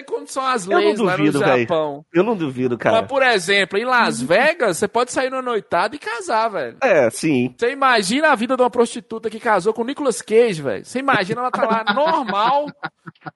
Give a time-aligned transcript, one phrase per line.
[0.00, 1.38] sei como são as leis lá no duvido.
[1.38, 2.04] Japão.
[2.12, 3.00] Eu não duvido, cara.
[3.00, 6.76] Mas, por exemplo, em Las Vegas, você pode sair numa noitada e casar, velho.
[6.82, 7.54] É, sim.
[7.58, 10.84] Você imagina a vida de uma prostituta que casou com o Nicolas Cage, velho.
[10.84, 12.66] Você imagina ela tá lá normal,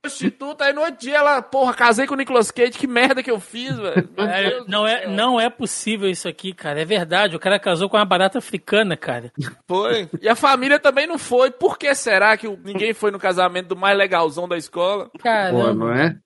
[0.01, 3.31] prostituta, aí no outro dia ela, porra, casei com o Nicolas Cage, que merda que
[3.31, 4.09] eu fiz, velho.
[4.09, 6.81] Cara, Deus não é, não é possível isso aqui, cara.
[6.81, 7.37] É verdade.
[7.37, 9.33] O cara casou com uma barata africana, cara.
[9.69, 10.09] Foi.
[10.21, 11.51] E a família também não foi.
[11.51, 15.07] Por que será que o- ninguém foi no casamento do mais legalzão da escola?
[15.11, 15.75] Pô, Caramba.
[15.75, 16.17] não é?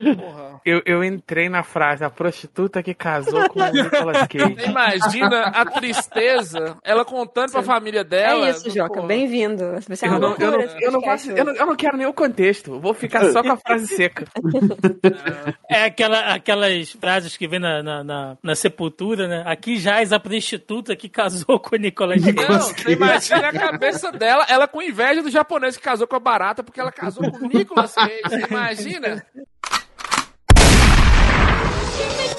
[0.00, 0.60] Porra.
[0.64, 4.54] Eu, eu entrei na frase, a prostituta que casou com o Nicolas Cage.
[4.54, 8.46] Você imagina a tristeza, ela contando pra família dela.
[8.46, 9.02] É isso, Joca.
[9.02, 9.64] Bem-vindo.
[9.80, 12.06] Ser Eu não, eu, não, eu, não podcast faço, eu, não, eu não quero nem
[12.06, 12.80] o contexto.
[12.80, 14.24] Vou ficar só com a frase seca.
[15.68, 19.42] É aquela, aquelas frases que vem na, na, na, na sepultura, né?
[19.46, 22.32] Aqui jaz a prostituta que casou com o Nicolas Cage.
[22.32, 26.20] Não, você imagina a cabeça dela, ela com inveja do japonês que casou com a
[26.20, 28.20] barata porque ela casou com o Nicolas Cage.
[28.24, 29.26] Você imagina?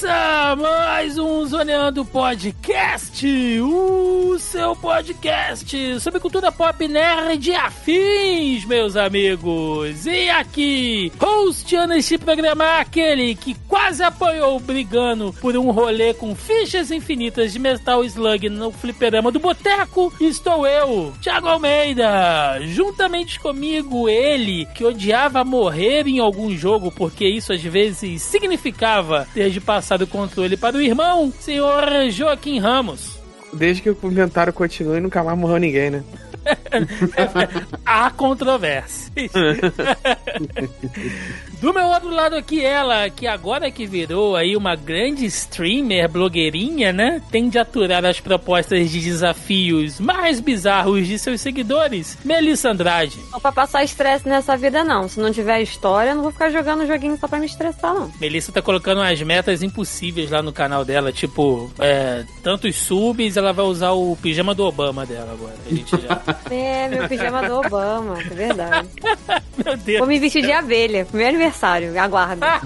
[0.00, 3.26] Começa mais um Zoneando Podcast,
[3.60, 10.06] o seu podcast sobre cultura pop nerd e afins, meus amigos.
[10.06, 16.92] E aqui, hosteando este programa, aquele que quase apanhou brigando por um rolê com fichas
[16.92, 22.60] infinitas de Metal Slug no fliperama do Boteco, estou eu, Thiago Almeida.
[22.60, 29.50] Juntamente comigo, ele que odiava morrer em algum jogo, porque isso às vezes significava ter
[29.50, 33.18] de passar o controle para o irmão, senhor Joaquim Ramos.
[33.52, 36.04] Desde que o inventário continua e nunca mais morreu ninguém, né?
[37.84, 39.30] Há controvérsias.
[41.60, 46.92] Do meu outro lado aqui, ela, que agora que virou aí uma grande streamer, blogueirinha,
[46.92, 47.20] né?
[47.32, 53.18] Tem de aturar as propostas de desafios mais bizarros de seus seguidores, Melissa Andrade.
[53.32, 55.08] Não pra passar estresse nessa vida, não.
[55.08, 58.12] Se não tiver história, eu não vou ficar jogando joguinho só pra me estressar, não.
[58.20, 63.52] Melissa tá colocando umas metas impossíveis lá no canal dela, tipo, é, tantos subs, ela
[63.52, 65.56] vai usar o pijama do Obama dela agora.
[65.66, 66.22] A gente já.
[66.50, 68.88] É, meu pijama do Obama, é verdade.
[69.64, 69.98] Meu Deus.
[69.98, 71.06] Vou me vestir de abelha.
[71.12, 72.60] Meu aniversário, aguarda.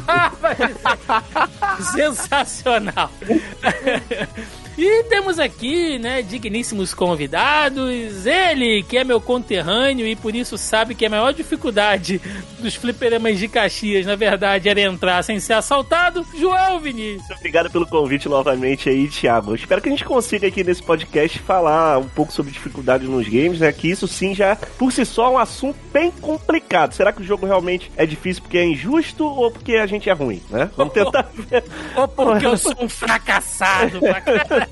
[1.93, 3.11] Sensacional.
[4.85, 8.27] E temos aqui, né, digníssimos convidados.
[8.27, 12.21] Ele, que é meu conterrâneo e por isso sabe que a maior dificuldade
[12.59, 16.27] dos fliperamas de Caxias, na verdade, era entrar sem ser assaltado.
[16.37, 17.31] João Vinícius.
[17.39, 19.55] Obrigado pelo convite novamente aí, Thiago.
[19.55, 23.61] Espero que a gente consiga aqui nesse podcast falar um pouco sobre dificuldades nos games,
[23.61, 23.71] né?
[23.71, 26.93] Que isso sim já, por si só, é um assunto bem complicado.
[26.93, 30.13] Será que o jogo realmente é difícil porque é injusto ou porque a gente é
[30.13, 30.69] ruim, né?
[30.77, 31.63] Vamos tentar ver.
[31.95, 34.72] Ou porque eu sou um fracassado pra caralho.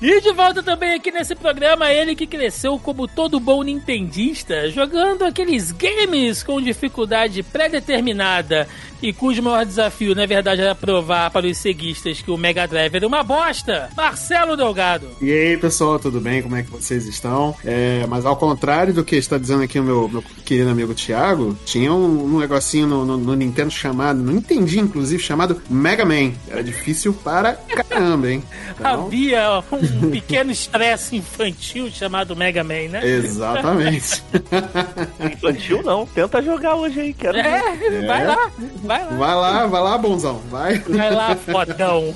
[0.00, 5.24] E de volta também aqui nesse programa, ele que cresceu como todo bom nintendista, jogando
[5.24, 8.68] aqueles games com dificuldade pré-determinada
[9.02, 12.94] e cujo maior desafio, na verdade, era provar para os ceguistas que o Mega Drive
[12.94, 15.08] era uma bosta, Marcelo Delgado.
[15.20, 16.42] E aí, pessoal, tudo bem?
[16.42, 17.54] Como é que vocês estão?
[17.64, 21.56] É, mas ao contrário do que está dizendo aqui o meu, meu querido amigo Thiago,
[21.64, 26.32] tinha um, um negocinho no, no- no Nintendo chamado, não entendi inclusive, chamado Mega Man.
[26.48, 28.42] Era difícil para caramba, hein?
[28.78, 33.00] Então, Havia um pequeno estresse infantil chamado Mega Man, né?
[33.04, 34.22] exatamente.
[35.32, 36.06] Infantil não.
[36.06, 37.46] Tenta jogar hoje aí, quero ver.
[37.46, 38.50] É, vai lá,
[38.88, 39.10] vai lá.
[39.10, 40.78] Vai lá, vai lá, bonzão, vai.
[40.78, 42.14] Vai lá, fodão.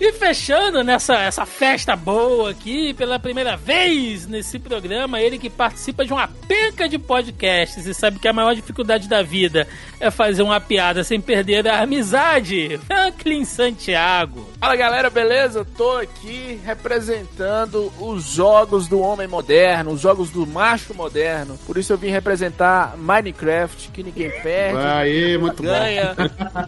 [0.00, 6.04] e fechando nessa essa festa boa aqui, pela primeira vez nesse programa, ele que participa
[6.04, 9.68] de uma penca de podcasts e sabe que a maior dificuldade da vida
[10.00, 12.80] é fazer uma piada sem perder a amizade.
[12.86, 14.50] Franklin Santiago.
[14.58, 15.60] Fala galera, beleza?
[15.60, 21.56] Eu tô aqui representando os jogos do homem moderno, os jogos do macho moderno.
[21.66, 24.78] Por isso eu vim representar Minecraft, que ninguém perde.
[25.24, 25.68] Aí, muito bom.
[25.68, 26.14] ganha,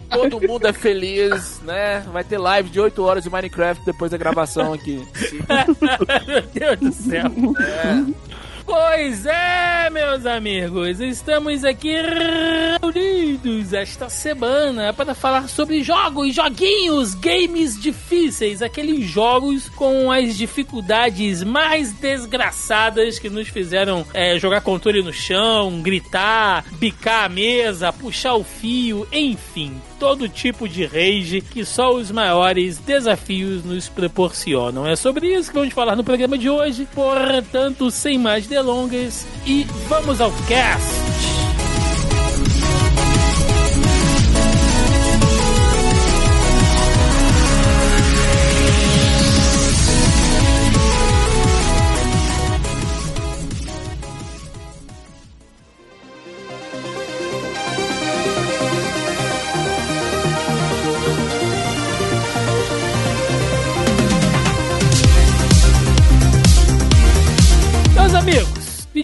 [0.09, 2.03] todo mundo é feliz, né?
[2.11, 5.05] Vai ter live de 8 horas de Minecraft depois da gravação aqui.
[6.27, 7.31] Meu Deus do céu.
[8.65, 11.95] Pois é, meus amigos, estamos aqui
[12.81, 21.43] reunidos esta semana para falar sobre jogos, joguinhos, games difíceis, aqueles jogos com as dificuldades
[21.43, 28.35] mais desgraçadas que nos fizeram é, jogar controle no chão, gritar, bicar a mesa, puxar
[28.35, 34.87] o fio, enfim, todo tipo de rage que só os maiores desafios nos proporcionam.
[34.87, 39.63] É sobre isso que vamos falar no programa de hoje, portanto, sem mais delongas, e
[39.87, 41.42] vamos ao cast!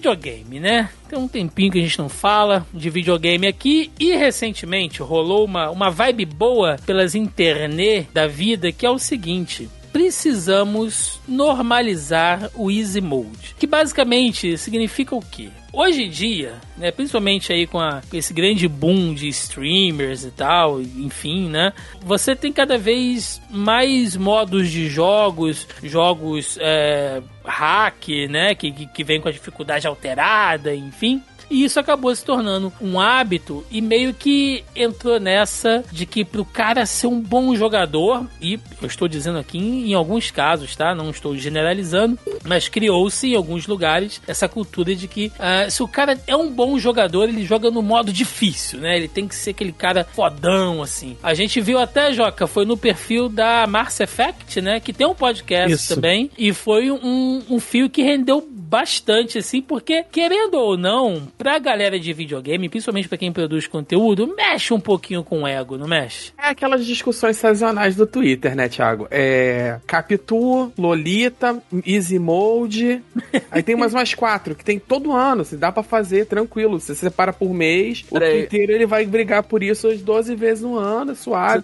[0.09, 0.89] Videogame, né?
[1.07, 5.69] Tem um tempinho que a gente não fala de videogame aqui e recentemente rolou uma,
[5.69, 9.69] uma vibe boa pelas internet da vida que é o seguinte.
[9.91, 15.49] Precisamos normalizar o Easy Mode, que basicamente significa o quê?
[15.71, 20.31] Hoje em dia, né, principalmente aí com, a- com esse grande boom de streamers e
[20.31, 28.55] tal, enfim, né, você tem cada vez mais modos de jogos, jogos é, hack, né,
[28.55, 31.21] que, que, que vem com a dificuldade alterada, enfim.
[31.49, 36.45] E isso acabou se tornando um hábito e meio que entrou nessa de que pro
[36.45, 40.93] cara ser um bom jogador, e eu estou dizendo aqui em, em alguns casos, tá?
[40.93, 45.87] Não estou generalizando, mas criou-se em alguns lugares essa cultura de que ah, se o
[45.87, 48.97] cara é um bom jogador, ele joga no modo difícil, né?
[48.97, 51.17] Ele tem que ser aquele cara fodão, assim.
[51.23, 54.79] A gente viu até, Joca, foi no perfil da Mars Effect, né?
[54.79, 55.95] Que tem um podcast Isso.
[55.95, 56.29] também.
[56.37, 61.97] E foi um, um fio que rendeu bastante, assim, porque, querendo ou não, pra galera
[61.97, 66.33] de videogame, principalmente pra quem produz conteúdo, mexe um pouquinho com o ego, não mexe?
[66.37, 69.07] É aquelas discussões sazonais do Twitter, né, Thiago?
[69.09, 69.79] É.
[69.87, 73.01] Capitu, Lolita, Easy Mode.
[73.49, 75.45] Aí tem mais umas quatro, que tem todo ano.
[75.45, 76.77] Se dá pra fazer tranquilo.
[76.77, 78.03] Você separa por mês.
[78.11, 78.45] O Peraí.
[78.45, 81.63] Twitter ele vai brigar por isso as 12 vezes no ano, é suave.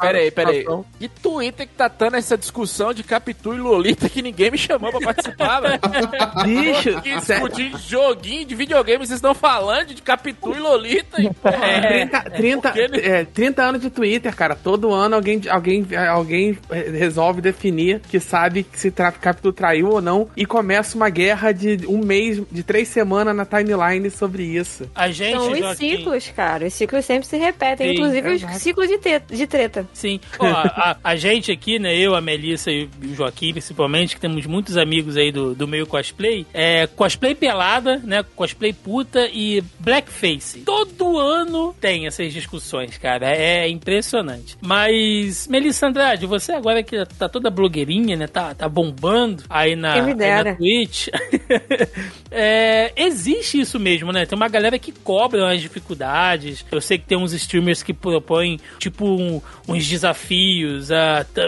[0.00, 0.58] Peraí, peraí.
[0.58, 0.84] situação.
[1.00, 4.90] E Twitter que tá tendo essa discussão de Capitu e Lolita que ninguém me chamou
[4.90, 5.80] pra participar, velho.
[6.44, 11.60] Bicho, Que discutir joguinho de videogame, vocês estão falando de Capitu e Lolita e porra.
[11.70, 12.98] É, 30, 30, porque, né?
[13.20, 14.54] é, 30 anos de Twitter, cara.
[14.54, 20.00] Todo ano alguém, alguém, alguém resolve definir que sabe que se tra Capitu traiu ou
[20.00, 24.90] não e começa uma guerra de um mês, de três semanas na timeline sobre isso.
[24.94, 26.66] A gente, São os Joaquim- ciclos, cara.
[26.66, 28.52] Os ciclos sempre se repetem, Sim, inclusive exato.
[28.54, 28.98] os ciclos de,
[29.36, 29.86] de treta.
[29.92, 30.20] Sim.
[30.38, 31.96] Ó, a, a gente aqui, né?
[31.96, 35.86] Eu, a Melissa e o Joaquim, principalmente, que temos muitos amigos aí do, do meio
[35.86, 36.46] cosplay.
[36.52, 38.24] É cosplay pelada, né?
[38.34, 40.60] Cosplay puta e blackface.
[40.60, 43.26] Todo ano tem essas discussões, cara.
[43.34, 44.56] É impressionante.
[44.60, 48.26] Mas, Melissa Andrade, você agora que tá toda blogueirinha, né?
[48.26, 50.14] Tá, tá bombando aí na, aí
[50.44, 51.08] na Twitch.
[52.32, 54.24] É, existe isso mesmo, né?
[54.24, 56.64] Tem uma galera que cobra as dificuldades.
[56.70, 60.90] Eu sei que tem uns streamers que propõem, tipo, um- uns desafios,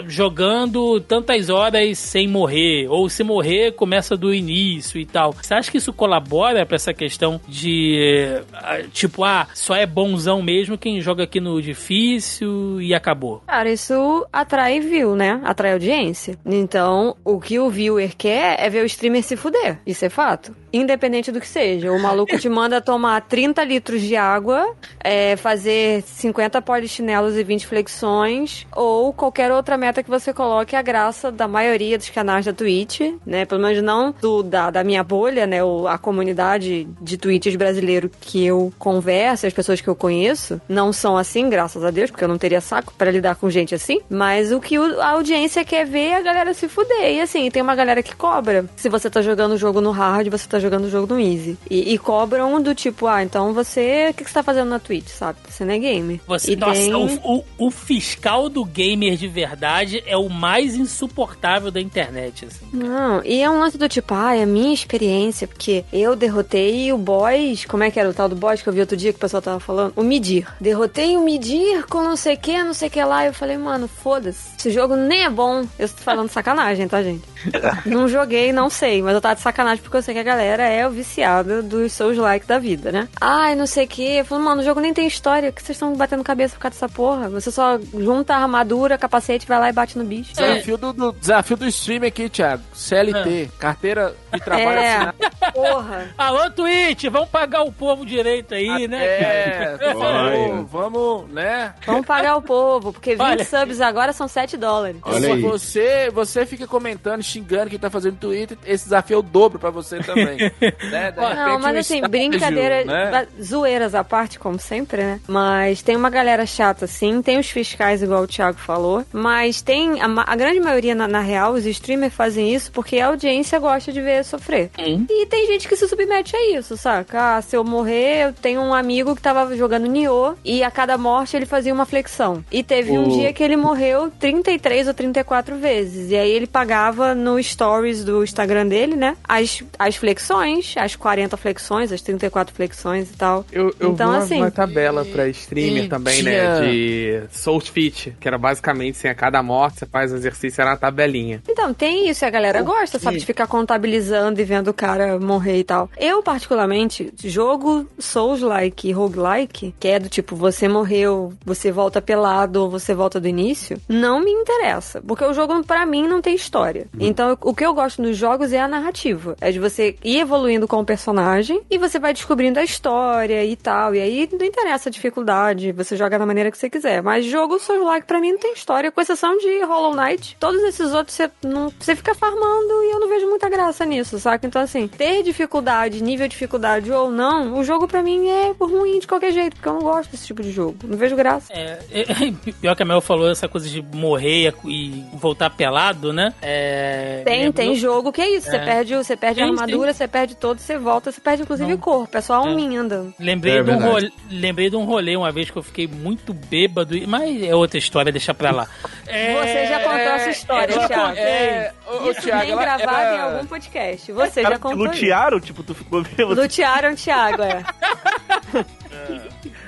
[0.07, 2.87] jogando tantas horas sem morrer.
[2.89, 5.31] Ou se morrer, começa do início e tal.
[5.33, 7.12] Você acha que isso colabora pra essa questão
[7.47, 13.43] de, ah, tipo, ah, só é bonzão mesmo quem joga aqui no difícil e acabou?
[13.47, 15.41] Cara, isso atrai view, né?
[15.43, 16.37] Atrai audiência.
[16.45, 19.79] Então, o que o viewer quer é ver o streamer se fuder.
[19.85, 20.62] Isso é fato.
[20.73, 21.91] Independente do que seja.
[21.91, 27.67] O maluco te manda tomar 30 litros de água, é, fazer 50 polichinelos e 20
[27.67, 32.53] flexões, ou qualquer outra meta que você coloque, a graça da maioria dos canais da
[32.53, 33.45] Twitch, né?
[33.45, 35.59] Pelo menos não do, da, da minha bolha, né?
[35.87, 41.15] A comunidade de Twitches brasileiro que eu converso, as pessoas que eu conheço, não são
[41.15, 43.99] assim, graças a Deus, porque eu não teria saco pra lidar com gente assim.
[44.09, 47.11] Mas o que a audiência quer ver é a galera se fuder.
[47.11, 48.65] E assim, tem uma galera que cobra.
[48.75, 51.57] Se você tá jogando o jogo no hard, você tá jogando o jogo no easy.
[51.69, 54.07] E, e cobram do tipo, ah, então você.
[54.09, 55.37] O que, que você tá fazendo na Twitch, sabe?
[55.47, 56.21] Você não é game.
[56.25, 56.93] Você, e nossa, tem...
[56.93, 62.65] o, o, o fiscal do gamer de verdade é o mais insuportável da internet, assim.
[62.71, 66.91] Não, e é um lance do tipo, ah, é a minha experiência, porque eu derrotei
[66.91, 69.11] o boss, como é que era o tal do boss que eu vi outro dia
[69.11, 69.93] que o pessoal tava falando?
[69.95, 70.47] O Midir.
[70.59, 73.25] Derrotei o Midir com não sei o que, não sei o que lá.
[73.25, 74.55] Eu falei, mano, foda-se.
[74.57, 75.65] Esse jogo nem é bom.
[75.77, 77.23] Eu tô falando sacanagem, tá, gente?
[77.85, 80.52] não joguei, não sei, mas eu tava de sacanagem porque eu sei que a galera
[80.61, 83.07] é o viciado dos seus likes da vida, né?
[83.19, 84.17] Ai, não sei o que.
[84.17, 85.49] Eu falo, mano, o jogo nem tem história.
[85.49, 87.29] O que vocês estão batendo cabeça por causa dessa porra?
[87.29, 90.33] Você só junta a armadura, capacete, vai lá e bate no bicho.
[90.35, 92.61] Desafio do, do- desafio do stream aqui, Thiago.
[92.73, 94.95] CLT, carteira de trabalho É.
[94.95, 95.17] assinado.
[95.53, 96.07] Porra.
[96.17, 99.03] Alô, Twitch, vamos pagar o povo direito aí, né?
[99.05, 101.73] É, vamos, vamos, né?
[101.85, 103.45] Vamos pagar o povo, porque 20 Olha.
[103.45, 104.97] subs agora são 7 dólares.
[105.03, 105.41] Olha aí.
[105.41, 109.69] Você, você fica comentando, xingando quem tá fazendo Twitter, esse desafio é o dobro pra
[109.69, 110.37] você também.
[110.91, 111.11] né?
[111.11, 113.27] De Não, mas um assim, estágio, brincadeira, né?
[113.41, 115.19] zoeiras à parte, como sempre, né?
[115.27, 120.01] Mas tem uma galera chata, sim, tem os fiscais, igual o Thiago falou, mas tem,
[120.01, 123.91] a, a grande maioria, na, na real, os streamers fazem isso porque a audiência gosta
[123.91, 124.69] de ver sofrer.
[125.09, 127.37] E tem gente que se submete a isso, saca?
[127.37, 130.97] Ah, se eu morrer, eu tenho um amigo que tava jogando Nioh e a cada
[130.97, 132.43] morte ele fazia uma flexão.
[132.51, 136.11] E teve um dia que ele morreu 33 ou 34 vezes.
[136.11, 139.15] E aí ele pagava no stories do Instagram dele, né?
[139.27, 143.45] As, as flexões, as 40 flexões, as 34 flexões e tal.
[143.51, 146.59] Eu, eu Então, vi uma, assim, uma tabela pra streamer e também, né?
[146.61, 150.77] De Soul Fit, que era basicamente assim, a cada morte você faz exercício, era uma
[150.77, 151.41] tabelinha.
[151.47, 155.19] Então, tem isso, e a galera gosta, sabe, de ficar contabilizando e vendo o cara
[155.19, 155.89] morrer e tal.
[155.97, 162.61] Eu, particularmente, jogo Souls-like e roguelike, que é do tipo, você morreu, você volta pelado
[162.63, 165.01] ou você volta do início, não me interessa.
[165.01, 166.87] Porque o jogo, pra mim, não tem história.
[166.99, 169.35] Então, eu- o que eu gosto nos jogos é a narrativa.
[169.41, 173.55] É de você ir evoluindo com o personagem e você vai descobrindo a história e
[173.55, 173.95] tal.
[173.95, 177.01] E aí, não interessa a dificuldade, você joga da maneira que você quiser.
[177.01, 180.37] Mas jogo Souls-like, pra mim, não tem história, com exceção de Hollow Knight.
[180.39, 184.02] Todos esses outros, você, não, você fica farmando e eu não vejo muita graça nisso,
[184.19, 184.45] saca?
[184.45, 188.99] Então, assim, ter dificuldade, nível de dificuldade ou não, o jogo pra mim é ruim
[188.99, 190.75] de qualquer jeito, porque eu não gosto desse tipo de jogo.
[190.83, 191.51] Não vejo graça.
[191.53, 196.33] É, é, pior que a Mel falou essa coisa de morrer e voltar pelado, né?
[196.41, 198.49] É, Tem, tem jogo que é isso.
[198.49, 198.65] Você É.
[198.65, 201.71] perde, o- você perde a Sim, armadura, você perde todo, você volta, você perde inclusive
[201.71, 201.77] Não.
[201.77, 202.17] corpo.
[202.17, 202.49] É só a É.
[202.49, 203.13] alminha andando.
[203.19, 206.33] Lembrei, É de um rolê, lembrei de um rolê uma vez que eu fiquei muito
[206.33, 208.67] bêbado, mas é outra história, deixa pra lá.
[209.07, 211.07] É, Você já contou essa história, eu Thiago.
[211.09, 211.23] contei.
[211.23, 211.71] É,
[212.09, 213.92] Isso Thiago, bem ela- gravado ela- em algum podcast.
[213.97, 214.93] Você já Cara, contou isso.
[214.95, 216.33] lutearam, tipo, tu ficou vendo.
[216.33, 217.63] Lutearam Thiago, é.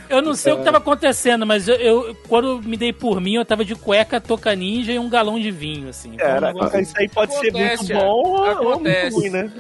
[0.08, 3.34] Eu não sei o que tava acontecendo, mas eu, eu- quando me dei por mim,
[3.36, 6.10] eu tava de cueca, toca ninja e um galão de vinho, assim.
[6.14, 8.06] Então, Cara, um negócio- isso aí pode ser Acontece, muito Thiago.
[8.06, 9.52] bom ou- ou muito ruim, né?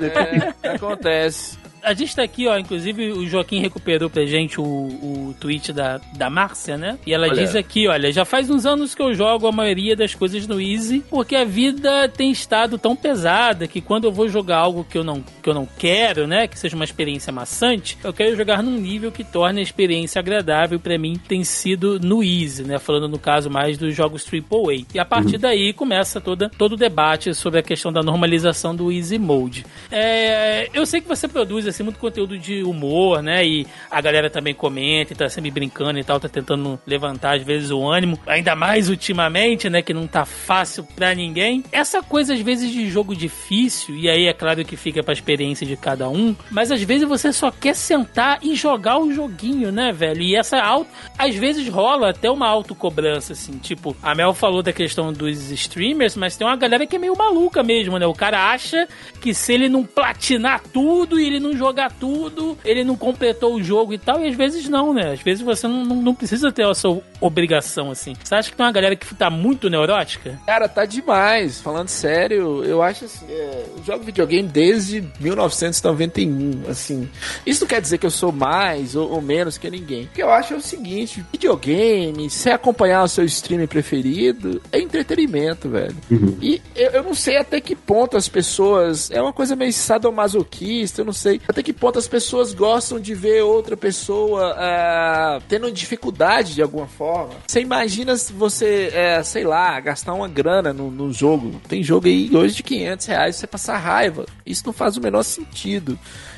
[0.63, 1.57] É, acontece.
[1.85, 6.01] A gente tá aqui, ó, inclusive o Joaquim recuperou pra gente o, o tweet da,
[6.17, 6.97] da Márcia, né?
[7.05, 7.35] E ela Olha.
[7.35, 10.59] diz aqui, olha, já faz uns anos que eu jogo a maioria das coisas no
[10.59, 14.97] Easy, porque a vida tem estado tão pesada que quando eu vou jogar algo que
[14.97, 16.47] eu não, que eu não quero, né?
[16.47, 20.79] Que seja uma experiência maçante, eu quero jogar num nível que torne a experiência agradável.
[20.79, 22.79] Pra mim tem sido no Easy, né?
[22.79, 24.85] Falando no caso mais dos jogos AAA.
[24.91, 28.91] E a partir daí começa toda, todo o debate sobre a questão da normalização do
[28.91, 29.63] Easy Mode.
[29.91, 33.45] É, eu sei que você produz assim, muito conteúdo de humor, né?
[33.45, 37.43] E a galera também comenta e tá sempre brincando e tal, tá tentando levantar às
[37.43, 39.81] vezes o ânimo, ainda mais ultimamente, né?
[39.81, 41.63] Que não tá fácil pra ninguém.
[41.71, 45.67] Essa coisa às vezes de jogo difícil, e aí é claro que fica pra experiência
[45.67, 49.91] de cada um, mas às vezes você só quer sentar e jogar o joguinho, né,
[49.91, 50.21] velho?
[50.21, 54.71] E essa auto, às vezes rola até uma autocobrança, assim, tipo, a Mel falou da
[54.71, 58.05] questão dos streamers, mas tem uma galera que é meio maluca mesmo, né?
[58.05, 58.87] O cara acha
[59.19, 61.64] que se ele não platinar tudo e ele não jogar
[61.99, 65.13] tudo, ele não completou o jogo e tal, e às vezes não, né?
[65.13, 66.87] Às vezes você não, não, não precisa ter essa
[67.19, 68.13] obrigação, assim.
[68.23, 70.39] Você acha que tem uma galera que tá muito neurótica?
[70.45, 71.61] Cara, tá demais.
[71.61, 73.25] Falando sério, eu acho assim.
[73.29, 77.09] é, eu jogo videogame desde 1991, assim.
[77.45, 80.05] Isso não quer dizer que eu sou mais ou, ou menos que ninguém.
[80.05, 84.79] O que eu acho é o seguinte: videogame, se acompanhar o seu streaming preferido, é
[84.79, 85.95] entretenimento, velho.
[86.41, 89.09] E eu, eu não sei até que ponto as pessoas.
[89.11, 91.41] É uma coisa meio sadomasoquista, eu não sei.
[91.55, 96.85] Até que ponto as pessoas gostam de ver outra pessoa ah, tendo dificuldade de alguma
[96.85, 97.33] forma.
[97.47, 101.61] Você imagina se você, é, sei lá, gastar uma grana no, no jogo.
[101.65, 104.25] Tem jogo aí hoje de 500 reais você passar raiva.
[104.45, 105.97] Isso não faz o menor sentido.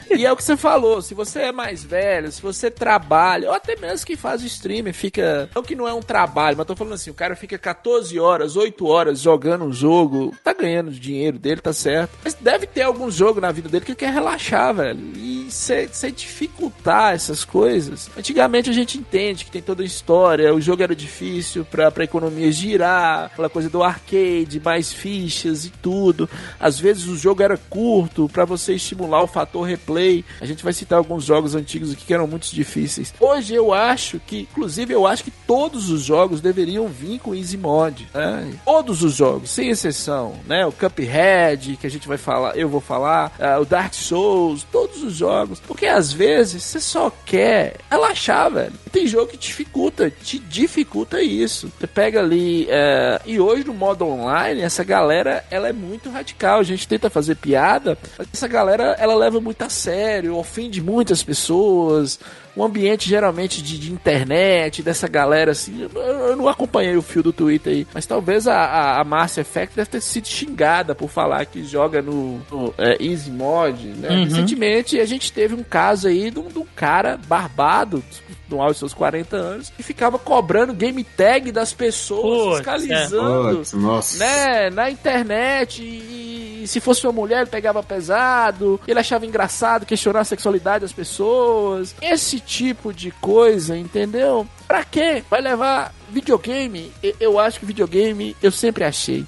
[0.10, 3.56] E é o que você falou, se você é mais velho, se você trabalha, ou
[3.56, 5.50] até mesmo que faz o streamer, fica.
[5.54, 8.56] Não que não é um trabalho, mas tô falando assim, o cara fica 14 horas,
[8.56, 12.12] 8 horas jogando um jogo, tá ganhando dinheiro dele, tá certo.
[12.24, 15.00] Mas deve ter algum jogo na vida dele que quer relaxar, velho.
[15.16, 18.10] E você dificultar essas coisas.
[18.18, 22.04] Antigamente a gente entende que tem toda a história, o jogo era difícil pra, pra
[22.04, 26.30] economia girar, aquela coisa do arcade, mais fichas e tudo.
[26.60, 29.97] Às vezes o jogo era curto pra você estimular o fator replay.
[30.42, 33.14] A gente vai citar alguns jogos antigos aqui que eram muito difíceis.
[33.20, 37.58] Hoje eu acho que, inclusive, eu acho que todos os jogos deveriam vir com Easy
[37.58, 38.08] Mod.
[38.14, 38.54] Né?
[38.66, 40.66] Todos os jogos, sem exceção, né?
[40.66, 45.04] O Cuphead, que a gente vai falar, eu vou falar, ah, o Dark Souls, todos
[45.04, 45.60] os jogos.
[45.60, 48.74] Porque às vezes você só quer relaxar, velho.
[48.92, 51.72] Tem jogo que dificulta, te dificulta isso.
[51.80, 52.68] Você pega ali.
[52.70, 56.60] é, E hoje no modo online, essa galera ela é muito radical.
[56.60, 61.24] A gente tenta fazer piada, mas essa galera ela leva muito a sério, ofende muitas
[61.24, 62.20] pessoas.
[62.58, 65.88] Um ambiente geralmente de, de internet, dessa galera assim.
[65.94, 69.38] Eu, eu não acompanhei o fio do Twitter aí, mas talvez a, a, a Mass
[69.38, 74.10] Effect deve ter sido xingada por falar que joga no, no, é, Easy Mod, né?
[74.10, 74.24] Uhum.
[74.24, 78.04] Recentemente a gente teve um caso aí de um, de um cara barbado,
[78.50, 82.58] no auge dos seus 40 anos, que ficava cobrando game tag das pessoas, Putz, é.
[82.58, 84.18] fiscalizando Putz, nossa.
[84.18, 89.86] né, na internet e, e se fosse uma mulher ele pegava pesado, ele achava engraçado
[89.86, 94.48] questionar a sexualidade das pessoas, esse tipo de coisa, entendeu?
[94.66, 95.22] Pra quê?
[95.30, 96.92] Vai levar videogame?
[97.20, 99.26] Eu acho que videogame, eu sempre achei.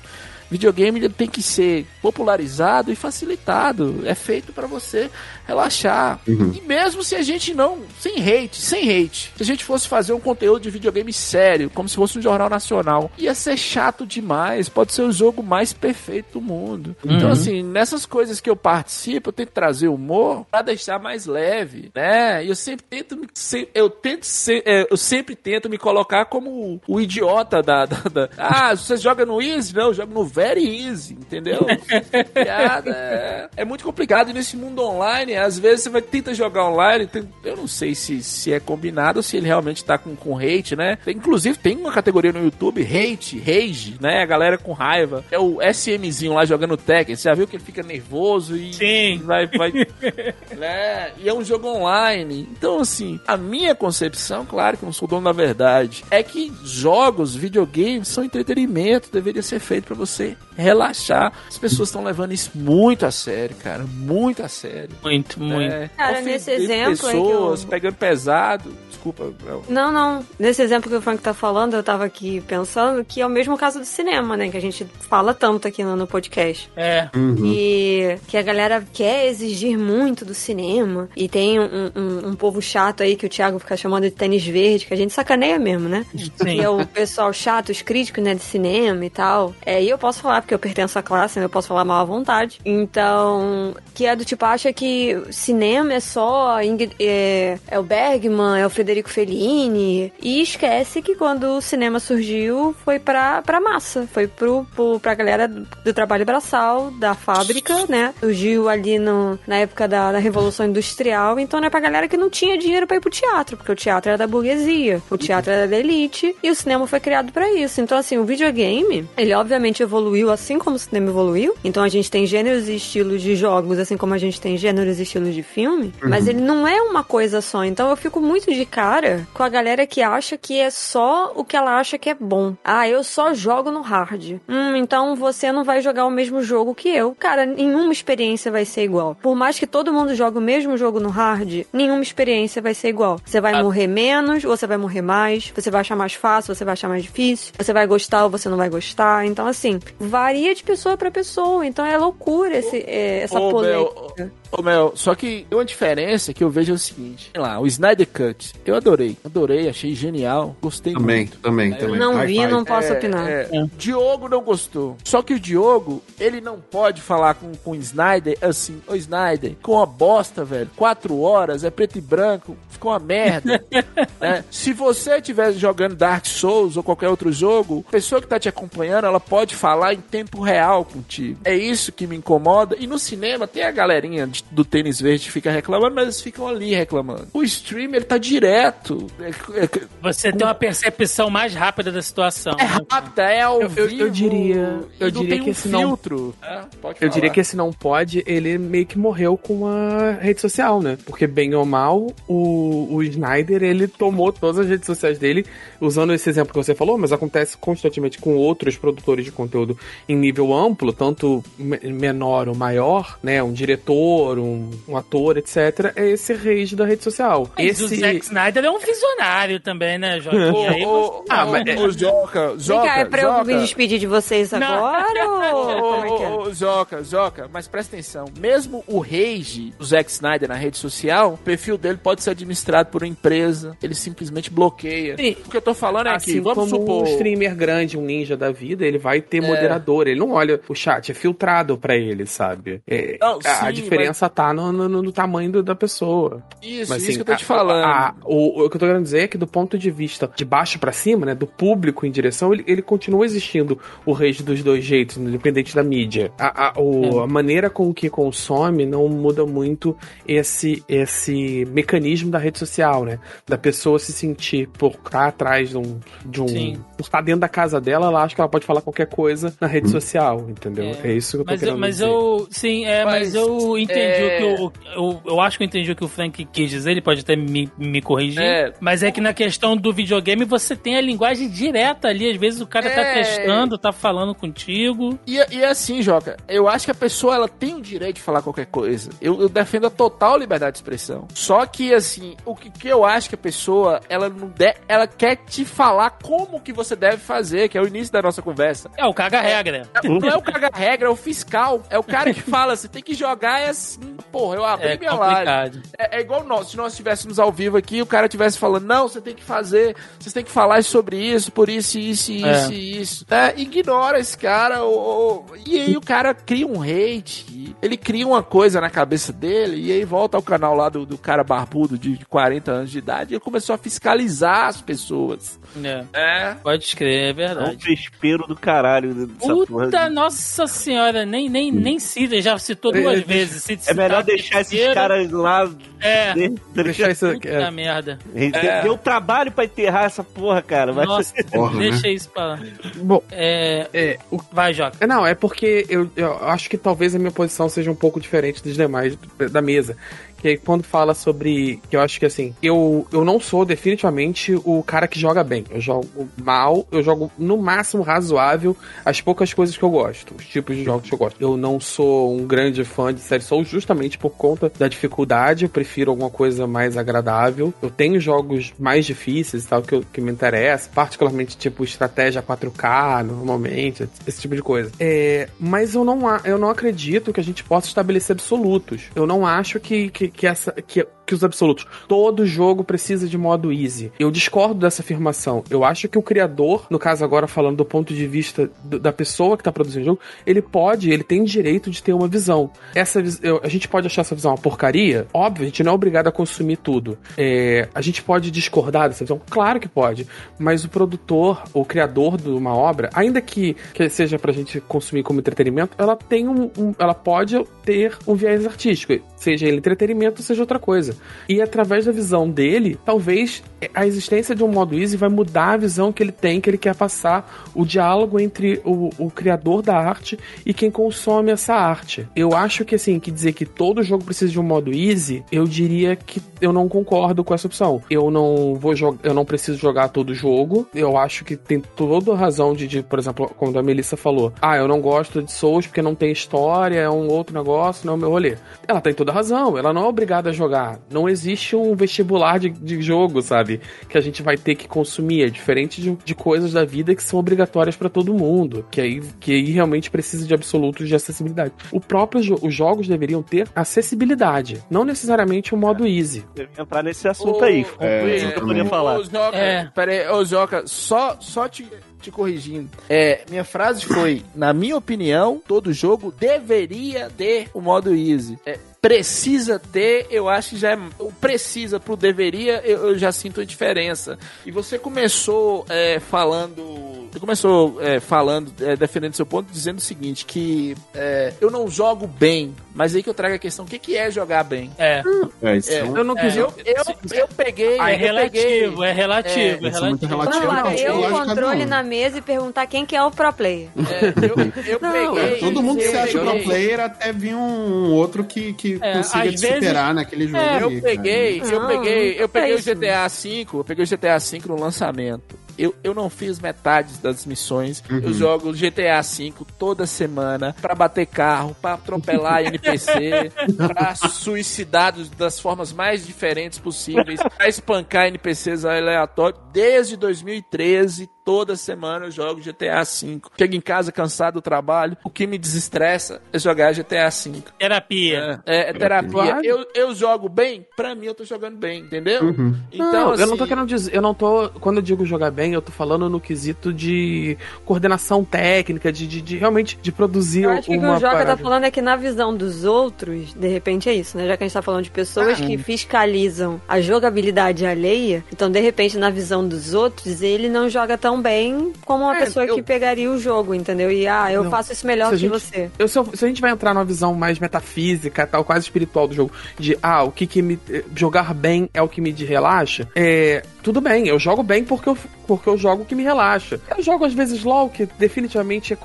[0.50, 4.02] Videogame tem que ser popularizado e facilitado.
[4.06, 5.12] É feito pra você
[5.50, 6.20] relaxar.
[6.28, 7.80] E mesmo se a gente não.
[8.00, 9.32] Sem hate, sem hate.
[9.36, 12.50] Se a gente fosse fazer um conteúdo de videogame sério, como se fosse um jornal
[12.50, 14.70] nacional, ia ser chato demais.
[14.70, 16.96] Pode ser o jogo mais perfeito do mundo.
[17.04, 21.92] Então, assim, nessas coisas que eu participo, eu tento trazer humor pra deixar mais leve,
[21.96, 22.44] né?
[22.46, 23.18] E eu sempre tento.
[23.18, 23.28] me-
[23.74, 27.98] Eu tento ser, é, eu sempre tento me colocar como o, o idiota da, da,
[28.12, 29.76] da- Ah, você joga no Easy?
[29.76, 31.66] Não, eu jogo no Very Easy, entendeu?
[32.34, 34.30] Piada é, é muito complicado.
[34.30, 37.08] E nesse mundo online, às vezes você vai tenta jogar online.
[37.08, 40.38] tem- eu não sei se, se é combinado ou se ele realmente tá com, com
[40.38, 40.98] hate, né?
[41.04, 44.22] Tem- inclusive tem uma categoria no YouTube, hate, rage, né?
[44.22, 45.24] A galera com raiva.
[45.32, 47.16] É o SMzinho lá jogando Tekken.
[47.16, 49.22] Você já viu que ele fica nervoso e Sim.
[49.24, 49.72] vai, vai
[50.58, 51.12] né?
[51.18, 52.48] E é um jogo online.
[52.52, 56.52] Então, assim, a minha concepção, claro que eu não sou dono da verdade, é que
[56.64, 61.32] jogos, videogames são entretenimento, deveria ser feito pra você relaxar.
[61.48, 64.90] As pessoas estão levando isso muito a sério, cara, muito a sério.
[65.04, 65.74] Muito, muito.
[65.74, 68.74] É, Cara, nesse exemplo é pessoas, eu- pegando pesado.
[68.90, 69.64] Desculpa, Léo.
[69.70, 70.26] Não, não.
[70.38, 73.58] Nesse exemplo que o Frank tá falando, eu tava aqui pensando que é o mesmo
[73.58, 74.50] caso do cinema, né?
[74.50, 76.70] Que a gente fala tanto aqui no, no podcast.
[76.76, 77.10] É.
[77.44, 81.10] E que a galera quer exigir muito do cinema.
[81.16, 84.46] E tem um, um- um povo chato aí que o Thiago fica chamando de tênis
[84.46, 86.06] verde, que a gente sacaneia mesmo, né?
[86.16, 86.30] Sim.
[86.56, 89.54] Que é o pessoal chato, os críticos, né, de cinema e tal.
[89.66, 92.02] É, e eu posso falar, porque eu pertenço à classe, né, eu posso falar mal
[92.02, 92.60] à vontade.
[92.66, 96.58] Então, que é do tipo, acha que cinema é só
[97.00, 100.12] é, é o Bergman, é o Federico Fellini.
[100.22, 104.08] E esquece que quando o cinema surgiu, foi pra, pra massa.
[104.12, 108.14] Foi pro, pro, pra galera do, trabalho braçal, da fábrica, né?
[108.20, 111.40] Surgiu ali no, na época da, da Revolução Industrial.
[111.40, 114.10] Então, é pra galera que não tinha dinheiro pra ir pro teatro, porque o teatro
[114.10, 117.82] era da burguesia, o teatro era da elite, e o cinema foi criado pra isso.
[117.82, 121.54] Então, assim, o videogame, ele obviamente evoluiu assim como o cinema evoluiu.
[121.64, 124.99] Então, a gente tem gêneros e estilos de jogos, assim como a gente tem gêneros
[125.00, 127.64] estilos de filme, mas ele não é uma coisa só.
[127.64, 131.44] Então, eu fico muito de cara com a galera que acha que é só o
[131.44, 132.56] que ela acha que é bom.
[132.64, 134.40] Ah, eu só jogo no hard.
[134.48, 137.16] Hum, então você não vai jogar o mesmo jogo que eu.
[137.18, 139.16] Cara, nenhuma experiência vai ser igual.
[139.22, 142.90] Por mais que todo mundo jogue o mesmo jogo no hard, nenhuma experiência vai ser
[142.90, 143.20] igual.
[143.26, 146.66] Você vai morrer menos, ou você vai morrer mais, você vai achar mais fácil, você
[146.66, 149.26] vai achar mais difícil, você vai gostar ou você não vai gostar.
[149.26, 151.66] Então, assim, varia de pessoa pra pessoa.
[151.66, 154.32] Então é loucura esse, é, essa Ô, polêmica.
[154.52, 157.30] Ô, Mel, só que tem uma diferença que eu vejo é o seguinte.
[157.34, 158.54] Sei lá, o Snyder Cut.
[158.66, 159.18] Eu adorei.
[159.26, 160.56] Adorei, achei genial.
[160.62, 161.38] Gostei Também, muito.
[161.40, 162.00] também, também.
[162.00, 162.48] Não vi, five.
[162.48, 163.28] não posso É, opinar.
[163.30, 163.50] é.
[163.78, 164.98] Diogo não gostou.
[165.04, 169.52] Só que o Diogo, ele não pode falar com, com o Snyder assim, ô Snyder,
[169.52, 170.70] ficou uma bosta, velho.
[170.76, 173.64] Quatro horas, é preto e branco, ficou uma merda.
[174.20, 174.44] né?
[174.52, 178.50] Se você estiver jogando Dark Souls ou qualquer outro jogo, a pessoa que tá te
[178.50, 181.40] acompanhando, ela pode falar em tempo real contigo.
[181.44, 182.76] É isso que me incomoda.
[182.80, 186.48] E no cinema tem a galerinha de- do tênis verde fica reclamando, mas eles ficam
[186.48, 187.28] ali reclamando.
[187.34, 189.08] O streamer tá direto.
[189.20, 189.30] É-
[189.64, 189.70] é-
[190.02, 192.54] Você tem uma percepção mais rápida da situação.
[192.60, 192.78] é né?
[192.90, 195.68] rápida, é ao Eu- eu- eu vivo, diria- eu não diria tem que um esse
[195.70, 196.36] não- filtro.
[196.42, 200.42] É, pode Eu diria que esse não pode, ele meio que morreu com a rede
[200.42, 200.98] social, né?
[201.06, 205.46] Porque, bem ou mal, o, o Snyder, ele tomou todas as redes sociais dele,
[205.80, 210.16] usando esse exemplo que você falou, mas acontece constantemente com outros produtores de conteúdo em
[210.16, 213.42] nível amplo, tanto me- menor ou maior, né?
[213.42, 215.92] Um diretor, um, um ator, etc.
[215.96, 217.50] É esse rage da rede social.
[217.58, 217.96] Mas o esse...
[217.98, 220.20] Zack Snyder é um visionário também, né,
[220.70, 223.60] Aí ô, Ah, mas é- ô, Joca, Vem Joca, cá, é pra eu me Joca.
[223.66, 226.28] despedir de vocês agora ou como é que é?
[226.30, 228.26] Ô, ô, ô, Joca, Joca, mas presta atenção.
[228.40, 232.90] Mesmo o rage do Zack Snyder na rede social, o perfil dele pode ser administrado
[232.90, 233.76] por uma empresa.
[233.82, 235.16] Ele simplesmente bloqueia.
[235.18, 235.36] Sim.
[235.46, 237.04] O que eu tô falando é Assim que, vamos como supor...
[237.04, 239.48] um streamer grande, um ninja da vida, ele vai ter É.
[239.48, 242.82] moderador, ele não olha o chat, é filtrado pra ele, sabe?
[242.88, 243.82] É, Não, a, a sim,
[244.20, 246.42] diferença tá no, no, no tamanho do- da pessoa.
[246.62, 247.86] Isso, Mas, isso assim, que eu tô te a- falando.
[247.86, 250.44] a- o, o que eu tô querendo dizer é que do ponto de vista de
[250.44, 254.62] baixo pra cima, né, do público em direção, ele, ele continua existindo o rage dos
[254.64, 256.32] dois jeitos, independente da mídia.
[256.38, 259.96] A, a, o- a maneira com que consome não muda muito
[260.28, 263.20] esse, esse mecanismo da rede social, né?
[263.48, 266.00] Da pessoa se sentir por estar atrás de um.
[266.26, 266.78] De um Sim.
[266.98, 269.68] por estar dentro da casa dela, ela acha que ela pode falar qualquer coisa na
[269.68, 270.86] rede social, entendeu?
[271.04, 271.14] É, É.
[271.14, 272.08] isso que eu tô Mas, eu, querendo mas dizer.
[272.08, 272.48] eu.
[272.50, 275.22] Sim, é, mas, Mas, eu entendi é, o que eu, eu.
[275.26, 277.72] Eu acho que eu entendi o que o Frank quis dizer, ele pode até me,
[277.78, 278.42] me corrigir.
[278.42, 278.74] É.
[278.80, 282.30] Mas é que na questão do videogame você tem a linguagem direta ali.
[282.30, 283.14] Às vezes o cara tá É.
[283.16, 285.18] testando, tá falando contigo.
[285.26, 288.42] E, e assim, Joca, eu acho que a pessoa ela tem o direito de falar
[288.42, 289.10] qualquer coisa.
[289.22, 291.28] Eu, eu defendo a total liberdade de expressão.
[291.34, 295.08] Só que, assim, o que, que eu acho que a pessoa, ela não de, ela
[295.08, 298.90] quer te falar como que você deve fazer, que é o início da nossa conversa.
[298.98, 299.88] É o caga-regra.
[300.04, 301.84] Não é o caga-regra, é o fiscal.
[301.90, 303.70] É o cara que fala, você tem que jogar é
[304.02, 304.16] assim.
[304.32, 305.36] Porra, eu abri É minha live.
[305.36, 305.82] complicado.
[305.98, 309.08] É, é igual nós, se nós estivéssemos ao vivo aqui, o cara estivesse falando, não,
[309.08, 312.74] você tem que fazer, vocês têm que falar sobre isso, por isso, isso, isso, É.
[312.74, 313.26] isso.
[313.30, 318.28] É, ignora esse cara, ou- ou- e aí o cara cria um hate, ele cria
[318.28, 321.98] uma coisa na cabeça dele, e aí volta ao canal lá do, do cara barbudo
[321.98, 325.60] de 40 anos de idade, e ele começou a fiscalizar as pessoas.
[325.84, 326.56] É, É.
[326.64, 327.78] pode escrever, é É um verdade.
[327.78, 329.66] desespero do caralho dessa porra.
[329.86, 333.64] Puta, nossa senhora, nem, nem, nem cita, já citou duas É, vezes.
[333.64, 335.70] Se É citar melhor deixar esses caras lá.
[336.02, 338.18] É, de- Deixar isso puta é, merda.
[338.34, 340.94] Deu deu trabalho pra enterrar essa porra, cara.
[340.94, 341.90] Mas Nossa, Porra, né?
[341.90, 342.60] deixa isso pra lá.
[342.96, 344.98] Bom, É, é, o vai, Joca.
[345.00, 348.20] É, Não, é porque eu, eu acho que talvez a minha posição seja um pouco
[348.20, 349.18] diferente dos demais
[349.52, 349.98] da mesa.
[350.40, 351.82] Que quando fala sobre.
[351.90, 355.66] Que eu acho que assim, eu, eu não sou definitivamente o cara que joga bem.
[355.70, 356.08] Eu jogo
[356.42, 358.76] mal, eu jogo no máximo razoável
[359.06, 361.36] as poucas coisas que eu gosto, os tipos de jogos que eu gosto.
[361.42, 365.66] Eu não sou um grande fã de série Souls justamente por conta da dificuldade.
[365.66, 367.74] Eu prefiro alguma coisa mais agradável.
[367.82, 372.42] Eu tenho jogos mais difíceis e tal que, eu- que me interessam, particularmente tipo estratégia
[372.42, 374.92] 4K, normalmente, esse tipo de coisa.
[375.00, 379.04] É, mas eu não, eu não acredito que a gente possa estabelecer absolutos.
[379.16, 380.72] Eu não acho que, que, que essa.
[380.74, 381.86] Que, que os absolutos.
[382.08, 384.12] Todo jogo precisa de modo easy.
[384.20, 385.64] Eu discordo dessa afirmação.
[385.70, 389.14] Eu acho que o criador, no caso agora falando do ponto de vista do- da
[389.14, 392.72] pessoa que tá produzindo o jogo, ele pode, ele tem direito de ter uma visão.
[392.96, 395.28] Essa eu- a gente pode achar essa visão uma porcaria?
[395.34, 397.18] Óbvio, a gente não é obrigado a consumir tudo.
[397.38, 399.40] É, a gente pode discordar dessa visão?
[399.50, 400.26] Claro que pode.
[400.58, 405.22] Mas o produtor, o criador de uma obra, ainda que, que seja pra gente consumir
[405.24, 410.42] como entretenimento, ela tem um, um- ela pode ter um viés artístico, seja ele entretenimento,
[410.42, 411.16] seja outra coisa.
[411.48, 415.78] E através da visão dele, talvez a existência de um modo easy vai mudar a
[415.78, 419.96] visão que ele tem, que ele quer passar, o diálogo entre o, o criador da
[419.96, 422.28] arte e quem consome essa arte.
[422.36, 425.66] Eu acho que assim, que dizer que todo jogo precisa de um modo easy, eu
[425.66, 428.02] diria que eu não concordo com essa opção.
[428.10, 430.88] Eu não vou jogar, eu não preciso jogar todo jogo.
[430.94, 434.78] Eu acho que tem toda razão de, de, por exemplo, quando a Melissa falou: "Ah,
[434.78, 438.18] eu não gosto de Souls porque não tem história, é um outro negócio, não é
[438.18, 438.58] o meu rolê".
[438.88, 441.00] Ela tem toda razão, ela não é obrigada a jogar.
[441.12, 443.82] Não existe um vestibular de, de jogo, sabe?
[444.08, 445.44] Que a gente vai ter que consumir.
[445.44, 448.86] É diferente de, de coisas da vida que são obrigatórias pra todo mundo.
[448.92, 451.74] Que aí, que aí realmente precisa de absolutos de acessibilidade.
[451.92, 454.84] O próprio jo- os jogos deveriam ter acessibilidade.
[454.90, 456.44] Não necessariamente o modo easy.
[456.56, 457.86] eu ia entrar nesse assunto aí.
[458.00, 459.20] É, É, eu podia falar.
[459.20, 459.86] Ô, Joca, É.
[459.94, 461.88] Pera aí, ô Joca, só, só te,
[462.22, 462.90] te corrigindo.
[463.10, 468.58] É, minha frase foi, na minha opinião, todo jogo deveria ter o modo easy.
[468.66, 471.00] É, precisa ter, eu acho que já é.
[471.20, 474.38] O precisa pro deveria, eu, eu já sinto a diferença.
[474.66, 477.28] E você começou é, falando.
[477.32, 481.88] Você começou é, falando, é, defendendo seu ponto, dizendo o seguinte: que é, eu não
[481.88, 484.92] jogo bem, mas aí que eu trago a questão: o que, que é jogar bem?
[484.98, 485.22] É,
[485.62, 486.56] É, isso É, Eu não quis.
[486.56, 487.04] Eu, eu,
[487.34, 487.98] eu peguei.
[488.00, 490.28] é eu peguei- relativo, é relativo, é, é relativo.
[490.28, 490.38] relativo.
[490.68, 493.90] Lá, não, o lógico, controle na mesa e perguntar quem que é o pro player.
[493.98, 495.60] É, eu, eu Não, peguei.
[495.60, 498.98] Todo mundo que eu se acha peguei- pro player até vir um outro que, que
[499.02, 500.58] É, consiga te vezes- superar naquele jogo.
[500.58, 501.16] É, eu ali, cara.
[501.16, 502.96] peguei, eu Não, peguei, eu peguei é o isso.
[502.96, 505.58] GTA V, eu peguei o GTA V no lançamento.
[505.78, 508.04] Eu, eu não fiz metade das missões.
[508.10, 508.20] Uhum.
[508.20, 513.50] Eu jogo GTA V toda semana pra bater carro, pra atropelar NPC,
[513.88, 519.58] pra suicidar das formas mais diferentes possíveis, pra espancar NPCs aleatórios.
[519.72, 523.42] Desde 2013, toda semana eu jogo GTA V.
[523.58, 527.64] Chego em casa cansado do trabalho, o que me desestressa é jogar GTA V.
[527.80, 528.62] Terapia.
[528.68, 529.32] É, é, terapia.
[529.32, 529.66] Claro.
[529.66, 532.44] Eu, eu jogo bem, pra mim eu tô jogando bem, entendeu?
[532.44, 532.76] Uhum.
[532.92, 535.50] Então, não, assim, eu não tô querendo dizer, eu não tô, quando eu digo jogar
[535.50, 540.66] bem, eu tô falando no quesito de coordenação técnica, de, de, de realmente de produzir
[540.66, 541.58] Eu acho que o que uma o Joca parada.
[541.58, 544.46] tá falando é que na visão dos outros, de repente é isso, né?
[544.46, 548.80] Já que a gente tá falando de pessoas que fiscalizam a jogabilidade alheia, então de
[548.80, 552.76] repente na visão dos outros, ele não joga tão bem como uma É, pessoa eu-
[552.76, 554.12] que pegaria o jogo, entendeu?
[554.12, 554.72] E ah, eu Não.
[554.72, 555.90] faço isso melhor Se que gente- você.
[555.98, 559.28] Eu, se, eu- se a gente vai entrar numa visão mais metafísica, tal, quase espiritual
[559.28, 560.80] do jogo, de ah, o que que me.
[560.90, 563.64] eh, jogar bem é o que me de- relaxa, é.
[563.82, 566.80] Tudo bem, eu jogo bem porque eu, porque eu jogo o que me relaxa.
[566.96, 568.96] Eu jogo às vezes LOL, que definitivamente é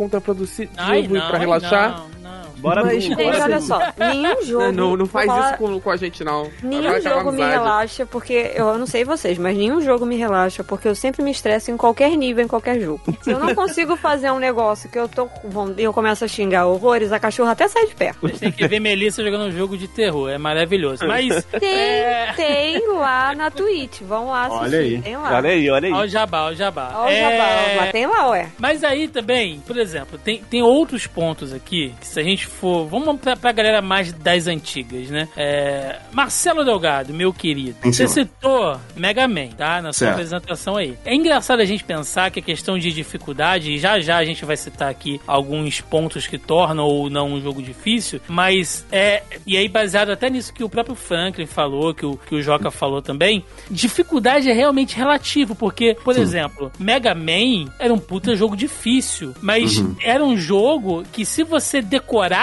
[1.29, 2.05] pra ai, relaxar.
[2.23, 2.24] não.
[2.65, 4.73] Bora Mas- do- Gente, bora olha só, nenhum jogo.
[4.73, 6.51] Não, não, faz falar- isso com, com a gente, não.
[6.63, 10.89] Nenhum jogo me relaxa, porque eu não sei vocês, mas nenhum jogo me relaxa, porque
[10.89, 13.01] eu sempre me estresso em qualquer nível, em qualquer jogo.
[13.23, 15.29] Se eu não consigo fazer um negócio que eu tô
[15.77, 18.29] e eu começo a xingar horrores, a cachorra até sai de perto.
[18.31, 21.07] Tem que ver Melissa jogando um jogo de terror, é maravilhoso.
[21.07, 22.33] Mas, Tem, É.
[22.35, 24.01] tem lá na Twitch.
[24.01, 24.65] Vão lá assistir.
[24.65, 25.03] Olha aí.
[25.03, 25.35] Tem lá.
[25.37, 25.93] Olha aí, olha aí.
[25.93, 26.93] ó o jabá, ó o jabá.
[26.97, 28.49] Olha o É, jabá, mas tem lá, ué.
[28.59, 32.87] Mas aí também, por exemplo, tem, tem outros pontos aqui que se a gente for.
[32.87, 35.29] Vamos pra, pra galera mais das antigas, né?
[35.37, 38.27] É, Marcelo Delgado, meu querido, Sim, você senhor.
[38.27, 39.83] citou Mega Man, tá?
[39.83, 40.13] Na sua Certo.
[40.13, 40.97] apresentação aí.
[41.05, 44.45] É engraçado a gente pensar que a questão de dificuldade, e já já a gente
[44.45, 49.23] vai citar aqui alguns pontos que tornam ou não um jogo difícil, mas é.
[49.47, 52.71] E aí, baseado até nisso que o próprio Franklin falou, que o, que o Joca
[52.71, 58.57] falou também, dificuldade é realmente relativo, porque, por exemplo, Mega Man era um puta jogo
[58.57, 59.97] difícil, mas Uhum.
[60.03, 61.81] era um jogo que se você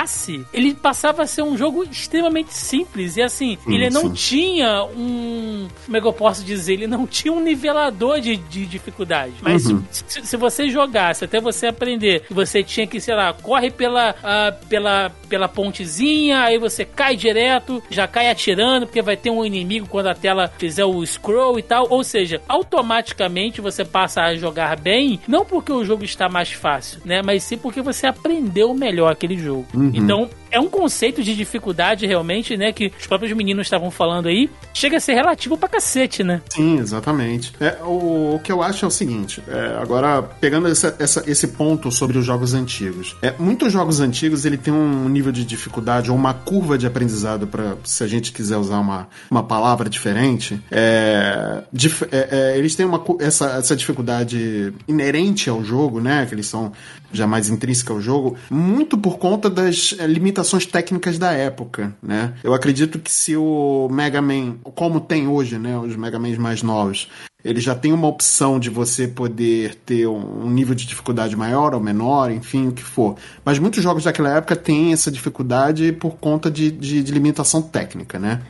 [0.02, 3.18] decorasse, ele passava a ser um jogo extremamente simples.
[3.18, 4.14] E assim, Sim, ele não sim.
[4.14, 5.68] tinha um.
[5.86, 6.74] Como é que eu posso dizer?
[6.74, 9.34] Ele não tinha um nivelador de, de dificuldade.
[9.42, 9.84] Mas Uhum.
[9.92, 14.54] se, se você jogasse até você aprender, você tinha que, sei lá, corre pela, ah,
[14.68, 19.88] pela, pela pontezinha, aí você cai direto, já cai atirando, porque vai ter um inimigo
[19.88, 21.88] quando a tela fizer o scroll e tal.
[21.90, 27.02] Ou seja, automaticamente você passa a jogar bem, não porque o jogo está mais fácil,
[27.06, 27.22] né?
[27.24, 29.66] Mas sim porque você aprendeu melhor aquele jogo.
[29.94, 32.72] Então, é um conceito de dificuldade realmente, né?
[32.72, 36.42] Que os próprios meninos estavam falando aí, chega a ser relativo pra cacete, né?
[36.50, 37.54] Sim, exatamente.
[37.60, 41.48] É, o, o que eu acho é o seguinte, é, agora pegando essa- essa- esse
[41.50, 46.12] ponto sobre os jogos antigos, é, muitos jogos antigos ele tem um nível de dificuldade
[46.12, 50.60] ou uma curva de aprendizado para se a gente quiser usar uma, uma palavra diferente,
[50.70, 56.26] é, dif- é, é, eles têm uma, essa, essa dificuldade inerente ao jogo, né?
[56.28, 56.72] Que eles são
[57.14, 60.08] já mais intrínseca ao jogo, muito por conta das eh,
[60.42, 62.34] limitações técnicas da época, né?
[62.44, 66.64] Eu acredito que se o Mega Man, como tem hoje, né, os Mega Mans mais
[66.64, 67.08] novos,
[67.44, 71.80] ele já tem uma opção de você poder ter um nível de dificuldade maior ou
[71.80, 73.16] menor, enfim, o que for.
[73.46, 78.20] Mas muitos jogos daquela época têm essa dificuldade por conta de, de, de limitação técnica,
[78.20, 78.42] né?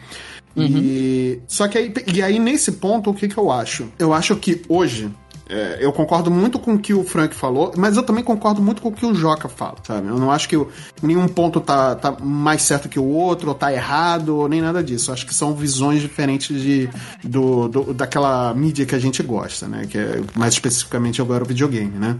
[0.56, 3.88] E só que aí, e aí nesse ponto o que que eu acho?
[3.98, 5.10] Eu acho que hoje
[5.52, 8.82] é, eu concordo muito com o que o Frank falou, mas eu também concordo muito
[8.82, 10.08] com o que o Joca fala, sabe?
[10.08, 10.56] Eu não acho que
[11.04, 14.82] nenhum ponto tá, tá mais certo que o outro, ou tá errado, ou nem nada
[14.82, 15.10] disso.
[15.10, 16.90] Eu acho que são visões diferentes de,
[17.24, 19.86] do, do- daquela mídia que a gente gosta, né?
[19.90, 22.18] Que é mais especificamente agora o videogame, né?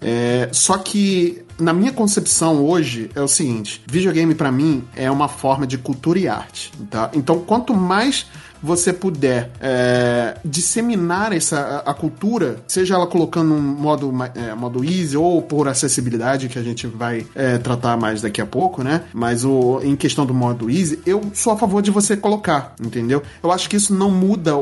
[0.00, 5.28] É, só que na minha concepção hoje é o seguinte: videogame pra mim é uma
[5.28, 7.10] forma de cultura e arte, tá?
[7.14, 8.26] Então quanto mais
[8.64, 15.16] você puder é, disseminar essa a, cultura, seja ela colocando um modo é, modo easy
[15.16, 19.02] ou por acessibilidade que a gente vai é, tratar mais daqui a pouco, né?
[19.12, 23.22] Mas o em questão do modo easy, eu sou a favor de você colocar, entendeu?
[23.42, 24.60] Eu acho que isso não muda o,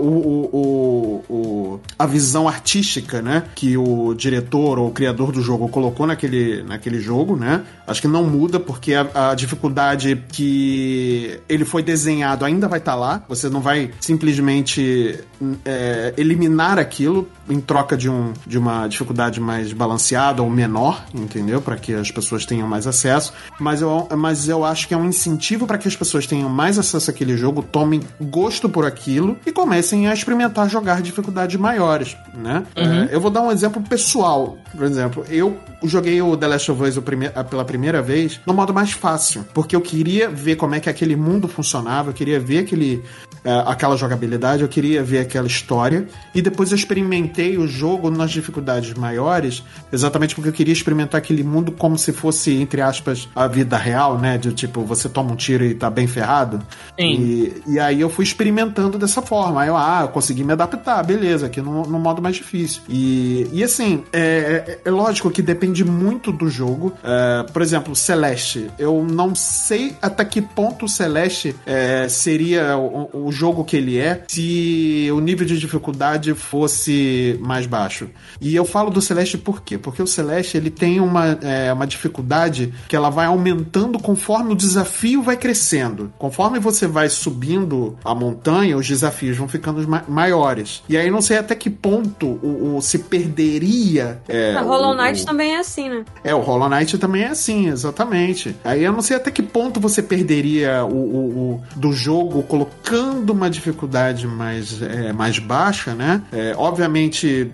[0.52, 3.44] o, o- a visão artística, né?
[3.54, 7.62] Que o diretor ou o criador do jogo colocou naquele, naquele jogo, né?
[7.86, 12.94] Acho que não muda porque a, a dificuldade que ele foi desenhado ainda vai estar
[12.96, 13.22] lá.
[13.28, 15.18] Você não vai simplesmente
[15.64, 21.60] é, eliminar aquilo em troca de, um, de uma dificuldade mais balanceada ou menor, entendeu?
[21.60, 23.32] Para que as pessoas tenham mais acesso.
[23.58, 26.78] Mas eu, mas eu acho que é um incentivo para que as pessoas tenham mais
[26.78, 32.64] acesso àquele jogo, tomem gosto por aquilo e comecem a experimentar jogar dificuldades maiores, né?
[33.10, 34.56] É, eu vou dar um exemplo pessoal.
[34.74, 38.72] Por exemplo, eu joguei o The Last of Us prime- pela primeira vez no modo
[38.72, 42.60] mais fácil, porque eu queria ver como é que aquele mundo funcionava, eu queria ver
[42.60, 43.02] aquele,
[43.44, 43.50] é,
[43.82, 48.94] aquela jogabilidade, eu queria ver aquela história, e depois eu experimentei o jogo nas dificuldades
[48.94, 53.76] maiores, exatamente porque eu queria experimentar aquele mundo como se fosse, entre aspas, a vida
[53.76, 54.38] real, né?
[54.38, 56.60] De tipo, você toma um tiro e tá bem ferrado.
[56.98, 57.12] Sim.
[57.20, 59.62] E, e aí eu fui experimentando dessa forma.
[59.62, 62.82] Aí eu, ah, eu consegui me adaptar, beleza, aqui no, no modo mais difícil.
[62.88, 66.92] E, e assim, é, é- é lógico que depende muito do jogo.
[67.02, 68.70] É, por exemplo, Celeste.
[68.78, 73.98] Eu não sei até que ponto o Celeste é, seria o, o jogo que ele
[73.98, 78.08] é se o nível de dificuldade fosse mais baixo.
[78.40, 79.78] E eu falo do Celeste por quê?
[79.78, 84.56] Porque o Celeste ele tem uma, é, uma dificuldade que ela vai aumentando conforme o
[84.56, 86.12] desafio vai crescendo.
[86.18, 90.82] Conforme você vai subindo a montanha, os desafios vão ficando ma- maiores.
[90.88, 94.20] E aí não sei até que ponto o, o- se perderia.
[94.28, 96.04] É, A Hollow o- Knight o- também é assim, né?
[96.24, 98.54] é, o Hollow Knight também é assim, exatamente.
[98.64, 103.30] Aí eu não sei até que ponto você perderia o, o- o- do jogo colocando
[103.30, 106.22] uma dificuldade mais, é, mais baixa, né?
[106.32, 107.50] É, obviamente,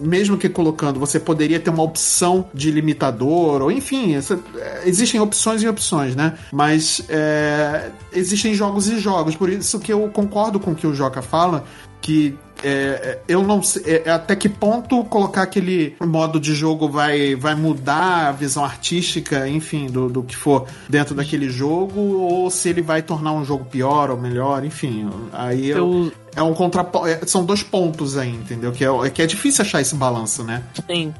[0.00, 5.20] mesmo que colocando, você poderia ter uma opção de limitador, ou enfim, essa- é, existem
[5.20, 6.34] opções e opções, né?
[6.52, 10.94] Mas é, existem jogos e jogos, por isso que eu concordo com o que o
[10.94, 11.64] Joca fala,
[12.00, 17.34] que é, eu não sei é, até que ponto colocar aquele modo de jogo vai,
[17.34, 22.68] vai mudar a visão artística, enfim, do, do que for dentro daquele jogo, ou se
[22.68, 25.08] ele vai tornar um jogo pior ou melhor, enfim.
[25.32, 27.06] Aí eu- Eu, é um contraponto.
[27.28, 28.72] São dois pontos aí, entendeu?
[28.72, 30.62] Que é, é que é difícil achar esse balanço, né?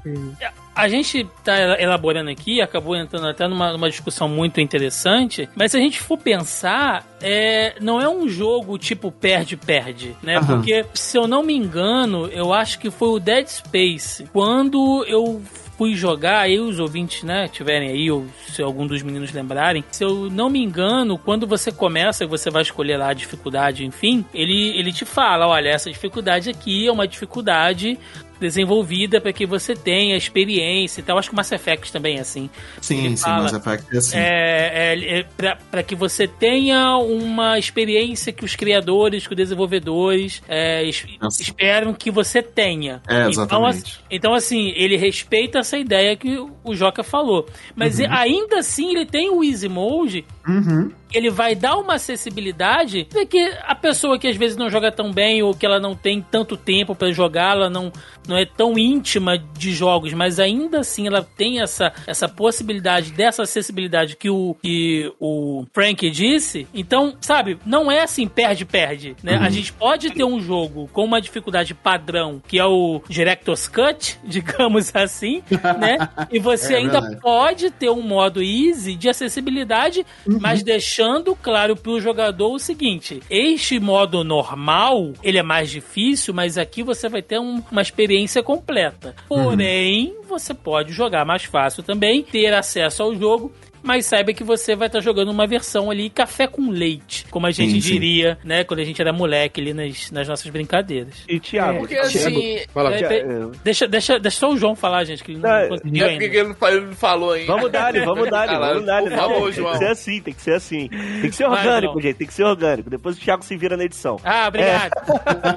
[0.05, 0.35] Sim.
[0.75, 5.77] A gente tá elaborando aqui, acabou entrando até numa, numa discussão muito interessante, mas se
[5.77, 10.37] a gente for pensar, é, não é um jogo tipo perde-perde, né?
[10.37, 10.57] Aham.
[10.57, 14.25] Porque, se eu não me engano, eu acho que foi o Dead Space.
[14.33, 15.43] Quando eu
[15.77, 20.05] fui jogar, aí os ouvintes, né, tiverem aí, ou se algum dos meninos lembrarem, se
[20.05, 24.79] eu não me engano, quando você começa, você vai escolher lá a dificuldade, enfim, ele,
[24.79, 27.99] ele te fala, olha, essa dificuldade aqui é uma dificuldade
[28.43, 31.17] desenvolvida para que você tenha experiência e tal.
[31.19, 32.51] Acho que o Mass Effect também é assim.
[32.81, 34.17] Sim, Ele sim, fala, Mass Effect é assim.
[34.19, 40.43] É, é, é para que você tenha uma experiência que os criadores, que os desenvolvedores
[40.49, 41.07] é, es-
[41.41, 43.01] esperam que você tenha.
[43.09, 43.79] É, Então, exatamente.
[43.79, 47.47] assim, então, assim, ele respeita essa ideia que o Joca falou.
[47.75, 50.91] Mas ainda assim, ele tem o Easy Mode Uhum.
[51.15, 55.13] Ele vai dar uma acessibilidade para que a pessoa que às vezes não joga tão
[55.13, 57.93] bem ou que ela não tem tanto tempo para jogar, ela não,
[58.27, 63.43] não é tão íntima de jogos, mas ainda assim ela tem essa, essa possibilidade dessa
[63.43, 66.67] acessibilidade que o, que o Frank disse.
[66.73, 69.37] Então, sabe, não é assim perde-perde, né?
[69.37, 74.19] A gente pode ter um jogo com uma dificuldade padrão, que é o Director's Cut,
[74.25, 75.43] digamos assim,
[75.79, 76.09] né?
[76.31, 77.21] E você É ainda verdade.
[77.21, 81.02] pode ter um modo easy de acessibilidade, mas deixando
[81.43, 87.09] claro pro jogador o seguinte: este modo normal, ele é mais difícil, mas aqui você
[87.09, 89.15] vai ter um- uma experiência completa.
[89.29, 93.53] Porém, você pode jogar mais fácil também, ter acesso ao jogo.
[93.83, 97.51] Mas saiba que você vai estar jogando uma versão ali café com leite, como a
[97.51, 97.93] gente Sim, sim.
[97.93, 101.25] diria, né, quando a gente era moleque ali nas, nas nossas brincadeiras.
[101.29, 102.61] E Thiago, Porque assim.
[102.75, 105.69] Lá, É, Thiago, deixa, deixa, deixa só o João falar, gente, que ele não Não,
[105.69, 106.25] conseguiu É ainda.
[106.25, 107.47] ele não falou, ele não falou ainda.
[107.53, 109.03] Vamos dar, vamos dar, vamos dar.
[109.03, 109.73] Por favor, tem João.
[109.73, 110.89] que ser assim, tem que ser assim.
[110.89, 112.89] Tem que ser orgânico, gente, tem que ser orgânico.
[112.91, 114.19] Depois o Thiago se vira na edição.
[114.25, 114.93] Ah, obrigado.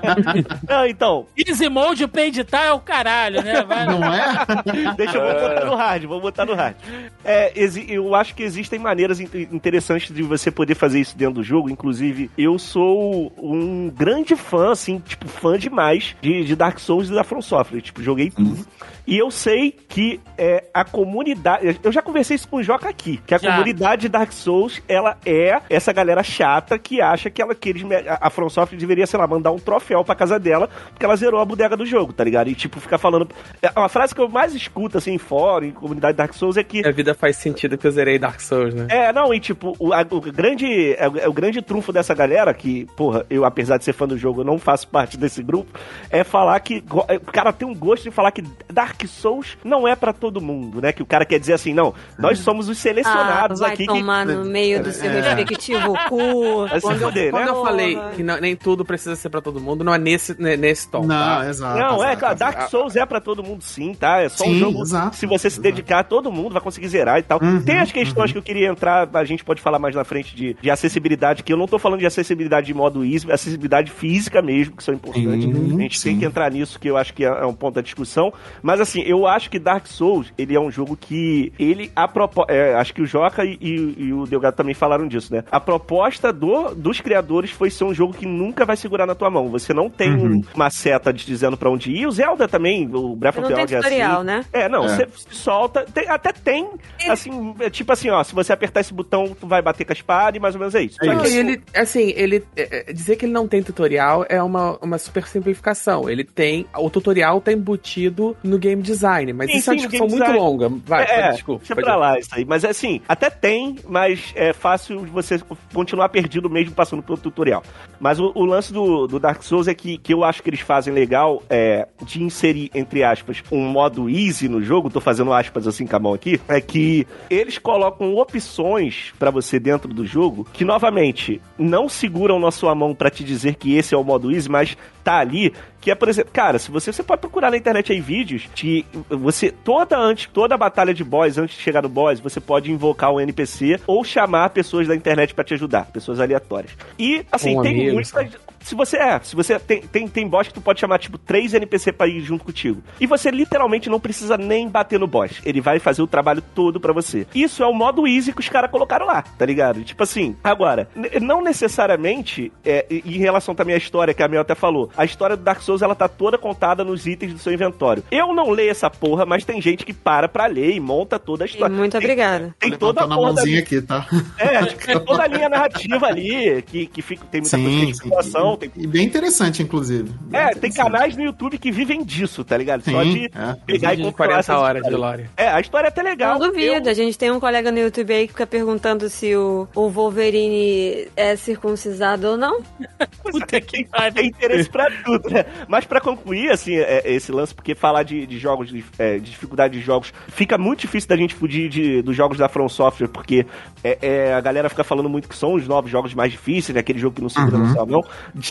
[0.68, 3.64] Não, então, Easy Mode pra editar é o caralho, né?
[3.64, 4.94] Vai, Não é?
[4.98, 6.76] Deixa eu botar no hard, vou botar no hard.
[7.24, 11.36] É, exi- eu acho que existem maneiras in- interessantes de você poder fazer isso dentro
[11.36, 11.70] do jogo.
[11.70, 17.14] Inclusive, eu sou um grande fã, assim, tipo, fã demais de, de Dark Souls e
[17.14, 17.82] da From Software.
[17.82, 18.66] Tipo, joguei tudo.
[19.08, 21.80] E eu sei que é, a comunidade.
[21.84, 23.18] Eu já conversei isso com o Joca aqui.
[23.26, 23.52] Que a Já.
[23.52, 27.84] comunidade de Dark Souls, ela é essa galera chata que acha que, ela, que eles,
[28.20, 31.40] a From Software deveria, sei lá, mandar um troféu pra casa dela, porque ela zerou
[31.40, 32.48] a bodega do jogo, tá ligado?
[32.50, 33.30] E, tipo, ficar falando.
[33.62, 36.64] é, Uma frase que eu mais escuto, assim, em fórum, em comunidade Dark Souls, é
[36.64, 36.86] que.
[36.86, 38.88] a vida faz sentido que eu zerei Dark Souls, né?
[38.90, 42.14] É, não, e tipo, o, a- o grande, é, o- é o grande trunfo dessa
[42.16, 45.44] galera, que, porra, eu, apesar de ser fã do jogo, eu não faço parte desse
[45.44, 45.78] grupo,
[46.10, 46.84] é falar que.
[47.08, 48.42] é, O cara tem um gosto de falar que
[48.72, 50.92] Dark Souls não é pra todo mundo, né?
[50.94, 53.94] Que o cara quer dizer assim, não, nós somos os Ah, selecionados vai aqui que.
[53.94, 55.22] tomar no meio do seu É.
[55.22, 56.68] respectivo cu.
[56.70, 57.50] Se Quando, eu, fuder, quando né?
[57.52, 60.56] eu falei que não- nem tudo precisa ser pra todo mundo, não é nesse, né,
[60.56, 61.02] nesse tom.
[61.02, 61.08] Não,
[61.40, 61.48] tá?
[61.50, 61.78] exato.
[61.80, 62.56] Não, é, exato, cara, exato.
[62.58, 64.22] Dark Souls é pra todo mundo sim, tá?
[64.22, 64.82] É só um Sim, jogo.
[64.82, 65.62] exato, se você se exato.
[65.62, 67.40] dedicar, todo mundo vai conseguir zerar e tal.
[67.42, 70.36] Uhum, Tem as questões que eu queria entrar, a gente pode falar mais na frente
[70.36, 74.42] de, de acessibilidade, que eu não tô falando de acessibilidade de modo easy, acessibilidade física
[74.42, 75.44] mesmo, que são importantes.
[75.44, 76.20] Sim, a gente tem sim.
[76.20, 78.32] que entrar nisso, que eu acho que é, é um ponto da discussão.
[78.62, 82.46] Mas assim, eu acho que Dark Souls, ele é um jogo que ele, a propo...
[82.50, 85.44] É, acho que o Joca e, e, e, o Delgado também falaram disso, né?
[85.52, 89.30] A proposta do, dos criadores foi ser um jogo que nunca vai segurar na tua
[89.30, 89.50] mão.
[89.50, 90.42] Você não tem uhum.
[90.54, 92.08] uma seta te dizendo para onde ir.
[92.08, 94.24] O Zelda também, o Breath of the Wild é assim.
[94.24, 94.46] né?
[94.54, 94.88] É, não, é.
[94.88, 96.70] você solta, tem, até tem,
[97.10, 99.96] assim, é tipo assim, ó, se você apertar esse botão, tu vai bater com a
[99.96, 100.98] espada e mais ou menos é isso.
[101.04, 104.78] Só que ele, assim, ele, é, é, dizer que ele não tem tutorial é uma,
[104.82, 106.10] uma super simplificação.
[106.10, 109.88] Ele tem, o tutorial tá embutido no game design, mas sim, isso sim, é uma
[109.88, 110.70] discussão muito longa.
[110.86, 111.60] Vai, é, pode, desculpa.
[111.60, 112.46] Deixa pra lá isso aí.
[112.46, 115.40] Mas assim, até tem, mas é fácil você
[115.74, 117.64] continuar perdido mesmo passando pelo tutorial.
[118.00, 120.60] Mas o, o lance do, do, Dark Souls é que, que eu acho que eles
[120.60, 125.68] fazem legal é de inserir, entre aspas, um modo easy no jogo, tô fazendo aspas
[125.68, 130.48] assim com a mão aqui, é que eles colocam opções para você dentro do jogo
[130.54, 134.32] que, novamente, não seguram na sua mão para te dizer que esse é o modo
[134.32, 135.54] easy, mas tá ali
[135.86, 138.84] que é, por exemplo, cara, se você, você pode procurar na internet aí vídeos que
[139.08, 143.14] você, toda antes, toda batalha de boss, antes de chegar no boss, você pode invocar
[143.14, 146.72] um NPC ou chamar pessoas da internet para te ajudar, pessoas aleatórias.
[146.98, 148.45] E, assim, um tem amigo, muitas.
[148.66, 151.54] Se você é, se você tem, tem, tem boss que tu pode chamar, tipo, três
[151.54, 152.82] NPC pra ir junto contigo.
[153.00, 155.40] E você literalmente não precisa nem bater no boss.
[155.46, 157.28] Ele vai fazer o trabalho todo para você.
[157.36, 159.84] Isso é o modo easy que os caras colocaram lá, tá ligado?
[159.84, 160.90] Tipo assim, agora,
[161.22, 165.38] não necessariamente, é, em relação também à história que a Mel até falou, a história
[165.38, 168.04] do Dark Souls ela tá toda contada nos itens do seu inventório.
[168.10, 171.44] Eu não leio essa porra, mas tem gente que para pra ler e monta toda
[171.44, 171.76] a história.
[171.76, 172.56] Muito obrigada.
[172.60, 173.42] Tem, tem toda a porra da...
[173.44, 174.08] aqui, tá?
[174.40, 178.10] É, tem toda a linha narrativa ali que, que fica, tem muita sim, coisa de
[178.58, 178.72] tem...
[178.76, 180.04] E bem interessante, inclusive.
[180.04, 180.62] Bem é, interessante.
[180.62, 182.82] tem canais no YouTube que vivem disso, tá ligado?
[182.82, 183.56] Sim, Só de é.
[183.66, 185.30] pegar e comprar 40 horas de Lore.
[185.38, 186.40] É, a história é até legal.
[186.40, 186.92] Não duvido, eu...
[186.92, 191.08] a gente tem um colega no YouTube aí que fica perguntando se o, o Wolverine
[191.16, 192.62] é circuncisado ou não.
[193.24, 194.14] Puta que pariu.
[194.14, 195.46] Tem interesse pra tudo, né?
[195.68, 199.16] Mas pra concluir, assim, é, é, esse lance, porque falar de, de jogos, de, é,
[199.16, 202.70] de, dificuldade de jogos, fica muito difícil da gente fugir de, dos jogos da From
[202.70, 203.46] Software, porque
[203.84, 206.80] é, é, a galera fica falando muito que são os novos jogos mais difíceis, né?
[206.80, 207.68] Aquele jogo que não segura uhum.
[207.68, 208.02] no sua mão.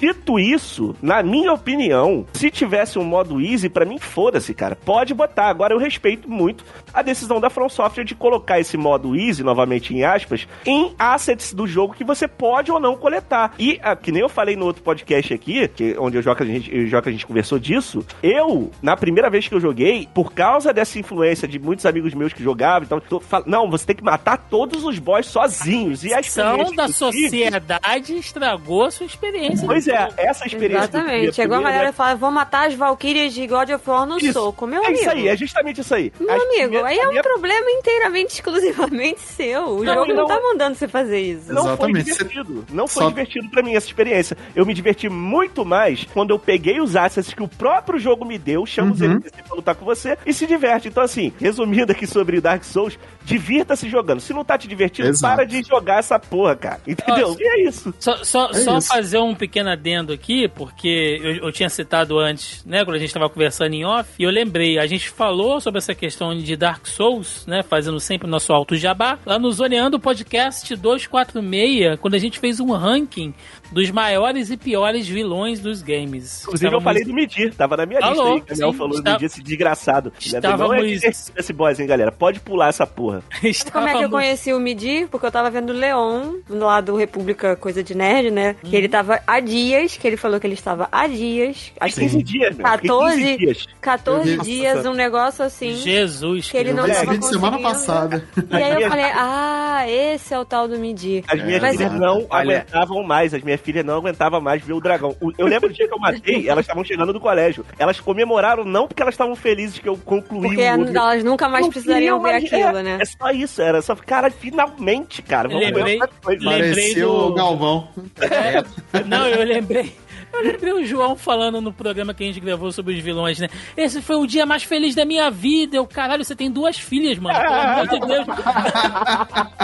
[0.01, 4.75] Dito isso, na minha opinião, se tivesse um modo easy, para mim, foda-se, cara.
[4.75, 5.49] Pode botar.
[5.49, 6.65] Agora eu respeito muito
[6.95, 11.53] a decisão da From Software de colocar esse modo easy, novamente em aspas, em assets
[11.53, 13.55] do jogo que você pode ou não coletar.
[13.59, 16.47] E, ah, que nem eu falei no outro podcast aqui, que, onde eu jogo a
[16.47, 20.33] gente, eu jogo a gente conversou disso, eu, na primeira vez que eu joguei, por
[20.33, 23.43] causa dessa influência de muitos amigos meus que jogavam, então, tô, fal...
[23.47, 26.05] não, você tem que matar todos os boss sozinhos.
[26.05, 28.19] E a experiência da sociedade tive...
[28.21, 29.67] estragou a sua experiência.
[29.67, 30.85] Pois é, essa experiência.
[30.85, 31.35] Exatamente.
[31.35, 34.33] Chegou a galera e fala, vou matar as Valkyrias de God of War no isso.
[34.33, 34.67] soco.
[34.67, 34.99] Meu é amigo.
[34.99, 36.13] É isso aí, é justamente isso aí.
[36.21, 37.23] Meu amigo, aí é um minha...
[37.23, 39.79] problema inteiramente, exclusivamente seu.
[39.79, 41.53] O não, jogo não, não tá mandando você fazer isso.
[41.53, 42.05] Não Exatamente.
[42.05, 42.65] foi divertido.
[42.71, 43.09] Não foi Só...
[43.09, 44.37] divertido pra mim essa experiência.
[44.55, 48.39] Eu me diverti muito mais quando eu peguei os assets que o próprio jogo me
[48.39, 48.95] deu, chama uhum.
[48.95, 50.89] os NPC pra lutar com você e se diverte.
[50.89, 54.21] Então, assim, resumindo aqui sobre Dark Souls, divirta-se jogando.
[54.21, 55.37] Se não tá te divertindo, Exato.
[55.37, 56.81] para de jogar essa porra, cara.
[56.87, 57.29] Entendeu?
[57.29, 57.43] Nossa.
[57.43, 57.95] E é isso.
[57.99, 58.89] Só, só, é só isso.
[58.89, 63.13] fazer um pequeno adendo aqui, porque eu, eu, tinha citado antes, né, quando a gente
[63.13, 66.87] tava conversando em off, e eu lembrei, a gente falou sobre essa questão de Dark
[66.87, 72.19] Souls, né, fazendo sempre o nosso alto jabá, lá no Zoneando Podcast 246, quando a
[72.19, 73.33] gente fez um ranking
[73.73, 76.43] dos maiores e piores vilões dos games.
[76.43, 76.75] Inclusive, Estávamos...
[76.75, 78.39] eu falei do Medir, tava na minha Alô, lista aí.
[78.39, 79.11] O Daniel falou está...
[79.11, 80.13] do Medir, esse desgraçado.
[80.21, 80.69] Estávamos...
[80.69, 82.13] Não é esse boss, hein, galera?
[82.13, 83.14] Pode pular essa porra.
[83.43, 83.73] Estávamos...
[83.73, 85.09] Como é que eu conheci o Medir?
[85.09, 88.57] Porque eu tava vendo o Leon, lá do República Coisa de Nerd, né?
[88.63, 91.73] Que ele tava há dias, que ele falou que ele estava há dias.
[91.81, 92.65] Acho 15 dias, meu.
[92.65, 93.67] 14, 15 dias.
[93.81, 95.75] 14 dias, um negócio assim.
[95.77, 97.27] Jesus, que ele não tava conseguindo.
[97.27, 98.29] semana passada.
[98.51, 101.25] E aí eu falei, ah, esse é o tal do Medir.
[101.29, 104.81] As minhas Mas, filhas não aguentavam mais, as minhas filhas não aguentavam mais ver o
[104.81, 105.17] dragão.
[105.39, 107.65] Eu lembro do dia que eu matei, elas estavam chegando do colégio.
[107.79, 110.77] Elas comemoraram não porque elas estavam felizes que eu concluí porque o...
[110.79, 112.99] Porque elas nunca mais precisariam ver aquilo, é, né?
[113.05, 115.47] É só isso, era só, cara, finalmente, cara.
[115.47, 117.11] Vamos lembrei, ver lembrei do...
[117.11, 117.89] o Galvão.
[118.19, 119.95] É, não, eu lembrei
[120.35, 123.49] eu lembrei o João falando no programa que a gente gravou sobre os vilões, né?
[123.77, 125.77] Esse foi o dia mais feliz da minha vida.
[125.77, 127.39] Eu, caralho, você tem duas filhas, mano.
[127.39, 128.27] Pelo amor de Deus.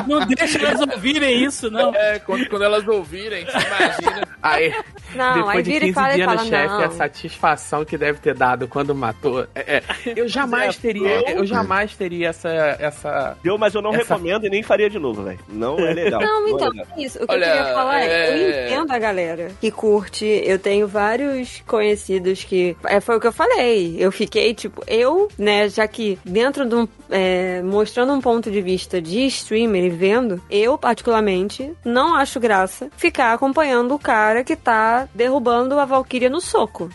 [0.06, 1.92] Não deixa elas ouvirem isso, não.
[1.94, 4.28] É, quando, quando elas ouvirem, você imagina.
[4.40, 4.72] Aí,
[5.14, 8.68] não, depois aí de 15 fala dias no chefe, a satisfação que deve ter dado
[8.68, 9.46] quando matou.
[9.54, 9.82] É, é,
[10.16, 12.48] eu jamais teria, eu jamais teria essa.
[12.48, 14.14] essa Deu, mas eu não essa...
[14.14, 15.38] recomendo e nem faria de novo, velho.
[15.48, 16.20] Não é legal.
[16.20, 17.22] Não, então, é isso.
[17.22, 18.30] O que Olha, eu queria falar é...
[18.30, 20.24] eu entendo a galera que curte.
[20.24, 22.76] Eu tenho vários conhecidos que.
[22.84, 23.96] É, foi o que eu falei.
[23.98, 26.88] Eu fiquei, tipo, eu, né, já que dentro de um.
[27.12, 32.88] É, mostrando um ponto de vista de streamer e vendo, eu, particularmente, não acho graça
[32.96, 36.88] ficar acompanhando o cara que tá derrubando a Valkyria no soco.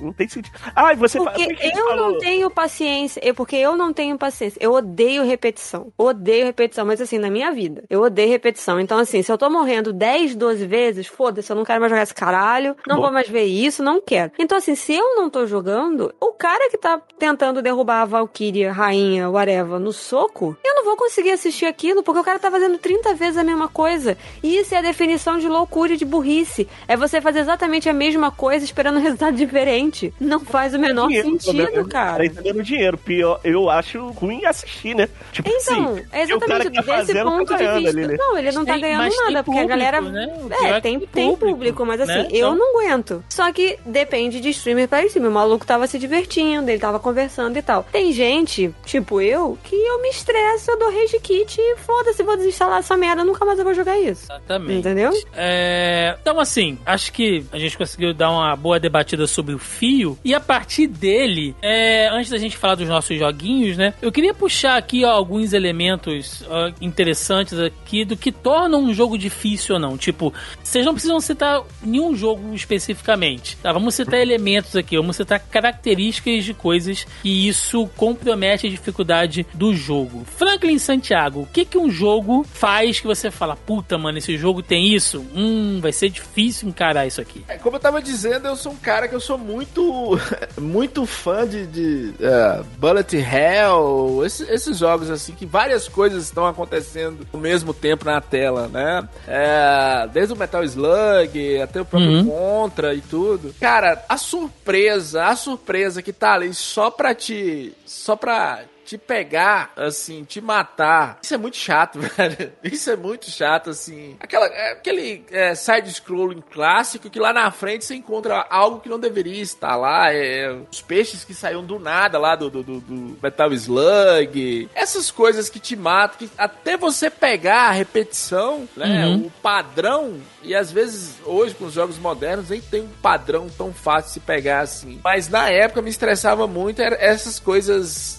[0.00, 0.56] Não tem sentido.
[0.74, 1.96] Ah, e você Porque eu falou?
[2.12, 3.20] não tenho paciência.
[3.24, 4.58] é Porque eu não tenho paciência.
[4.62, 5.92] Eu odeio repetição.
[5.96, 6.84] Odeio repetição.
[6.86, 8.78] Mas assim, na minha vida, eu odeio repetição.
[8.80, 12.02] Então, assim, se eu tô morrendo 10, 12 vezes, foda-se, eu não quero mais jogar
[12.02, 12.76] esse caralho.
[12.86, 13.02] Não Bom.
[13.02, 14.32] vou mais ver isso, não quero.
[14.38, 18.72] Então, assim, se eu não tô jogando, o cara que tá tentando derrubar a Valkyria,
[18.72, 22.78] rainha, whatever, no soco, eu não vou conseguir assistir aquilo, porque o cara tá fazendo
[22.78, 24.16] 30 vezes a mesma coisa.
[24.42, 26.68] E isso é a definição de loucura e de burrice.
[26.88, 30.12] É você fazer exatamente a mesma coisa esperando um resultado diferente.
[30.20, 31.88] Não faz o menor Dinheiro, sentido, problema.
[31.88, 32.16] cara.
[32.18, 32.98] Tá entendendo dinheiro.
[32.98, 35.08] Pior, eu acho ruim assistir, né?
[35.32, 37.88] Tipo Então, assim, é exatamente tá desse fazendo ponto tá de vista.
[37.98, 38.16] ali, né?
[38.18, 40.00] Não, ele não tá Tem- ganhando nada, porque a público, galera.
[40.00, 40.28] né?
[40.64, 42.28] É, tem, que tem público, público, mas assim, né?
[42.30, 43.24] eu Então- não aguento.
[43.28, 45.30] Só que depende de streamer pra streamer.
[45.30, 47.84] O maluco tava se divertindo, ele tava conversando e tal.
[47.92, 52.36] Tem gente, tipo eu, que eu me estresso, eu dou rage kit e foda-se, vou
[52.36, 54.24] desinstalar essa merda, nunca mais eu vou jogar isso.
[54.24, 54.78] Exatamente.
[54.80, 55.10] Entendeu?
[55.34, 60.18] É, então, assim, acho que a gente conseguiu dar uma boa debatida sobre o fio.
[60.24, 63.94] E a partir dele, é, antes da gente falar dos nossos joguinhos, né?
[64.00, 69.18] Eu queria puxar aqui ó, alguns elementos ó, interessantes aqui do que torna um jogo
[69.18, 69.96] difícil ou não.
[69.96, 70.32] Tipo,
[70.62, 73.56] vocês não precisam citar nenhum jogo especificamente.
[73.56, 73.72] Tá?
[73.72, 79.74] Vamos citar elementos aqui, vamos citar características de coisas que isso compromete a dificuldade do
[79.74, 80.24] jogo.
[80.24, 84.62] Franklin Santiago, o que, que um jogo faz que você fala, puta, mano, esse jogo
[84.62, 85.24] tem isso?
[85.34, 87.44] Hum, vai ser difícil encarar isso aqui.
[87.48, 90.18] É, Como eu tava dizendo, eu sou um cara que eu sou muito
[90.58, 96.46] muito fã de, de é, Bullet Hell, esses, esses jogos assim, que várias coisas estão
[96.46, 99.08] acontecendo ao mesmo tempo na tela, né?
[99.26, 102.26] É, desde o Metal Slug até o próprio Uhum.
[102.26, 103.54] Contra e tudo.
[103.60, 107.72] Cara, a surpresa, a surpresa que tá ali só pra te.
[107.84, 111.18] só pra te pegar, assim, te matar.
[111.22, 112.52] Isso é muito chato, velho.
[112.62, 114.16] Isso é muito chato, assim.
[114.20, 118.98] Aquela, é, aquele é, side-scrolling clássico que lá na frente você encontra algo que não
[118.98, 120.12] deveria estar lá.
[120.12, 124.68] É, os peixes que saíam do nada lá do, do, do- Metal Slug.
[124.74, 129.06] Essas coisas que te matam, que até você pegar a repetição, né?
[129.06, 129.26] Uhum.
[129.26, 130.20] O padrão.
[130.42, 134.12] E às vezes, hoje, com os jogos modernos, nem tem um padrão tão fácil de
[134.14, 135.00] se pegar assim.
[135.02, 138.18] Mas na época me estressava muito essas coisas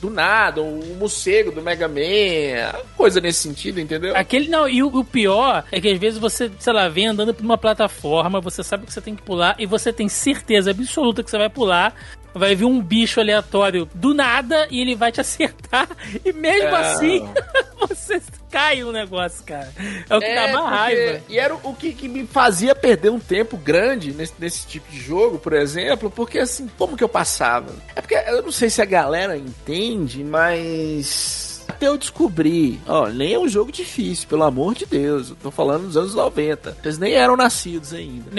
[0.00, 4.16] do nada, o morcego do Mega Man, coisa nesse sentido, entendeu?
[4.16, 7.34] Aquele não, e o, o pior é que às vezes você, sei lá, vem andando
[7.34, 11.22] por uma plataforma, você sabe que você tem que pular e você tem certeza absoluta
[11.22, 11.94] que você vai pular.
[12.34, 15.88] Vai vir um bicho aleatório do nada e ele vai te acertar.
[16.24, 16.80] E mesmo É.
[16.80, 17.28] assim,
[17.78, 19.70] você cai no negócio, cara.
[20.08, 21.20] É o que dá mais porque- raiva.
[21.28, 25.00] E era o que, que me fazia perder um tempo grande nesse, nesse tipo de
[25.00, 27.74] jogo, por exemplo, porque assim, como que eu passava?
[27.94, 31.51] É porque eu não sei se a galera entende, mas.
[31.82, 35.30] Até eu descobri, ó, nem é um jogo difícil, pelo amor de Deus.
[35.30, 36.76] Eu tô falando dos anos 90.
[36.80, 38.30] Vocês nem eram nascidos ainda.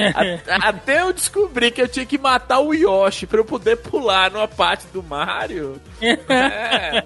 [0.49, 4.31] A- até eu descobri que eu tinha que matar o Yoshi pra eu poder pular
[4.31, 5.75] numa parte do Mario.
[6.29, 7.03] É,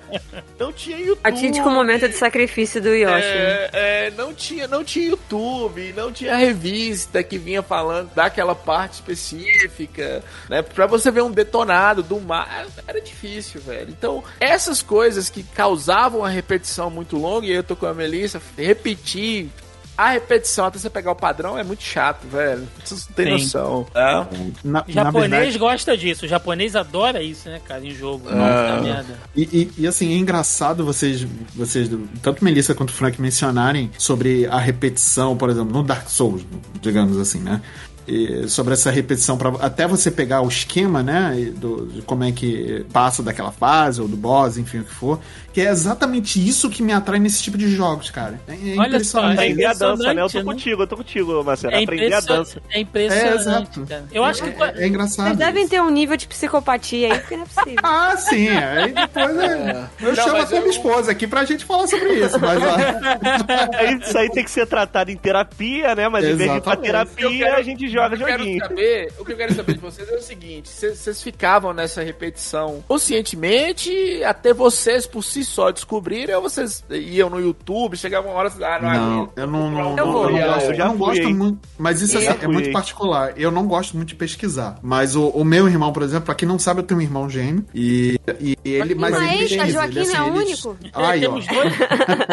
[0.59, 1.19] não tinha YouTube.
[1.23, 3.11] Atípico momento de sacrifício do Yoshi.
[3.13, 3.69] né?
[3.73, 8.93] É, é, não tinha, não tinha YouTube, não tinha revista que vinha falando daquela parte
[8.93, 10.61] específica, né?
[10.61, 13.89] Pra você ver um detonado do mar, era difícil, velho.
[13.89, 18.41] Então, essas coisas que causavam a repetição muito longa, e eu tô com a Melissa,
[18.57, 19.49] repetir
[19.97, 22.67] a repetição até você pegar o padrão é muito chato, velho.
[22.85, 23.31] Vocês não Sim.
[23.31, 24.27] noção, tá?
[24.63, 28.29] Na, na japonês verdade, gosta disso, o japonês adora isso, né, cara, em jogo.
[28.29, 28.35] Ah.
[28.35, 29.17] Nossa, merda.
[29.35, 31.25] E, e- e, assim, é engraçado vocês,
[31.55, 31.89] vocês,
[32.21, 36.45] tanto Melissa quanto Frank, mencionarem sobre a repetição, por exemplo, no Dark Souls,
[36.79, 37.59] digamos assim, né?
[38.07, 41.51] E sobre essa repetição, pra, até você pegar o esquema, né?
[41.55, 45.19] Do, de como é que passa daquela fase, ou do boss, enfim, o que for.
[45.51, 48.39] Que é exatamente isso que me atrai nesse tipo de jogos, cara.
[48.47, 49.33] É, é Olha só, impressionante.
[49.39, 49.89] Aprender a dança, né?
[49.89, 50.43] Eu tô impressionante, né?
[50.53, 51.73] contigo, eu tô contigo, Marcelo.
[51.73, 52.61] É, Aprender a impressionante, dança.
[52.69, 53.27] é impressionante.
[53.27, 53.85] É, exato.
[53.87, 54.05] cara.
[54.13, 54.63] Eu acho que.
[54.63, 55.25] É, é engraçado.
[55.25, 57.79] Vocês devem ter um nível de psicopatia aí, porque não é possível.
[57.83, 58.47] Ah, sim.
[58.49, 62.13] Aí depois é, eu Não, chamo até eu- minha esposa aqui pra gente falar sobre
[62.13, 62.39] isso.
[62.39, 66.07] Mas ó, isso aí tem que ser tratado em terapia, né?
[66.07, 67.15] Mas em vez de ir pra Exatamente.
[67.15, 68.59] terapia, a gente joga eu quero joguinho.
[68.59, 72.83] saber, o que eu quero saber de vocês é o seguinte: vocês ficavam nessa repetição
[72.87, 78.51] conscientemente até vocês por si só descobrirem, ou vocês iam no YouTube, chegavam uma hora
[78.57, 80.71] e ah, não, Não, eu não, não, Eu não, eu não gosto.
[80.71, 81.59] Eu não gosto muito.
[81.77, 83.33] Mas isso assim, é muito particular.
[83.37, 84.79] Eu não gosto muito de pesquisar.
[84.81, 87.29] Mas o, o meu irmão, por exemplo, pra quem não sabe, eu tenho um irmão
[87.29, 87.65] gêmeo.
[87.73, 88.95] E, e ele.
[88.95, 90.77] Mas Mas ele pesquisa, Joaquim ele, é assim, ele- único?
[90.93, 91.29] Aí, ó.
[91.29, 91.73] temos, dois,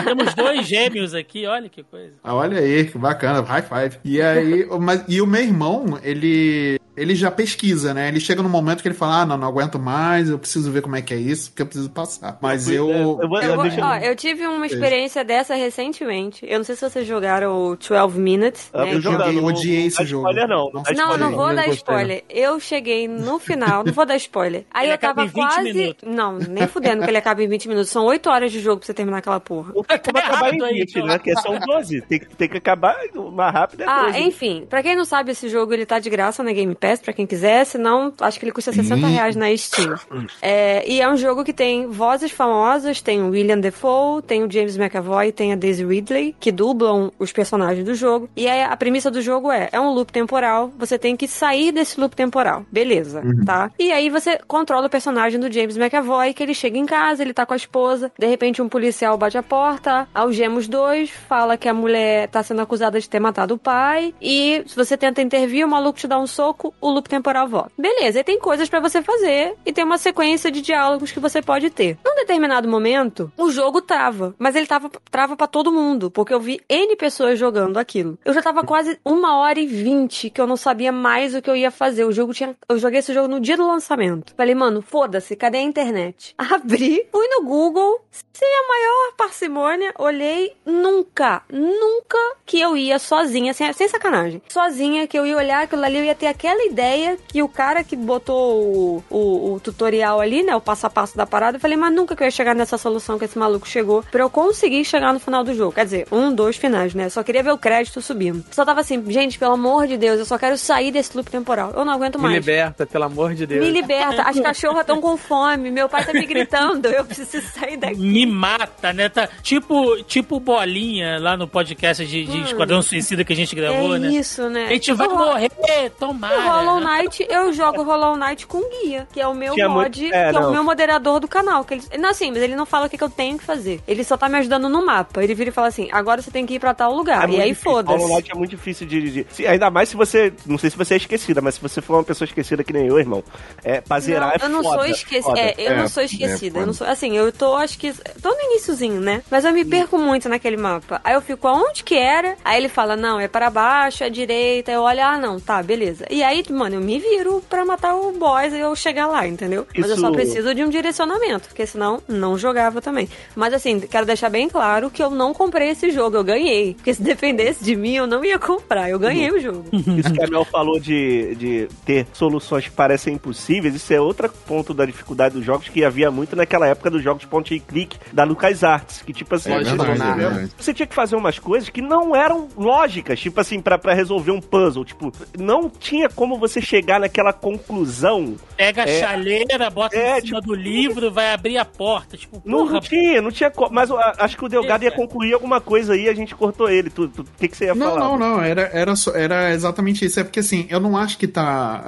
[0.05, 2.13] temos dois gêmeos aqui, olha que coisa.
[2.23, 3.99] Ah, Olha aí, que bacana, high five.
[4.05, 5.54] E aí, mas, e o meu irmão,
[6.03, 8.09] ele ele já pesquisa, né?
[8.09, 10.83] Ele chega no momento que ele fala, ah, não, não aguento mais, eu preciso ver
[10.83, 12.39] como é que é isso, porque eu preciso passar.
[12.41, 12.91] Mas eu...
[12.91, 16.45] Eu vou- Eu, vou- ó, eu tive uma experiência dessa recentemente.
[16.49, 18.71] Eu não sei se vocês jogaram o 12 Minutes.
[18.73, 20.29] Ah, né, eu que- joguei, não- odiei esse jogo.
[20.29, 22.25] Spoiler não, não Não, spoiler não vou não dar gostei, spoiler.
[22.29, 24.65] Eu cheguei no final, não vou dar spoiler.
[24.73, 25.73] Aí Ele eu acaba tava em 20 quase.
[25.73, 26.09] minutos.
[26.09, 27.91] Não, nem fudendo que ele acaba em 20 minutos.
[27.91, 29.73] São 8 horas de jogo pra você terminar aquela porra.
[29.75, 31.07] Não tem como acabar em errado aí, 20, então.
[31.07, 31.19] né?
[31.19, 32.01] Que são 12.
[32.03, 33.83] Tem, que- tem que acabar o mais rápido.
[33.83, 34.19] É Ah, 12.
[34.21, 37.15] enfim, pra quem não sabe, esse jogo ele tá de graça na Game Pass, pra
[37.15, 39.95] quem quiser, senão acho que ele custa 60 reais na Steam.
[40.43, 44.51] É, e é um jogo que tem vozes famosas, tem o William Defoe, tem o
[44.51, 48.29] James McAvoy, tem a Daisy Ridley, que dublam os personagens do jogo.
[48.37, 51.73] E aí, a premissa do jogo é, é um loop temporal, você tem que sair
[51.73, 52.67] desse loop temporal.
[52.71, 53.71] Beleza, tá?
[53.79, 57.33] E aí você controla o personagem do James McAvoy, que ele chega em casa, ele
[57.33, 61.57] tá com a esposa, de repente um policial bate a porta, algema os dois, fala
[61.57, 65.23] que a mulher tá sendo acusada de ter matado o pai, e se você tenta
[65.23, 67.73] intervir, o maluco te dá um soco, o loop temporal volta.
[67.79, 71.41] Beleza, e tem coisas pra você fazer, e tem uma sequência de diálogos que você
[71.41, 71.99] pode ter.
[72.05, 76.41] Num determinado momento, o jogo trava, mas ele tava, trava pra todo mundo, porque eu
[76.41, 78.19] vi N pessoas jogando aquilo.
[78.25, 81.51] Eu já tava quase uma hora e vinte que eu não sabia mais o que
[81.51, 82.05] eu ia fazer.
[82.05, 82.55] O jogo tinha.
[82.69, 84.35] Eu joguei esse jogo no dia do lançamento.
[84.37, 86.35] Falei, mano, foda-se, cadê a internet?
[86.39, 88.01] Abri, fui no Google,
[88.33, 94.43] sem a maior parcimônia, olhei nunca, nunca que eu ia sozinha, sem, sem sacanagem.
[94.49, 97.83] Sozinha, que eu ia olhar aquilo ali, eu ia ter aquela ideia que o cara
[97.85, 101.61] que botou o, o, o tutorial ali, né, o passo a passo da parada, eu
[101.61, 104.31] falei, mas nunca que eu ia chegar nessa solução que esse maluco chegou pra eu
[104.31, 105.73] conseguir chegar no final do jogo.
[105.73, 107.09] Quer dizer, um, dois finais, né?
[107.09, 108.45] Só queria ver o crédito subindo.
[108.51, 111.73] Só tava assim, gente, pelo amor de Deus, eu só quero sair desse loop temporal.
[111.75, 112.35] Eu não aguento Me mais.
[112.35, 113.65] liberta, pelo amor de Deus.
[113.65, 117.77] Me liberta, as cachorras estão com fome, meu pai tá me gritando, eu preciso sair
[117.77, 117.97] daqui.
[117.97, 119.09] Me mata, né?
[119.09, 123.97] Tá, tipo, tipo bolinha lá no podcast de, de Esquadrão Suicida que a gente gravou,
[123.97, 124.09] é né?
[124.09, 124.67] isso, né?
[124.67, 126.37] A gente vai morrer, O tomara.
[126.55, 130.11] Hollow Knight, eu jogo Hollow Knight com guia, que é o meu Tinha mod, muito-
[130.11, 130.49] que é, é não.
[130.49, 131.65] o meu moderador do canal.
[131.65, 133.81] Que ele, não, assim, mas ele não fala o que, que eu tenho que fazer.
[133.87, 135.23] Ele só tá me ajudando no mapa.
[135.23, 137.23] Ele vira e fala assim: agora você tem que ir pra tal lugar.
[137.23, 137.71] É e muito aí difícil.
[137.73, 138.13] Hollow foda-se.
[138.15, 140.33] Knight é muito difícil de, de- se- Ainda mais se você.
[140.47, 142.87] Não sei se você é esquecida, mas se você for uma pessoa esquecida que nem
[142.87, 143.23] eu, irmão.
[143.63, 145.39] É, pra zerar Não, é eu não foda, sou esquecida.
[145.41, 146.51] É, eu É, não sou é esquecida.
[146.53, 146.59] foda.
[146.61, 147.93] eu não sou, assim, eu tô, acho que.
[148.21, 149.23] Tô no iníciozinho, né?
[149.31, 151.01] Mas eu me perco muito naquele mapa.
[151.05, 152.37] Aí eu fico, aonde que era?
[152.45, 154.71] Aí ele fala, não, é para baixo, é direita.
[154.71, 156.05] Eu olho, ah, não, tá, beleza.
[156.11, 159.67] E aí, mano, eu me viro pra matar o boss e eu chegar lá, entendeu?
[159.77, 163.09] Mas eu só Isso- preciso de um direcionamento, porque senão não jogava também.
[163.35, 166.75] Mas assim, quero deixar bem claro que eu não comprei esse jogo, eu ganhei.
[166.75, 168.91] Porque se dependesse de mim, eu não ia comprar.
[168.91, 169.65] Eu ganhei o jogo.
[169.73, 174.29] Isso que a Mel falou de, de ter soluções que parecem impossíveis, isso é outro
[174.47, 177.97] ponto da dificuldade dos jogos que havia muito naquela época dos jogos point and click
[178.13, 181.69] da LucasArts, que tipo assim, É você- você- é você tinha que fazer umas coisas
[181.69, 186.34] que não eram lógicas, tipo assim, pra, pra resolver um puzzle, tipo, não tinha como
[186.39, 188.37] você chegar naquela conclusão.
[188.57, 189.01] Pega a É.
[189.01, 192.17] chaleira, bota É, em cima do livro, vai abrir a porta.
[192.17, 194.85] Tipo, Não, porra, não tinha, não tinha como, mas eu a- acho que o Delgado
[194.85, 197.67] ia concluir alguma coisa aí, a gente cortou ele, tu, tu- o que que você
[197.67, 198.01] ia Não, falar?
[198.01, 200.21] não, não, era, era, só- era exatamente isso.
[200.21, 201.85] É porque assim, eu não acho que tá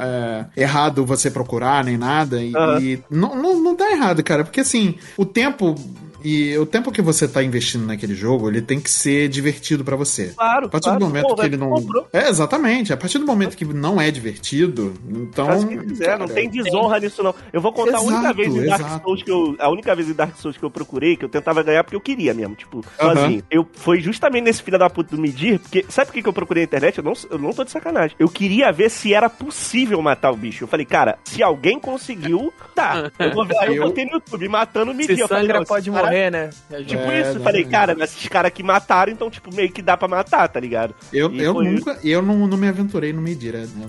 [0.57, 2.43] é, errado você procurar nem nada.
[2.43, 4.45] E, e não, não, não tá errado, cara.
[4.45, 5.75] Porque assim, o tempo.
[6.25, 9.97] E o tempo que você tá investindo naquele jogo, ele tem que ser divertido pra
[9.97, 10.33] você.
[10.37, 10.99] Claro, A partir claro.
[11.01, 11.71] do momento Pô, que ele não.
[11.71, 12.09] comprou.
[12.13, 12.93] É, exatamente.
[12.93, 15.47] A partir do momento que não é divertido, então.
[15.47, 17.35] Faz o que quiser, não cara, tem desonra nisso, não.
[17.53, 19.03] Eu vou contar a única Exato, vez em Dark exato.
[19.05, 19.57] Souls que eu.
[19.59, 22.01] A única vez em Dark Souls que eu procurei, que eu tentava ganhar porque eu
[22.01, 23.15] queria mesmo, tipo, Aham.
[23.15, 23.43] sozinho.
[23.51, 26.33] Eu foi justamente nesse filho da puta do Medir, porque sabe por que que eu
[26.33, 26.99] procurei na internet?
[26.99, 28.17] Eu não, eu não tô de sacanagem.
[28.19, 30.65] Eu queria ver se era possível matar o bicho.
[30.65, 33.11] Eu falei, cara, se alguém conseguiu, tá.
[33.19, 33.57] Eu vou ver.
[33.59, 35.17] Aí eu Eu- botei no YouTube matando o Medir.
[35.17, 36.51] Se Eu falei, sangra não, pode cara- morrer, né?
[36.87, 39.97] Tipo É, isso, eu falei, cara, esses caras que mataram, então, tipo, meio que dá
[39.97, 40.95] pra matar, tá ligado?
[41.13, 43.87] Eu, E eu nunca, eu não, não me aventurei no medir, é, né?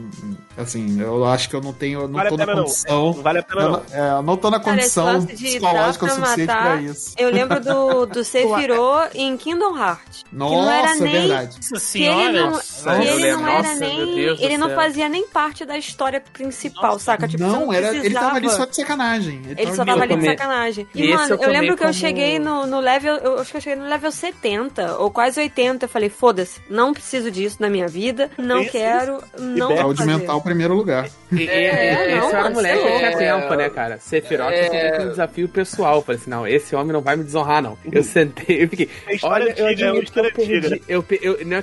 [0.58, 2.56] Assim, eu acho que eu não tenho, eu não Vale tô na não.
[2.64, 3.06] condição.
[3.06, 3.82] Não vale a pena eu não.
[3.92, 7.14] é, eu não tô na Cara, condição de psicológica suficiente matar, pra isso.
[7.18, 10.24] Eu lembro do, do Sephiroth em Kingdom Hearts.
[10.24, 11.56] que não era Nossa, é nem verdade.
[11.58, 12.24] Nossa que senhora.
[12.30, 14.20] ele não, Nossa, que ele não era Nossa, nem.
[14.20, 14.76] Ele não céu.
[14.76, 17.28] fazia nem parte da história principal, saca?
[17.28, 19.42] Tipo, não, não era, ele tava ali só de sacanagem.
[19.58, 20.88] Ele só de tava ali de sacanagem.
[20.96, 23.16] E, mano, eu lembro que eu como- cheguei no, no level.
[23.18, 25.86] Eu acho que eu cheguei no level 70, ou quase 80.
[25.86, 28.30] Eu falei, foda-se, não preciso disso na minha vida.
[28.38, 30.18] Não Isso, quero, não vou Saúde fazer.
[30.18, 31.10] mental, primeiro lugar.
[31.32, 33.98] E, e- É, e- não, esse era um moleque que tinha é tempo, né, cara?
[34.00, 34.92] Sephiroth É.
[34.98, 35.96] como desafio pessoal.
[35.98, 37.78] Eu falei assim, não, esse homem não vai me desonrar, não.
[37.92, 38.90] Eu sentei, eu fiquei.
[39.08, 40.82] É Olha, eu é admito que eu perdi.
[40.88, 41.58] Eu, eu, não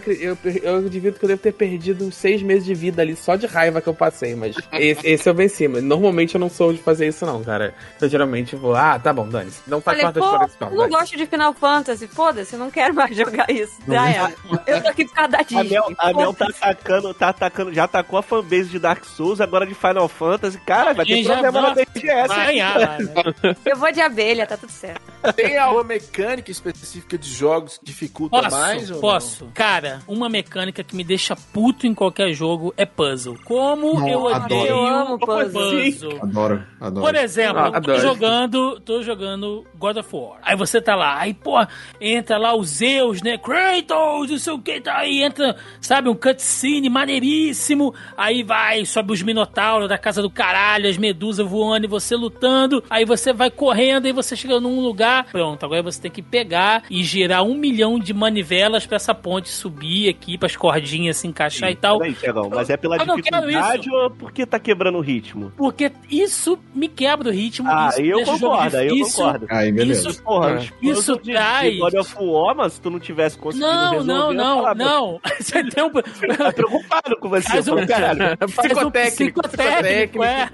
[0.62, 3.47] eu admito que eu devo ter perdido uns seis meses de vida ali só de
[3.47, 5.66] raiva que eu passei, mas esse, esse eu venci.
[5.68, 7.74] Mas normalmente eu não sou de fazer isso, não, cara.
[8.01, 9.61] Eu geralmente vou, ah, tá bom, dane-se.
[9.66, 12.70] Não faz Falei, parte da parece Eu não gosto de Final Fantasy, foda-se, eu não
[12.70, 13.74] quero mais jogar isso.
[13.87, 14.35] Já era.
[14.66, 15.68] Eu tô aqui por causa da A Disney.
[15.70, 19.66] Mel, a Mel tá atacando, tá atacando, já atacou a fanbase de Dark Souls, agora
[19.66, 20.59] de Final Fantasy.
[20.61, 22.28] Cara, vai ter problema na BGS.
[22.28, 22.99] Vai ganhar né?
[23.64, 25.03] Eu vou de abelha, tá tudo certo.
[25.35, 28.89] Tem alguma mecânica específica de jogos que dificulta Posso, mais?
[28.91, 29.01] ou não?
[29.01, 29.49] posso.
[29.55, 33.39] Cara, uma mecânica que me deixa puto em qualquer jogo é puzzle.
[33.45, 34.45] Como Não, eu adoro.
[34.45, 35.70] odeio Eu amo puzzle.
[35.82, 36.18] puzzle.
[36.22, 37.07] Adoro, adoro.
[37.07, 38.01] Por exemplo, Ah, eu tô adoro.
[38.01, 40.24] jogando, tô jogando God of War.
[40.43, 41.55] Aí você tá lá, aí, pô,
[42.01, 43.39] entra lá os Zeus, né?
[43.39, 47.95] Kratos, não sei o que, tá aí, entra, sabe, um cutscene maneiríssimo.
[48.16, 52.83] Aí vai, sobe os minotauros da casa do caralho, as medusas voando e você lutando.
[52.89, 55.27] Aí você vai correndo e você chega num lugar.
[55.31, 59.49] Pronto, agora você tem que pegar e girar um milhão de manivelas pra essa ponte
[59.49, 61.99] subir aqui, pras cordinhas se encaixar e tal.
[61.99, 65.53] Peraí, Tiagão, mas é pela Eu dificuldade ou porque tá quebrando o ritmo?
[65.57, 67.68] Porque isso me quebra o ritmo.
[67.68, 69.47] Ah, eu concordo, aí eu concordo.
[69.51, 70.11] Aí, beleza.
[70.11, 70.56] Isso, Porra, É.
[70.56, 73.90] os Isso de, traz- de God of War, mas se tu não tivesse conseguido Não,
[73.92, 75.20] resolver, não, não, falar, não.
[75.40, 75.88] Você tem um.
[75.88, 78.20] Eu tô preocupado com você, Faz um- falo, caralho.
[78.48, 80.50] Faz um Psicotécnico, psicotécnico, é.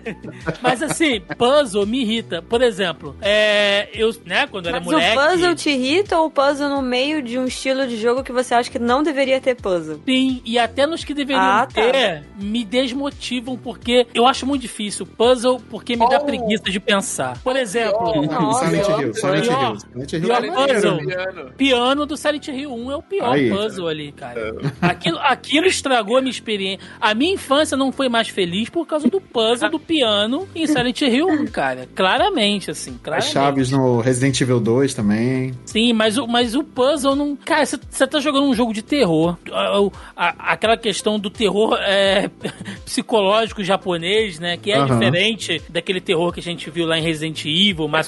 [0.62, 2.42] Mas assim, puzzle me irrita.
[2.42, 5.16] Por exemplo, é, eu, né, quando eu era Mas o moleque.
[5.16, 8.54] puzzle te irrita ou o puzzle no meio de um estilo de jogo que você
[8.54, 10.00] acha que não deveria ter puzzle?
[10.06, 11.80] Sim, e até nos que deveriam Ah, tá.
[11.82, 15.06] ter, me desmotivam, porque eu acho muito difícil.
[15.06, 16.24] Puzzle, porque me dá Oh.
[16.24, 17.38] preguiça de pensar.
[17.42, 19.70] Por exemplo, Ah, Silent Hill, Silent pior.
[19.72, 19.80] Hill.
[19.80, 20.96] Silent Hill Pior é puzzle.
[20.96, 21.52] maneiro.
[21.56, 23.50] piano do Silent Hill 1 é o pior Aí.
[23.50, 24.54] puzzle ali, cara.
[24.80, 26.86] Aquilo, aquilo estragou a minha experiência.
[27.00, 31.00] A minha infância não foi mais feliz por causa do puzzle do piano em Silent
[31.02, 31.88] Hill 1, cara.
[31.94, 33.32] Claramente, assim, As claramente.
[33.32, 35.52] chaves no Resident Evil 2 também.
[35.64, 37.36] Sim, mas o, mas o puzzle não.
[37.36, 39.36] Cara, você tá jogando um jogo de terror.
[39.52, 42.30] A- o- a- aquela questão do terror é,
[42.84, 44.56] psicológico japonês, né?
[44.56, 44.98] Que é Aham.
[44.98, 48.06] diferente daquele terror que a gente viu lá em Resident Evil, com bem mais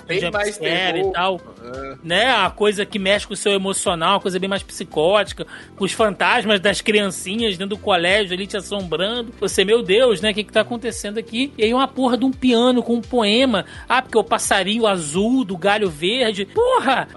[0.56, 0.58] jumpscare
[0.94, 1.08] terror.
[1.10, 1.31] e tal.
[1.62, 1.96] É.
[2.02, 2.30] Né?
[2.30, 5.46] A coisa que mexe com o seu emocional, a coisa bem mais psicótica.
[5.76, 9.32] Com os fantasmas das criancinhas dentro do colégio ali te assombrando.
[9.40, 10.30] Você, meu Deus, né?
[10.30, 11.52] O que, que tá acontecendo aqui?
[11.56, 13.64] E aí uma porra de um piano com um poema.
[13.88, 16.44] Ah, porque o passarinho azul do galho verde.
[16.46, 17.08] Porra!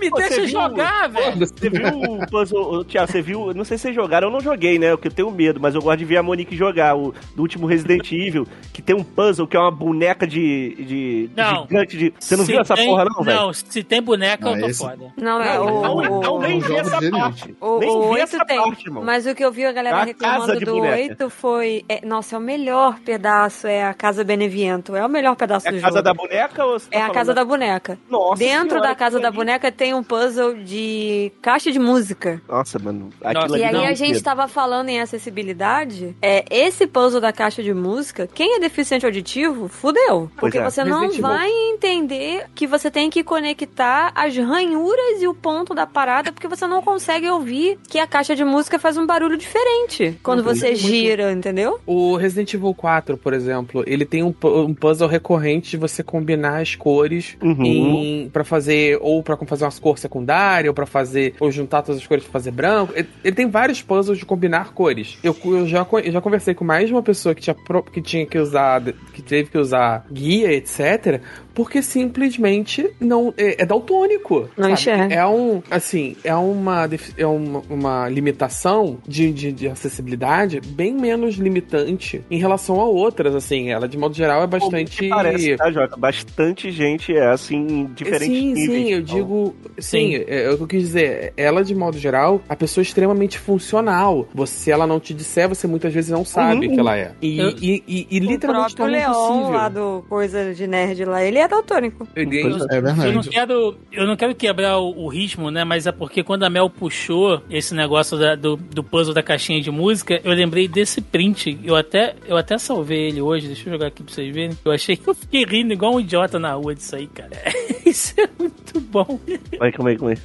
[0.00, 1.38] Me Pô, deixa você viu- jogar, velho.
[1.38, 4.40] Você viu o puzzle, ô, Thiago, você viu, não sei se vocês jogaram, eu não
[4.40, 7.12] joguei, né, porque eu tenho medo, mas eu gosto de ver a Monique jogar, o
[7.34, 11.62] do último Resident Evil, que tem um puzzle que é uma boneca de, de Não.
[11.62, 12.14] gigante de...
[12.18, 13.40] Você não Se viu essa tem- porra não, velho?
[13.40, 15.12] Não, se tem boneca, Ah, eu tô esse- foda.
[15.16, 15.64] Não, é o.
[15.82, 17.20] Não, o- não, nem não vi jogo essa dele, não.
[17.20, 17.56] parte.
[17.60, 19.04] O, nem o vi 8 essa tem, parte, irmão.
[19.04, 20.96] mas o que eu vi a É galera uma reclamando casa de do boneca.
[20.96, 21.84] 8 foi.
[21.88, 24.94] é, nossa, é o melhor pedaço, é a Casa Beneviento.
[24.96, 26.02] É o melhor pedaço É do a casa jogo.
[26.04, 27.98] da boneca ou você tá É a falando casa da boneca.
[28.08, 32.40] Nossa Dentro senhora, da casa da boneca tem um puzzle de caixa de música.
[32.48, 33.10] Nossa, mano.
[33.20, 34.24] Nossa, E aí a gente medo.
[34.24, 36.16] tava falando em acessibilidade.
[36.20, 40.30] É, esse puzzle da caixa de música, quem é deficiente auditivo, fudeu.
[40.36, 40.64] Porque é.
[40.64, 45.86] você não vai entender que você tem que conectar as ranhuras e o ponto da
[45.86, 50.18] parada, porque você não consegue ouvir que a caixa de música faz um barulho diferente
[50.22, 51.80] quando você muito- gira, entendeu?
[51.86, 56.60] O Resident Evil 4, por exemplo, ele tem um, um puzzle recorrente de você combinar
[56.60, 58.28] as cores Uhum.
[58.32, 62.06] pra fazer, ou pra fazer uma cor secundária, ou pra fazer, ou juntar todas as
[62.06, 62.92] cores pra fazer branco.
[62.94, 65.18] Ele, ele tem vários puzzles de combinar cores.
[65.22, 67.56] Eu, eu já, eu já conversei com mais de uma pessoa que tinha,
[67.92, 68.82] que tinha que usar,
[69.12, 71.20] que teve que usar guia, etc.,
[71.60, 74.48] porque simplesmente não é, é daltônico.
[74.56, 74.72] Não sabe?
[74.72, 75.14] enxerga.
[75.14, 76.88] É um, assim, é uma,
[77.18, 83.34] é uma, uma limitação de, de, de acessibilidade bem menos limitante em relação a outras,
[83.34, 83.70] assim.
[83.70, 85.08] Ela, de modo geral, é bastante...
[85.08, 85.96] Parece, tá, Jota?
[85.96, 88.70] Bastante gente é assim, em diferentes sim, níveis.
[88.86, 89.54] sim, eu Então, digo.
[89.78, 90.24] Sim, Sim.
[90.26, 91.32] é, é o que eu quis dizer.
[91.36, 94.26] Ela, de modo geral, a pessoa é extremamente funcional.
[94.34, 96.74] Você, se ela não te disser, você muitas vezes não sabe Uhum.
[96.74, 97.12] que ela é.
[97.20, 99.50] E, Eu- e, e, e o literalmente próprio Leon impossível.
[99.50, 102.08] lá do Coisa de Nerd lá, ele é daltônico.
[102.16, 103.28] Ele- Pois é, é Eu não, verdade.
[103.28, 105.64] quero, eu não quero quebrar o, o ritmo, né?
[105.64, 109.60] Mas é porque quando a Mel puxou esse negócio da- do, do puzzle da caixinha
[109.60, 111.58] de música, eu lembrei desse print.
[111.64, 113.46] Eu até, eu até salvei ele hoje.
[113.48, 114.56] Deixa eu jogar aqui pra vocês verem.
[114.64, 117.30] Eu achei que eu fiquei rindo igual um idiota na rua disso aí, cara.
[117.84, 119.18] Isso é muito bom.
[119.58, 120.18] Vai, calma aí, calma aí.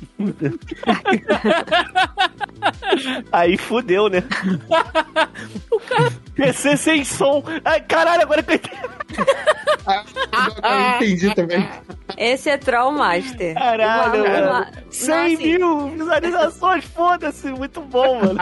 [3.31, 4.23] aí fudeu, né?
[5.71, 6.11] o cara...
[6.35, 7.43] PC sem som.
[7.63, 8.75] Ai, caralho, agora que eu entendi.
[10.63, 11.67] Eu entendi também.
[12.17, 13.53] Esse é Troll Master.
[13.55, 14.47] Caralho, Uma- mano.
[14.47, 17.47] uma- 100 não, assim, mil visualizações, foda-se.
[17.49, 18.37] Muito bom, mano.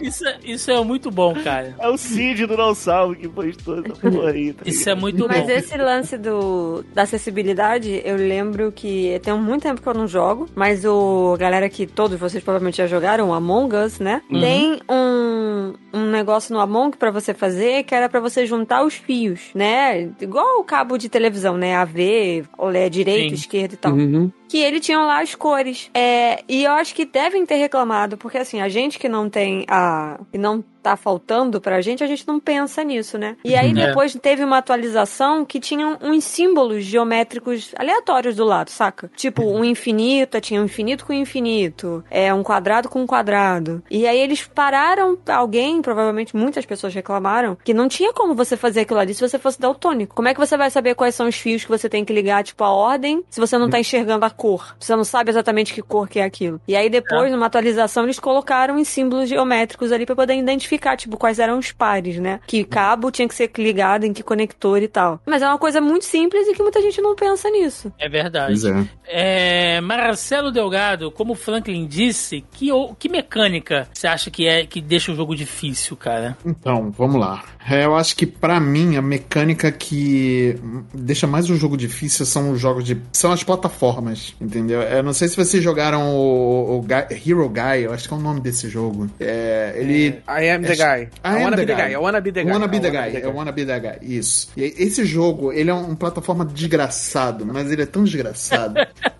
[0.00, 1.74] Isso, é- isso é muito bom, cara.
[1.78, 4.52] É o Cid do Não Salvo que postou essa porra aí.
[4.52, 5.50] Tá Isso é muito Mas bom.
[5.50, 10.48] esse lance do, da acessibilidade, eu lembro que tem muito tempo que eu não jogo,
[10.54, 14.22] mas o galera que todos vocês provavelmente já jogaram, o Among Us, né?
[14.30, 14.40] Uhum.
[14.40, 18.94] Tem um, um negócio no Among pra você fazer, que era pra você juntar os
[18.94, 20.10] fios, né?
[20.20, 21.76] Igual o cabo de televisão, né?
[21.76, 23.34] AV, olé direito, Sim.
[23.34, 23.92] esquerdo e tal.
[23.92, 24.30] Uhum.
[24.54, 25.90] Que ele tinha lá as cores.
[25.92, 29.64] É, e eu acho que devem ter reclamado, porque assim, a gente que não tem
[29.66, 30.20] a.
[30.30, 33.36] que não tá faltando pra gente, a gente não pensa nisso, né?
[33.42, 33.78] E aí Uhum.
[33.78, 33.86] É.
[33.86, 39.10] depois teve uma atualização que tinha uns símbolos geométricos aleatórios do lado, saca?
[39.16, 43.82] Tipo, um infinito, tinha um infinito com infinito, é um quadrado com um quadrado.
[43.90, 48.80] E aí eles pararam, alguém, provavelmente muitas pessoas reclamaram, que não tinha como você fazer
[48.80, 50.14] aquilo ali se você fosse daltônico.
[50.14, 52.44] Como é que você vai saber quais são os fios que você tem que ligar,
[52.44, 54.43] tipo, a ordem, se você não tá enxergando a cor?
[54.78, 56.60] Você não sabe exatamente que cor que é aquilo.
[56.68, 61.16] E aí depois, numa atualização, eles colocaram em símbolos geométricos ali pra poder identificar, tipo,
[61.16, 62.40] quais eram os pares, né?
[62.46, 65.20] Que cabo tinha que ser ligado em que conector e tal.
[65.24, 67.92] Mas é uma coisa muito simples e que muita gente não pensa nisso.
[67.98, 68.60] É verdade.
[69.06, 69.76] É.
[69.76, 72.68] É, Marcelo Delgado, como o Franklin disse, que,
[72.98, 76.36] que mecânica você acha que é que deixa o jogo difícil, cara?
[76.44, 77.44] Então, vamos lá.
[77.68, 80.54] É, eu acho que pra mim a mecânica que
[80.92, 82.96] deixa mais o jogo difícil são os jogos de.
[83.12, 84.82] são as plataformas, entendeu?
[84.82, 88.16] Eu não sei se vocês jogaram o, o Guy- Hero Guy, eu acho que é
[88.16, 89.08] o nome desse jogo.
[89.18, 90.08] É, ele.
[90.28, 91.02] I am the guy.
[91.04, 91.82] I am wanna the be the guy.
[91.86, 91.92] guy.
[91.92, 92.50] I wanna be the guy.
[92.52, 93.18] Wanna be I the wanna guy.
[93.22, 93.96] I wanna be the guy.
[94.02, 94.48] Isso.
[94.56, 98.74] E esse jogo, ele é um plataforma desgraçado, mas ele é tão desgraçado.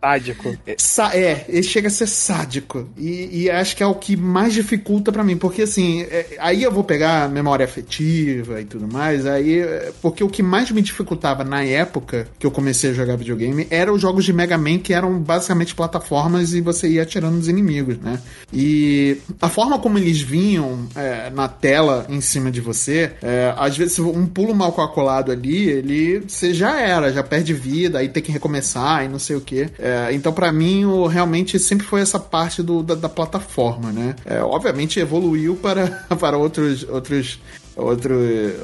[0.00, 0.56] Sádico.
[0.78, 2.88] Sa- é, ele chega a ser sádico.
[2.96, 5.36] E, e acho que é o que mais dificulta pra mim.
[5.36, 9.26] Porque assim, é, aí eu vou pegar memória afetiva e tudo mais.
[9.26, 13.16] Aí, é, porque o que mais me dificultava na época que eu comecei a jogar
[13.16, 17.36] videogame eram os jogos de Mega Man que eram basicamente plataformas e você ia atirando
[17.36, 18.18] nos inimigos, né?
[18.52, 23.76] E a forma como eles vinham é, na tela em cima de você, é, às
[23.76, 28.22] vezes um pulo mal calculado ali, ele você já era, já perde vida, aí tem
[28.22, 29.68] que recomeçar não sei o que.
[30.12, 34.14] então, pra mim, o, realmente sempre foi essa parte do, da, da plataforma, né?
[34.24, 35.86] É, obviamente evoluiu para,
[36.18, 37.40] para outros, outros
[37.76, 38.14] outro,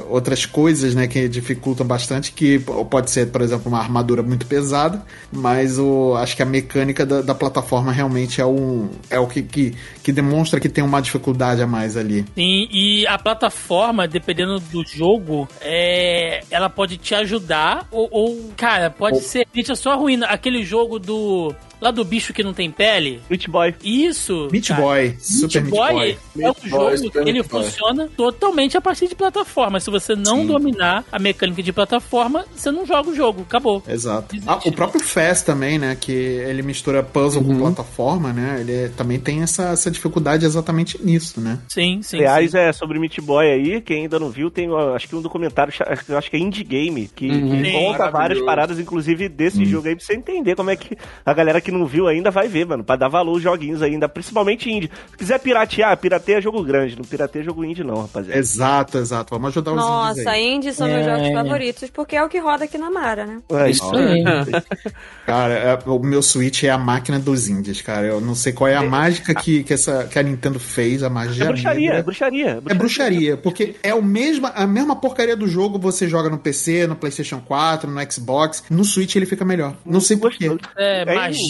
[0.08, 5.02] outras coisas, né, que dificultam bastante, que pode ser, por exemplo, uma armadura muito pesada,
[5.32, 9.42] mas o, acho que a mecânica da, da plataforma realmente é, um, é o que,
[9.42, 12.24] que, que demonstra que tem uma dificuldade a mais ali.
[12.34, 18.90] Sim, e a plataforma, dependendo do jogo, é, ela pode te ajudar ou, ou, cara,
[18.90, 20.26] pode ser a sua ruína.
[20.26, 23.20] Aquele jogo do lá do bicho que não tem pele.
[23.28, 23.74] Meat Boy.
[23.82, 24.48] Isso.
[24.52, 24.80] Meat cara.
[24.82, 26.18] Boy, Meat Super Meat Boy, Boy.
[26.44, 27.62] é um jogo que ele Boy.
[27.62, 29.80] funciona totalmente a partir de plataforma.
[29.80, 30.46] Se você não Sim.
[30.46, 33.42] dominar a mecânica de plataforma, você não joga o jogo.
[33.42, 33.82] Acabou.
[33.88, 34.36] Exato.
[34.46, 35.96] Ah, o próprio Fast também, né?
[35.98, 37.54] Que ele mistura puzzle Uhum.
[37.54, 38.58] com plataforma, né?
[38.60, 41.58] Ele também tem essa, essa dificuldade exatamente nisso, né?
[41.68, 42.16] Sim, sim.
[42.18, 42.58] Aliás, sim.
[42.58, 45.72] é sobre Meat Boy aí, quem ainda não viu, tem acho que um documentário,
[46.16, 47.50] acho que é Indie Game, que, Uhum.
[47.62, 47.72] que Sim.
[47.72, 51.60] conta várias paradas, inclusive desse jogo aí, pra você entender como é que a galera
[51.66, 54.90] que não viu ainda vai ver, mano, pra dar valor aos joguinhos ainda, principalmente indie.
[55.10, 58.38] Se quiser piratear, pirateia jogo grande, não pirateia jogo indie não, rapaziada.
[58.38, 59.34] Exato, exato.
[59.34, 60.46] Vamos ajudar os Nossa, indies aí.
[60.54, 61.10] indies são meus É.
[61.16, 63.38] jogos favoritos, porque é o que roda aqui na Mara, né?
[63.50, 64.22] É, Isso aí.
[65.26, 68.06] Cara, é- o meu Switch é a máquina dos indies, cara.
[68.06, 71.10] Eu não sei qual é a mágica que, que, essa, que a Nintendo fez, a
[71.10, 72.02] magia É bruxaria, é negra.
[72.04, 72.62] bruxaria.
[72.68, 76.86] É bruxaria, porque é o mesma, a mesma porcaria do jogo você joga no PC,
[76.86, 78.62] no PlayStation 4, no Xbox.
[78.70, 79.74] No Switch ele fica melhor.
[79.84, 80.50] Não sei porquê.
[80.76, 81.04] É, É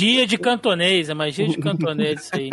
[0.06, 2.50] magia de cantonês, é magia de cantonês isso aí.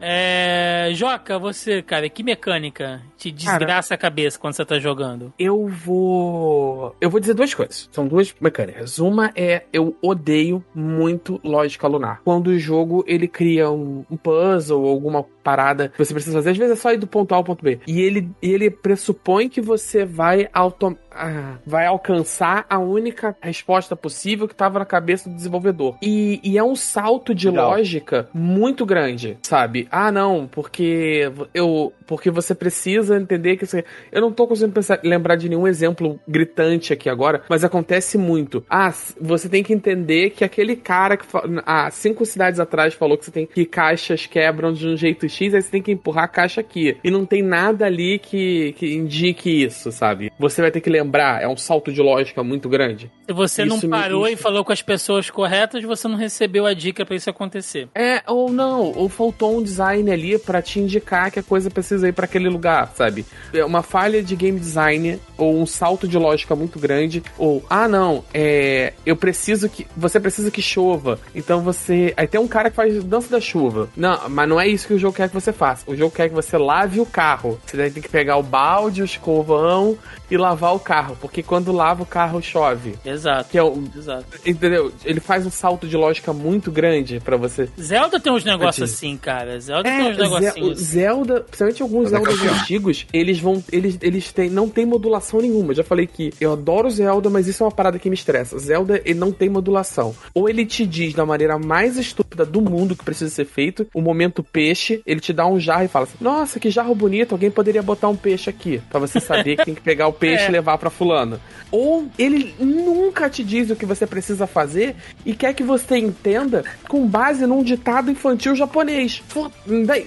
[0.00, 5.32] É, Joca, você, cara, que mecânica te desgraça a cabeça quando você tá jogando?
[5.36, 6.94] Eu vou.
[7.00, 7.88] Eu vou dizer duas coisas.
[7.90, 9.00] São duas mecânicas.
[9.00, 12.20] Uma é eu odeio muito lógica lunar.
[12.24, 16.50] Quando o jogo ele cria um, um puzzle ou alguma parada que você precisa fazer,
[16.50, 17.80] às vezes é só ir do ponto A ao ponto B.
[17.86, 24.46] E ele, ele pressupõe que você vai auto, ah, vai alcançar a única resposta possível
[24.46, 25.96] que estava na cabeça do desenvolvedor.
[26.02, 27.70] E, e é um salto de Legal.
[27.70, 29.88] lógica muito grande, sabe?
[29.90, 34.98] Ah, não, porque eu porque você precisa entender que você eu não tô conseguindo pensar-
[35.04, 38.64] lembrar de nenhum exemplo gritante aqui agora, mas acontece muito.
[38.68, 41.24] Ah, você tem que entender que aquele cara que
[41.64, 45.54] há cinco cidades atrás falou que você tem que caixas quebram de um jeito X,
[45.54, 46.96] aí você tem que empurrar a caixa aqui.
[47.04, 50.32] E não tem nada ali que, que indique isso, sabe?
[50.38, 53.10] Você vai ter que lembrar, é um salto de lógica muito grande.
[53.26, 56.16] Se você Isso não me- parou e isso- falou com as pessoas corretas, você não
[56.16, 57.88] recebeu a dica pra isso acontecer.
[57.94, 61.97] É, ou não, ou faltou um design ali pra te indicar que a coisa precisa
[62.06, 63.26] ir pra aquele lugar, sabe?
[63.52, 67.88] É uma falha de game design ou um salto de lógica muito grande, ou ah
[67.88, 71.18] não, é, eu preciso que você precisa que chova.
[71.34, 73.88] Então você, aí tem um cara que faz dança da chuva.
[73.96, 75.84] Não, mas não é isso que o jogo quer que você faça.
[75.90, 77.58] O jogo quer que você lave o carro.
[77.66, 79.96] Você tem que pegar o balde, o escovão
[80.30, 81.16] e lavar o carro.
[81.20, 82.94] Porque quando lava o carro, chove.
[83.04, 83.48] Exato.
[83.50, 83.62] Que é
[83.96, 84.24] Exato.
[84.44, 84.92] entendeu?
[85.04, 87.68] Ele faz um salto de lógica muito grande pra você.
[87.80, 89.58] Zelda tem uns negócios assim, cara.
[89.60, 90.78] Zelda tem É, uns Ze- o negocinhos.
[90.78, 93.62] Zelda, principalmente alguns Zeldas antigos, eles vão.
[93.72, 95.72] Eles, eles têm, não tem modulação nenhuma.
[95.72, 98.58] Eu já falei que eu adoro Zelda, mas isso é uma parada que me estressa.
[98.58, 100.14] Zelda, ele não tem modulação.
[100.34, 104.00] Ou ele te diz da maneira mais estúpida do mundo que precisa ser feito, o
[104.00, 107.50] momento peixe, ele te dá um jarro e fala assim: Nossa, que jarro bonito, alguém
[107.50, 108.80] poderia botar um peixe aqui.
[108.90, 110.48] Pra você saber que tem que pegar o peixe É.
[110.48, 111.40] e levar pra fulano.
[111.70, 116.64] Ou ele nunca te diz o que você precisa fazer e quer que você entenda
[116.88, 119.22] com base num ditado infantil japonês.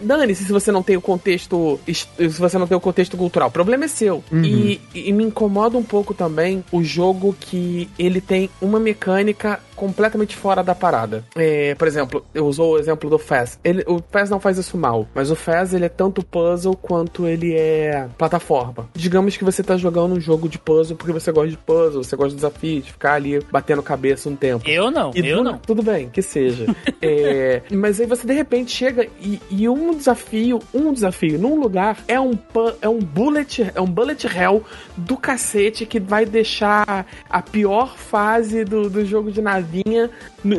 [0.03, 1.70] Dane-se se você não tem o contexto.
[1.87, 3.49] Se você não tem o contexto cultural.
[3.49, 4.23] O problema é seu.
[4.45, 10.35] E, e me incomoda um pouco também o jogo que ele tem uma mecânica completamente
[10.35, 11.23] fora da parada.
[11.35, 13.59] É, por exemplo, eu usou o exemplo do Faz.
[13.63, 17.25] Ele, o Faz não faz isso mal, mas o Faz ele é tanto puzzle quanto
[17.25, 18.87] ele é plataforma.
[18.93, 22.15] Digamos que você tá jogando um jogo de puzzle porque você gosta de puzzle, você
[22.15, 24.69] gosta de desafio, de ficar ali batendo cabeça um tempo.
[24.69, 25.57] Eu não, E eu do- não.
[25.57, 26.65] Tudo bem, que seja.
[27.03, 31.97] É, mas aí você de repente chega e, e um desafio, um desafio num lugar
[32.07, 32.37] é um
[32.79, 34.63] é um bullet, é um bullet hell
[34.95, 40.09] do cacete que vai deixar a pior fase do, do jogo de navinha no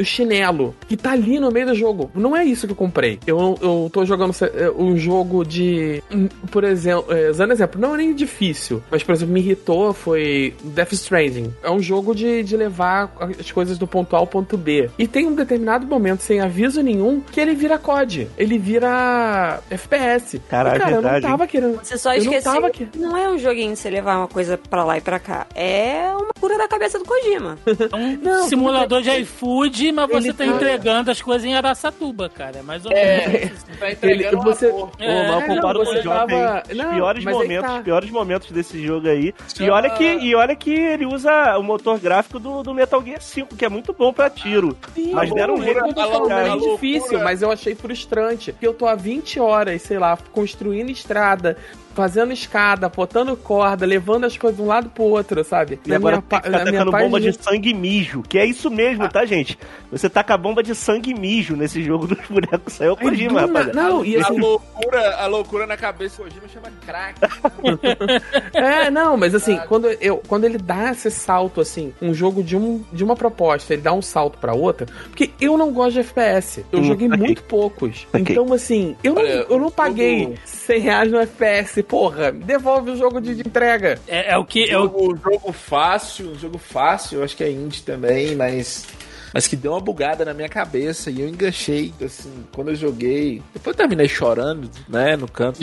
[0.04, 2.10] chinelo, que tá ali no meio do jogo.
[2.14, 3.18] Não é isso que eu comprei.
[3.26, 7.94] Eu, eu tô jogando é, um jogo de, hum, por exemplo, é, usando exemplo, não
[7.94, 11.52] é nem difícil, mas por exemplo, me irritou foi Death Stranding.
[11.62, 14.90] É um jogo de, de levar as coisas do ponto A ao ponto B.
[14.98, 18.28] E tem um determinado momento, sem aviso nenhum, que ele vira COD.
[18.38, 20.40] Ele vira FPS.
[20.48, 21.80] Caralho, e, cara, eu não verdade, tava querendo.
[21.82, 22.52] Você só eu não esqueceu.
[22.52, 25.18] tava que- Não é um joguinho de você levar uma coisa pra lá e pra
[25.18, 25.46] cá.
[25.54, 27.58] É uma cura da cabeça do Kojima.
[27.66, 29.71] É um Não, simulador de iFood,
[30.08, 32.58] mas você Ele tá tá- entregando as coisas em Araçatuba, cara.
[32.58, 33.24] É mais ou menos.
[33.24, 34.88] É, tá entregando Ele- você- amor.
[34.90, 35.54] Pô, É, não, com
[36.02, 36.72] jogo tava- aí.
[36.72, 37.80] Os não, piores momentos, tá.
[37.82, 39.34] piores momentos desse jogo aí.
[39.60, 43.20] E olha que, e olha que ele usa o motor gráfico do, do Metal Gear
[43.20, 44.76] 5, que é muito bom pra tiro.
[44.94, 48.52] Sim, Mas deram um jeito de é difícil, mas eu achei frustrante.
[48.52, 51.56] Porque eu tô há 20 horas, sei lá, construindo estrada,
[51.94, 55.78] fazendo escada, botando corda, levando as coisas de um lado pro outro, sabe?
[55.86, 58.22] E agora na minha tacando bomba de sangue mijo.
[58.22, 59.58] Que é isso mesmo, tá, gente?
[59.90, 62.80] Você taca bomba de sangue e mijo nesse jogo dos bonecos.
[62.80, 63.72] É o Kojima, rapaziada.
[63.72, 67.20] Não, e A assim, loucura, a loucura na cabeça do Kojima chama crack.
[68.52, 72.56] É, não, mas assim, quando, eu, quando ele dá esse salto, assim, um jogo de,
[72.56, 76.00] um, de uma proposta, ele dá um salto pra outra, porque eu não gosto de
[76.00, 76.64] FPS.
[76.72, 77.24] Eu Hum, joguei saquei.
[77.26, 78.06] muito poucos.
[78.10, 78.32] Saquei.
[78.34, 82.32] Então, assim, eu não, Olha, eu não paguei jogo- 100 reais no FPS, porra.
[82.32, 83.98] Me devolve o jogo de, de entrega.
[84.06, 84.70] É, é o que.
[84.70, 88.86] É o, jogo, jogo fácil, um jogo fácil, eu acho que é indie também, mas.
[89.34, 93.42] Mas que deu uma bugada na minha cabeça e eu enganchei, assim, quando eu joguei.
[93.52, 95.60] Depois eu terminei chorando, né, no canto.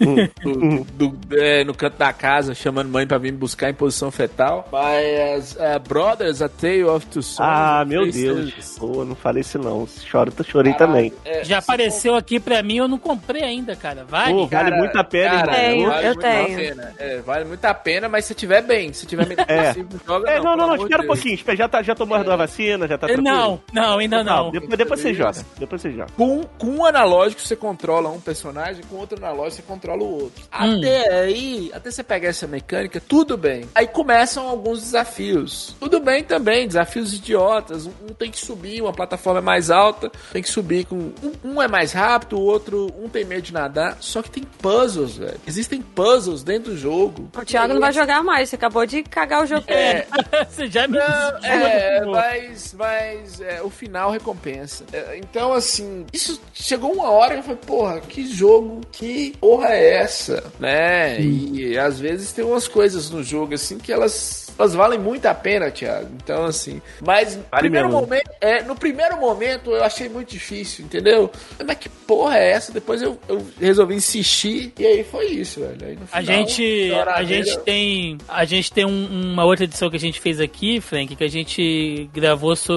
[0.00, 3.74] do, do- do- é, no canto da casa, chamando mãe pra vir me buscar em
[3.74, 4.68] posição fetal.
[4.72, 7.40] Mas uh, Brothers, A Tale of Two Sons.
[7.46, 8.76] Ah, meu Deus.
[8.78, 9.86] Pô, não falei isso não.
[9.86, 11.12] Choro, eu chorei também.
[11.24, 14.04] É, já apareceu aqui pra mim, eu não comprei ainda, cara.
[14.04, 14.32] Vale?
[14.32, 15.52] Pô, vale Cara, muito a pena, cara.
[15.54, 16.42] Tenho, vale eu muito tenho.
[16.42, 16.94] A pena.
[16.98, 19.68] É, vale muito a pena, mas se tiver bem, se tiver meio É.
[19.68, 21.38] possível, joga É, não, não, não, amor espera um pouquinho.
[21.56, 23.36] Já, tá, já tomou as duas vacinas, já tá tranquilo?
[23.36, 24.50] não, não, ainda não.
[24.50, 25.44] Depois, depois você joga.
[25.58, 26.10] Depois você joga.
[26.16, 30.42] Com, com um analógico você controla um personagem, com outro analógico você controla o outro.
[30.44, 30.78] Hum.
[30.78, 33.68] Até aí, até você pegar essa mecânica, tudo bem.
[33.74, 35.74] Aí começam alguns desafios.
[35.78, 37.86] Tudo bem também, desafios idiotas.
[37.86, 40.96] Um, um tem que subir, uma plataforma é mais alta, tem que subir com.
[41.22, 43.96] Um, um é mais rápido, o outro, um tem medo de nadar.
[44.00, 45.40] Só que tem puzzles, velho.
[45.46, 47.30] Existem puzzles dentro do jogo.
[47.36, 49.64] O Thiago não vai jogar mais, você acabou de cagar o jogo.
[49.66, 50.06] É,
[50.48, 50.98] Você já me.
[50.98, 54.84] Não, é, mas, mas é, o final recompensa.
[54.92, 59.68] É, então, assim, isso chegou uma hora que eu falei, porra, que jogo, que porra
[59.68, 60.44] é essa?
[60.60, 61.20] Né?
[61.20, 64.44] E às vezes tem umas coisas no jogo, assim, que elas.
[64.56, 66.08] Elas valem muito a pena, Thiago.
[66.22, 66.80] Então, assim.
[67.04, 68.00] Mas no Vale primeiro, mesmo.
[68.02, 71.28] momento, é, no primeiro momento eu achei muito difícil, entendeu?
[71.66, 72.70] Mas que porra é essa?
[72.70, 75.76] Depois eu, eu resolvi insistir e aí foi isso, velho.
[75.84, 79.90] Aí no A final, gente, a gente tem, a gente tem um- uma outra edição
[79.90, 82.73] que a gente fez aqui, Frank, que a gente gravou sobre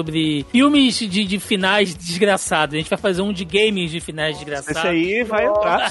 [0.50, 2.74] filmes de, de finais desgraçados.
[2.74, 4.78] A gente vai fazer um de games de finais desgraçados.
[4.78, 5.90] Esse aí vai entrar.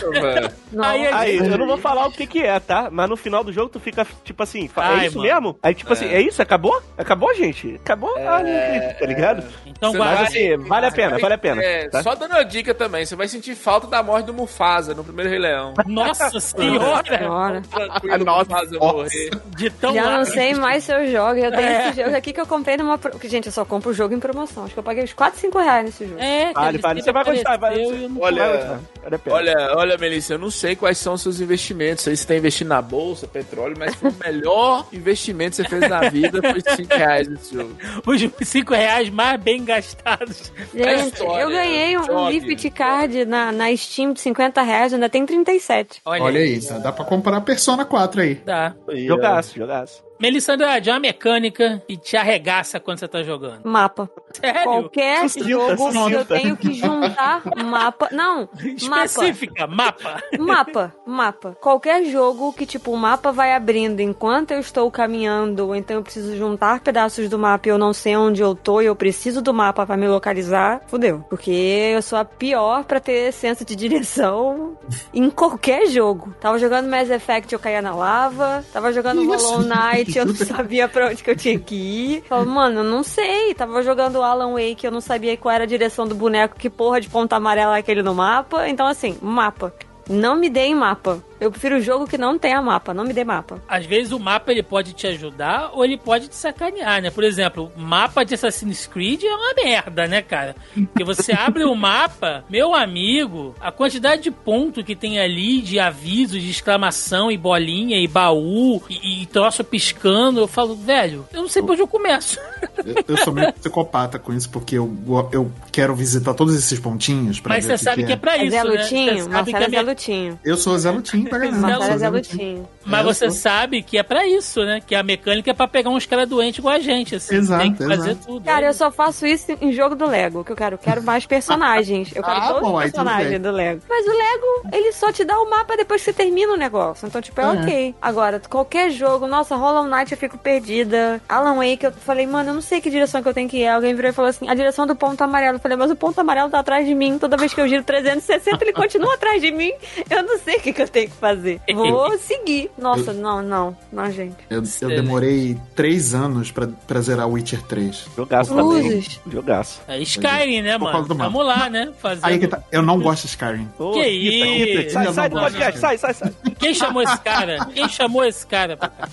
[0.71, 0.83] Não.
[0.87, 2.89] Aí Aí, eu não vou falar o que que é, tá?
[2.91, 5.29] Mas no final do jogo tu fica, tipo assim, fa- Ai, é isso mano.
[5.29, 5.59] mesmo?
[5.63, 6.41] Aí, tipo assim, é isso?
[6.41, 6.81] Acabou?
[6.97, 7.75] Acabou, gente?
[7.75, 8.13] Acabou?
[8.17, 9.43] Ah, não acredito, tá ligado?
[9.65, 10.21] Então guarda.
[10.21, 11.63] Mas assim, vale a pena, vale a pena.
[11.63, 12.03] É, tá?
[12.03, 15.29] Só dando uma dica também, você vai sentir falta da morte do Mufasa no primeiro
[15.29, 15.73] Rei Leão.
[15.85, 17.61] Nossa senhora!
[17.61, 18.93] Tranquilo, Nossa, Mufasa nossa.
[18.93, 19.29] morrer.
[19.55, 21.35] De tão Já não sei mais se eu jogo.
[21.39, 21.89] Eu tenho É.
[21.89, 22.97] esse jogo aqui que eu comprei numa.
[22.97, 24.63] pro- que, Gente, eu só compro o jogo em promoção.
[24.65, 26.19] Acho que eu paguei uns 4, 5 reais nesse jogo.
[26.19, 27.01] É, Vale, vale.
[27.01, 29.35] Você vai gostar, e Olha, Vale a pena.
[29.35, 32.03] olha, olha, Melissa, eu não sei quais são os seus investimentos.
[32.03, 35.69] Sei se você tá investindo na bolsa, petróleo, mas foi o melhor investimento que você
[35.69, 37.75] fez na vida foi 5 reais nesse jogo.
[38.05, 40.51] Os 5 reais mais bem gastados.
[40.73, 42.39] Gente, história, eu ganhei um, um jogue.
[42.41, 46.01] gift card na, na Steam de 50 reais, ainda tem 37.
[46.05, 48.35] Olha, Olha isso, dá pra comprar Persona 4 aí.
[48.35, 48.75] Dá.
[49.05, 50.06] Jogaço, jogaço.
[50.19, 53.61] Melissa Andrade, é uma mecânica que te arregaça quando você tá jogando.
[53.63, 54.09] Mapa.
[54.33, 54.63] Sério?
[54.63, 58.09] Qualquer Sucinta, jogo que eu tenho que juntar mapa.
[58.11, 58.49] Não,
[58.87, 59.05] mapa.
[59.05, 60.21] Específica, mapa.
[60.37, 61.57] Mapa, mapa.
[61.61, 66.03] Qualquer jogo que, tipo, o mapa vai abrindo enquanto eu estou caminhando, ou então eu
[66.03, 69.41] preciso juntar pedaços do mapa e eu não sei onde eu tô e eu preciso
[69.41, 71.25] do mapa pra me localizar, fudeu.
[71.29, 74.77] Porque eu sou a pior pra ter senso de direção
[75.13, 76.33] em qualquer jogo.
[76.39, 78.63] Tava jogando Mass Effect, eu caía na lava.
[78.71, 79.27] Tava jogando?
[79.27, 82.23] Hollow Knight, eu não sabia pra onde que eu tinha que ir.
[82.27, 83.53] Falei, mano, eu não sei.
[83.53, 87.01] Tava jogando Alan Wake, eu não sabia qual era a direção do boneco, que porra
[87.01, 88.67] de ponta amarela é aquele no mapa.
[88.69, 89.73] Então, assim, mapa.
[90.09, 91.21] Não me deem mapa.
[91.39, 92.93] Eu prefiro o jogo que não tenha mapa.
[92.93, 93.61] Não me dê mapa.
[93.67, 97.11] Às vezes o mapa ele pode te ajudar ou ele pode te sacanear, né?
[97.11, 100.55] Por exemplo, o mapa de Assassin's Creed é uma merda, né, cara?
[100.73, 105.79] Porque você abre o mapa, meu amigo, a quantidade de ponto que tem ali de
[105.79, 111.41] aviso, de exclamação e bolinha e baú e, e troço piscando, eu falo, velho, eu
[111.41, 112.39] não sei por onde eu começo.
[112.77, 114.95] Eu, eu sou meio psicopata com isso, porque eu,
[115.31, 118.15] eu quero visitar todos esses pontinhos pra Mas ver você o que sabe que é
[118.15, 118.69] pra É isso, Zé né?
[118.69, 119.23] Lutinho?
[119.23, 120.39] Sabe que Marcelo é é Zé Lutinho.
[120.43, 121.57] Eu sou o Zé Lutinho pra ganhar.
[121.59, 122.69] Marcelo é sou Zé o Lutinho.
[122.87, 124.81] Mas É, você sabe que é pra isso, né?
[124.85, 127.35] Que a mecânica é pra pegar uns caras doentes igual a gente, assim.
[127.35, 128.25] Exato, Tem que fazer exato.
[128.27, 128.45] tudo.
[128.45, 128.69] Cara, né?
[128.69, 130.75] eu só faço isso em jogo do Lego, que eu quero.
[130.75, 132.15] Eu quero mais personagens.
[132.15, 133.81] Eu quero Ah, todos bom, os personagens do Lego.
[133.89, 137.07] Mas o Lego, ele só te dá o mapa depois que você termina o negócio.
[137.07, 137.47] Então, tipo, é, É.
[137.47, 137.95] ok.
[138.01, 141.21] Agora, qualquer jogo, nossa, Hollow Knight eu fico perdida.
[141.27, 143.67] Alan Wake, eu falei, mano, eu não sei que direção que eu tenho que ir.
[143.67, 145.57] Alguém virou e falou assim, a direção do ponto amarelo.
[145.57, 147.17] Eu falei, mas o ponto amarelo tá atrás de mim.
[147.19, 149.71] Toda vez que eu giro 360, ele continua atrás de mim.
[150.09, 151.59] Eu não sei o que, que eu tenho que fazer.
[151.73, 152.69] Vou seguir.
[152.77, 154.35] Nossa, não, não, não, gente.
[154.49, 158.07] Eu, eu demorei três anos pra, pra zerar Witcher 3.
[158.15, 158.81] Jogaço também.
[158.89, 159.19] Cruzes.
[159.31, 159.81] Jogaço.
[159.87, 161.05] É Skyrim, né, mano?
[161.15, 161.91] Vamos lá, né?
[161.99, 162.21] Fazer.
[162.25, 163.67] Aí que tá, eu não gosto de Skyrim.
[163.79, 164.91] Ô, Que isso?
[164.91, 166.33] Sai, sai do podcast, sai, sai, sai.
[166.59, 167.65] Quem chamou esse cara?
[167.73, 168.77] Quem chamou esse cara?
[168.77, 169.09] pra cá?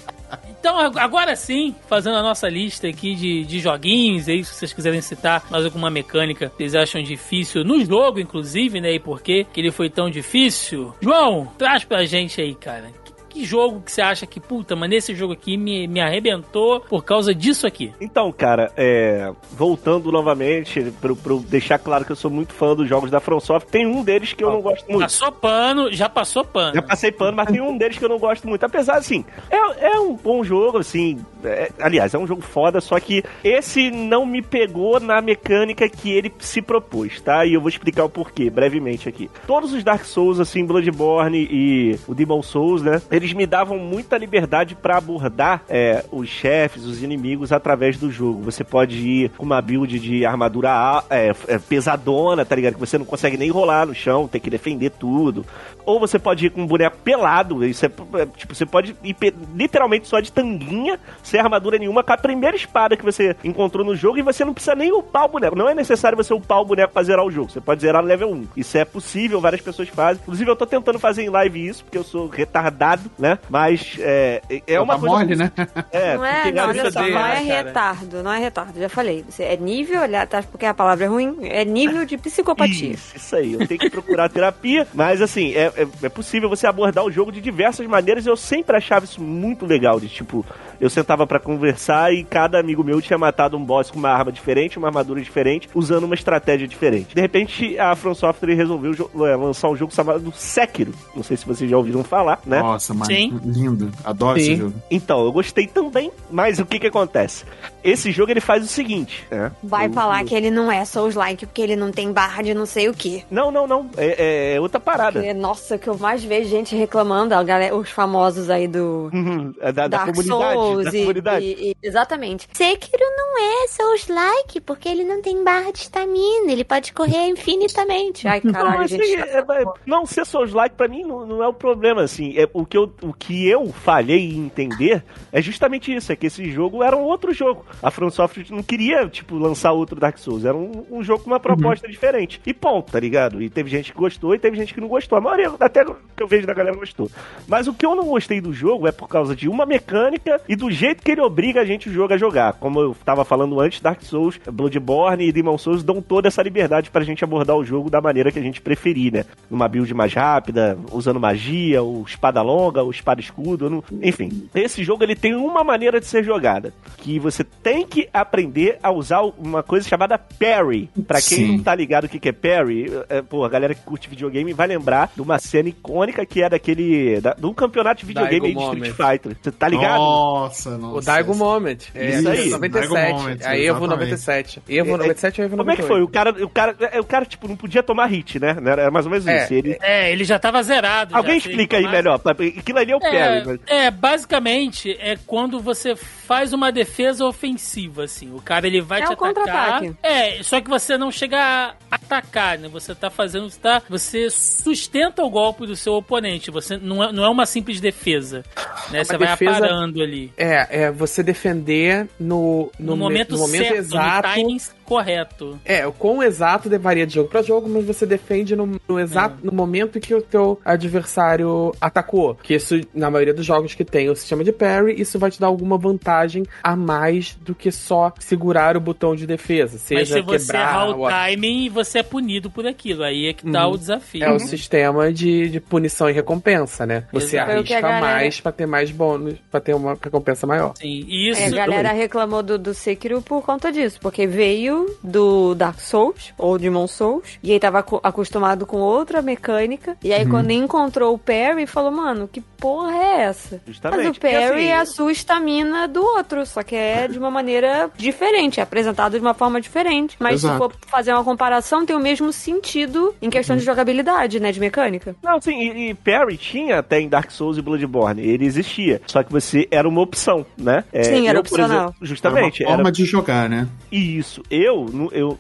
[0.61, 4.73] Então, ag- agora sim, fazendo a nossa lista aqui de, de joguinhos, aí, se vocês
[4.73, 8.95] quiserem citar mais alguma mecânica que vocês acham difícil no jogo, inclusive, né?
[8.95, 10.95] E por quê que ele foi tão difícil.
[11.03, 12.91] João, traz pra gente aí, cara.
[13.35, 17.05] Que, jogo que você acha que, puta, mas nesse jogo aqui me, me arrebentou por
[17.05, 17.93] causa disso aqui?
[18.01, 22.89] Então, cara, é, voltando novamente, pro, pro deixar claro que eu sou muito fã dos
[22.89, 25.01] jogos da FromSoft, tem um deles que eu não gosto muito.
[25.01, 26.75] Passou pano, já passou pano.
[26.75, 28.65] Já passei pano, mas tem um deles que eu não gosto muito.
[28.65, 31.19] Apesar, assim, é, é um bom jogo, assim.
[31.45, 36.11] é- aliás, é um jogo foda, só que esse não me pegou na mecânica que
[36.11, 37.45] ele se propôs, tá?
[37.45, 39.29] E eu vou explicar o porquê, brevemente aqui.
[39.47, 43.03] Todos os Dark Souls, assim, Bloodborne e o Demon Souls, né?
[43.11, 48.43] Eles me davam muita liberdade pra abordar é, os chefes, os inimigos através do jogo.
[48.43, 52.75] Você pode ir com uma build de armadura é, é, pesadona, tá ligado?
[52.75, 55.45] Que você não consegue nem rolar no chão, tem que defender tudo.
[55.85, 57.91] Ou você pode ir com um boneco pelado, isso é,
[58.37, 59.17] tipo, você pode ir
[59.55, 63.95] literalmente só de tanguinha, sem armadura nenhuma, com a primeira espada que você encontrou no
[63.95, 65.57] jogo e você não precisa nem upar o boneco.
[65.57, 67.51] Não é necessário você upar o boneco pra zerar o jogo.
[67.51, 68.47] Você pode zerar no level 1.
[68.57, 70.23] Isso é possível, várias pessoas fazem.
[70.23, 73.39] Inclusive, eu tô tentando fazer em live isso, porque eu sou retardado, né?
[73.49, 75.15] Mas é, é uma Tá coisa.
[75.17, 75.53] mole, né?
[75.93, 77.63] É, Não é, não, olha só, dele, não né, é cara?
[77.69, 79.25] retardo, não é retardo, já falei.
[79.29, 82.93] Você é nível, olha, tá, porque a palavra é ruim, é nível de psicopatia.
[82.93, 83.53] Isso, isso aí.
[83.55, 87.31] Eu tenho que procurar terapia, mas assim, é, é, é possível você abordar o jogo
[87.33, 88.27] de diversas maneiras.
[88.27, 89.99] Eu sempre achava isso muito legal.
[90.01, 90.45] De tipo,
[90.81, 94.33] eu sentava pra conversar e cada amigo meu tinha matado um boss com uma arma
[94.33, 97.15] diferente, uma armadura diferente, usando uma estratégia diferente.
[97.15, 98.93] De repente, a From Software resolveu
[99.27, 100.93] é, lançar um jogo chamado Sekiro.
[101.15, 102.61] Não sei se vocês já ouviram falar, né?
[102.61, 102.95] Nossa.
[103.05, 103.41] Sim.
[103.45, 103.91] Lindo.
[104.05, 104.57] Adoro esse Sim.
[104.57, 104.75] jogo.
[104.91, 107.45] Então, eu gostei também, mas o que que acontece?
[107.85, 109.53] Esse jogo ele faz o seguinte, né?
[109.63, 112.55] Vai O- falar o- que ele não é Souls-like porque ele não tem barra de
[112.55, 113.23] não sei o quê.
[113.31, 113.91] Não, não, não.
[113.97, 115.21] É, é outra parada.
[115.21, 119.11] Porque, nossa, o que eu mais vejo gente reclamando, a galera, os famosos aí do
[119.13, 120.55] Uhum, é da, da Dark comunidade.
[120.55, 121.45] Souls da e comunidade.
[121.45, 122.49] E- e- exatamente.
[122.53, 128.27] Sekiro não é Souls-like, porque ele não tem barra de estamina, ele pode correr infinitamente.
[128.27, 129.03] Ai, caralho, não, gente.
[129.03, 132.35] assim, é- é- não ser Souls-like pra mim não, não é o problema, assim.
[132.39, 136.27] É, o, que eu, o que eu falhei em entender é justamente isso, é que
[136.27, 137.65] esse jogo era um outro jogo.
[137.83, 140.45] A From Software não queria, tipo, lançar outro Dark Souls.
[140.45, 142.41] Era um, um jogo com uma proposta diferente.
[142.47, 143.43] E ponto, tá ligado?
[143.43, 145.19] E teve gente que gostou e teve gente que não gostou.
[145.19, 147.11] A maioria, até que eu vejo da galera, gostou.
[147.47, 150.57] Mas o que eu não gostei do jogo é por causa de uma mecânica e
[150.57, 152.55] do jeito que ele obriga a gente o jogo a jogar.
[152.55, 156.91] Como eu tava falando antes, Dark Souls, Bloodborne e Demon Souls dão toda essa liberdade
[156.91, 159.25] pra gente abordar o jogo da maneira que a gente preferir, né?
[159.51, 164.49] Numa build mais rápida, usando magia, ou espada longa, ou espada escudo, não- enfim.
[164.55, 168.93] Esse jogo ele tem uma maneira de ser jogada, que você tem que aprender a
[168.93, 170.91] usar uma coisa chamada parry.
[171.09, 171.57] Pra quem Sim.
[171.57, 174.53] não tá ligado o que que é parry, é, pô, a galera que curte videogame
[174.53, 178.55] vai lembrar de uma cena icônica que é daquele da, do campeonato de videogame aí
[178.55, 178.95] de Street.
[178.95, 179.37] Fighter.
[179.43, 179.99] Você tá ligado?
[179.99, 180.99] Nossa, nossa.
[180.99, 181.79] O Daigo Moment.
[181.95, 182.93] É, Isso aí, 97.
[182.93, 183.89] Daigo Moment, a Evo exatamente.
[183.91, 184.63] 97.
[184.69, 185.83] Evo É, 97 ou Evo Como é 98?
[185.83, 186.03] que foi?
[186.03, 188.55] O cara, o cara, é, o cara tipo não podia tomar hit, né?
[188.67, 189.55] Era mais ou menos É, isso.
[189.55, 191.17] Ele, É, ele já tava zerado.
[191.17, 192.21] Alguém já, explica aí melhor.
[192.25, 193.43] Aquilo ali é o parry.
[193.47, 197.54] mas- É, é, basicamente é quando você faz uma defesa ofensiva,
[198.03, 198.33] assim.
[198.35, 199.83] O cara ele vai É te o atacar.
[200.03, 202.69] É, só que você não chega a atacar, né?
[202.69, 206.51] Você tá fazendo, você, tá, você sustenta o golpe do seu oponente.
[206.51, 208.45] Você não é, não é uma simples defesa,
[208.91, 209.05] né?
[209.05, 210.33] Você vai defesa- aparando ali.
[210.37, 214.29] É, é você defender no, No, no, me- momento no momento certo, exato.
[214.29, 215.59] no timing correto.
[215.65, 219.37] É, o quão exato varia de jogo pra jogo, mas você defende no, no exato
[219.43, 220.61] no momento em que o teu
[221.05, 222.35] adversário atacou.
[222.43, 225.41] Que isso, na maioria dos jogos que tem o sistema de parry, isso vai te
[225.41, 229.73] dar alguma vantagem a mais do que só segurar o botão de defesa.
[229.75, 233.03] Mas Seja se você quebrar errar o ou- timing, você é punido por aquilo.
[233.03, 234.25] Aí é que tá o desafio.
[234.25, 237.05] É o sistema de, de punição e recompensa, né?
[237.13, 237.51] Você Exato.
[237.51, 240.75] O arrisca galera- mais pra ter mais bônus, pra ter uma recompensa maior.
[240.77, 241.41] Sim, isso.
[241.41, 246.33] É, a galera reclamou do, do Sekiro por conta disso, porque veio do Dark Souls,
[246.39, 251.19] ou Demon Souls, e aí tava acostumado com outra mecânica, e aí quando encontrou o
[251.19, 253.61] parry, falou, mano, que porra é essa?
[253.67, 254.07] Justamente.
[254.07, 257.19] Mas o parry E assim- é a sua estamina do outro, só que é de
[257.19, 260.17] uma maneira diferente, é apresentado de uma forma diferente.
[260.19, 260.59] Mas se Exato.
[260.59, 265.15] for fazer uma comparação, tem o mesmo sentido em questão de jogabilidade, né, de mecânica.
[265.23, 268.23] Não, sim, e, e parry tinha até em Dark Souls e Bloodborne.
[268.23, 269.01] Ele existia.
[269.07, 270.85] Só que você era uma opção, né?
[270.93, 271.71] É, Sim, era eu, opcional.
[271.89, 272.63] exemplo, justamente.
[272.63, 273.69] Era uma forma era de jogar, né?
[273.91, 274.43] isso.
[274.51, 275.39] Eu, nu- eu,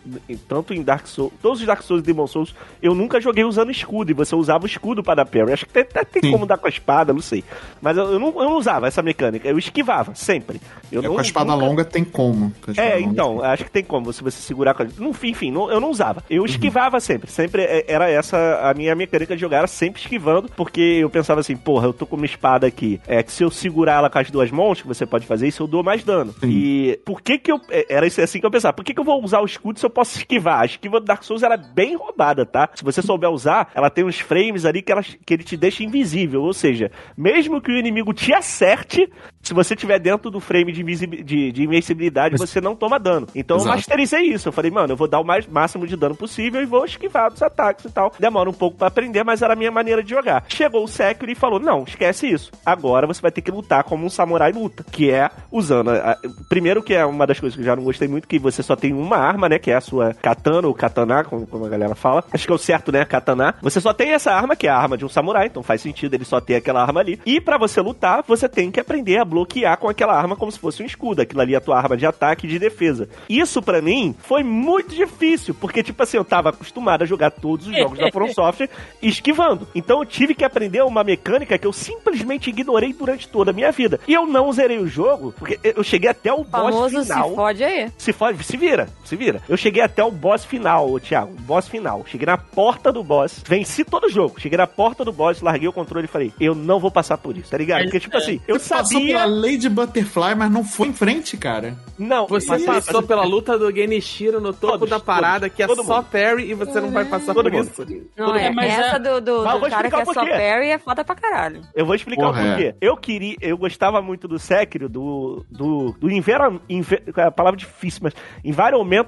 [0.49, 3.71] tanto em Dark Souls, todos os Dark Souls e Demon Souls, eu nunca joguei usando
[3.71, 4.11] escudo.
[4.11, 5.53] E você usava o escudo para dar parry.
[5.53, 6.33] Acho que até, até tem Sim.
[6.33, 7.43] como dar com a espada, não sei.
[7.81, 9.49] Mas eu, eu não, eu não usava essa mecânica.
[9.49, 10.61] Eu esquivava, sempre.
[10.91, 12.53] Eu É, não, com a espada nunca- longa tem como.
[12.77, 14.87] É, então, acho que tem como, se você segurar com a...
[14.99, 16.23] Não, Enfim, não- eu não usava.
[16.29, 17.31] Eu esquivava sempre.
[17.31, 21.41] Sempre é, era essa a minha mecânica de jogar, era sempre esquivando, porque eu pensava
[21.41, 23.01] assim, porra, eu tô com uma espada aqui.
[23.07, 25.63] É que se eu segurar ela com as duas mãos, que você pode fazer isso,
[25.63, 26.33] eu dou mais dano.
[26.41, 26.49] Sim.
[26.51, 27.61] E por que que eu...
[27.71, 28.73] é, Era isso assim que eu pensava.
[28.75, 30.62] Por que que eu vou usar o escudo se eu posso esquivar?
[30.62, 32.69] A esquiva do Dark Souls era bem roubada, tá?
[32.74, 35.82] Se você souber usar, ela tem uns frames ali que, ela, que ele te deixa
[35.82, 36.43] invisível.
[36.43, 39.11] Ou seja, mesmo que o inimigo te acerte,
[39.45, 40.83] se você tiver dentro do frame de,
[41.23, 43.27] de, de invencibilidade, você não toma dano.
[43.35, 43.77] Então eu Exato.
[43.77, 44.49] masterizei isso.
[44.49, 47.31] Eu falei, mano, eu vou dar o mais, máximo de dano possível e vou esquivar
[47.31, 48.12] dos ataques e tal.
[48.19, 50.45] Demora um pouco pra aprender, mas era a minha maneira de jogar.
[50.49, 52.51] Chegou o Sekiro e falou, não, esquece isso.
[52.65, 55.91] Agora você vai ter que lutar como um samurai luta, que é usando...
[55.91, 56.19] a- a-
[56.49, 58.75] primeiro que é uma das coisas que eu já não gostei muito, que você só
[58.75, 61.95] tem uma arma, né, que é a sua katana ou katana, como, como a galera
[61.95, 62.25] fala.
[62.33, 63.55] Acho que é o certo, né, katana.
[63.61, 66.15] Você só tem essa arma, que é a arma de um samurai, então faz sentido
[66.15, 67.21] ele só ter aquela arma ali.
[67.27, 70.59] E pra você lutar, você tem que aprender a bloquear com aquela arma como se
[70.59, 71.20] fosse um escudo.
[71.23, 73.09] Aquilo ali é a tua arma de ataque e de defesa.
[73.28, 77.66] Isso pra mim foi muito difícil, porque tipo assim, eu tava acostumado a jogar todos
[77.66, 78.70] os jogos da From Software
[79.02, 79.66] esquivando.
[79.74, 83.73] Então eu tive que aprender uma mecânica que eu simplesmente ignorei durante toda a minha
[83.73, 83.98] vida.
[84.06, 87.31] E eu não zerei o jogo, porque eu cheguei até o boss final.
[87.31, 87.93] se fode aí.
[87.98, 89.43] Se fode, se vira, se vira.
[89.48, 91.32] Eu cheguei até o boss final, Thiago.
[91.40, 92.05] Boss final.
[92.06, 93.43] Cheguei na porta do boss.
[93.47, 94.40] Venci todo o jogo.
[94.40, 97.36] Cheguei na porta do boss, larguei o controle e falei, eu não vou passar por
[97.36, 97.82] isso, tá ligado?
[97.85, 99.24] Porque, tipo assim, eu sabia.
[99.25, 101.77] Pela Lady Butterfly, mas não foi em frente, cara.
[101.99, 105.63] Não, Você mas- passou pela luta do Genichiro no topo Todos, da parada, todos, que
[105.63, 106.07] é só mundo.
[106.11, 107.65] parry e você não vai passar por mundo.
[107.65, 107.87] isso.
[108.17, 110.13] Não é, bem, mas essa é- do, do, do vou cara que explicar é só
[110.27, 111.61] parry é foda pra caralho.
[111.75, 112.75] Eu vou explicar Porra, o porquê.
[112.81, 115.45] Eu queria, eu gostava muito do Sekiro, do.
[115.51, 118.15] do, do envera, enve- é a palavra difícil, mas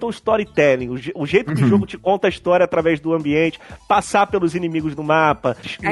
[0.07, 3.59] o storytelling, o, o jeito que o jogo te conta a história através do ambiente,
[3.89, 5.91] passar pelos inimigos do mapa, A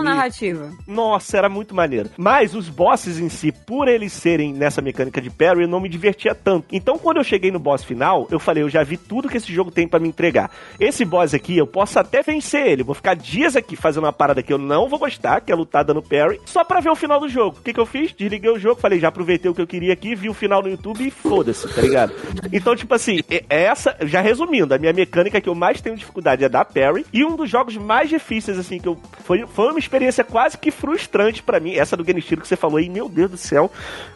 [0.00, 0.04] ali.
[0.04, 0.70] narrativa.
[0.86, 2.10] Nossa, era muito maneiro.
[2.18, 5.88] Mas os bosses em si, por eles serem nessa mecânica de parry, eu não me
[5.88, 6.66] divertia tanto.
[6.72, 9.52] Então, quando eu cheguei no boss final, eu falei, eu já vi tudo que esse
[9.52, 10.50] jogo tem pra me entregar.
[10.78, 12.82] Esse boss aqui, eu posso até vencer ele.
[12.82, 15.84] Vou ficar dias aqui fazendo uma parada que eu não vou gostar, que é lutar
[15.84, 17.56] dando parry, só pra ver o final do jogo.
[17.58, 18.12] O que, que eu fiz?
[18.12, 20.68] Desliguei o jogo, falei, já aproveitei o que eu queria aqui, vi o final no
[20.68, 22.12] YouTube e foda-se, tá ligado?
[22.52, 26.44] Então, tipo assim, é- essa, já resumindo, a minha mecânica que eu mais tenho dificuldade
[26.44, 27.04] é dar parry.
[27.12, 28.98] E um dos jogos mais difíceis, assim, que eu.
[29.24, 31.74] Foi, foi uma experiência quase que frustrante pra mim.
[31.74, 33.45] Essa do Genichiro que você falou aí, meu Deus do céu.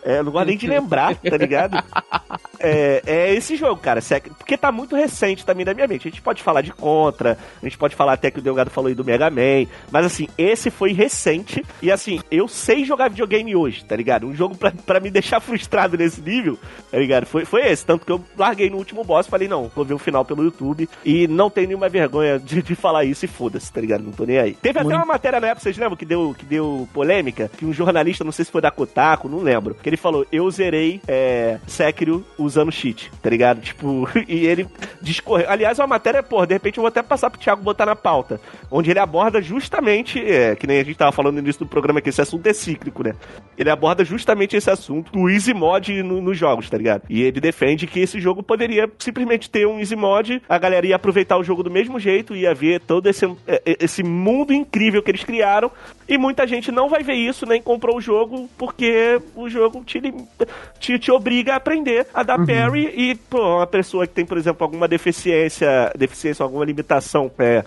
[0.02, 1.82] É, eu não gosto nem de lembrar, tá ligado?
[2.60, 4.00] É, é esse jogo, cara.
[4.00, 6.06] Sec- Porque tá muito recente também na minha mente.
[6.06, 8.88] A gente pode falar de Contra, a gente pode falar até que o Delgado falou
[8.88, 9.66] aí do Mega Man.
[9.90, 11.64] Mas assim, esse foi recente.
[11.82, 14.26] E assim, eu sei jogar videogame hoje, tá ligado?
[14.26, 16.58] Um jogo pra, pra me deixar frustrado nesse nível,
[16.90, 17.26] tá ligado?
[17.26, 17.84] Foi, foi esse.
[17.84, 20.88] Tanto que eu larguei no último boss falei, não, vou ver o final pelo YouTube.
[21.04, 24.02] E não tenho nenhuma vergonha de, de falar isso e foda-se, tá ligado?
[24.04, 24.54] Não tô nem aí.
[24.54, 27.50] Teve até uma matéria na época, vocês lembram que deu, que deu polêmica?
[27.56, 30.50] Que um jornalista, não sei se foi da Kotaku, não lembro, que ele falou, eu
[30.50, 33.60] zerei é, Sekiro usando cheat, tá ligado?
[33.60, 34.66] Tipo, e ele
[35.00, 35.48] discorreu.
[35.48, 37.96] Aliás, é uma matéria, pô, de repente eu vou até passar pro Thiago botar na
[37.96, 38.40] pauta,
[38.70, 42.00] onde ele aborda justamente, é, que nem a gente tava falando no início do programa,
[42.00, 43.14] que esse assunto é cíclico, né?
[43.56, 47.02] Ele aborda justamente esse assunto do easy mod no- nos jogos, tá ligado?
[47.08, 50.96] E ele defende que esse jogo poderia simplesmente ter um easy mod, a galera ia
[50.96, 55.02] aproveitar o jogo do mesmo jeito, ia ver todo esse, é, é, esse mundo incrível
[55.02, 55.70] que eles criaram,
[56.08, 60.00] e muita gente não vai ver isso, nem comprou o jogo, porque o jogo te,
[60.78, 64.38] te, te obriga a aprender a dar parry, e pô, uma pessoa que tem, por
[64.38, 67.64] exemplo, alguma deficiência, deficiência alguma limitação é,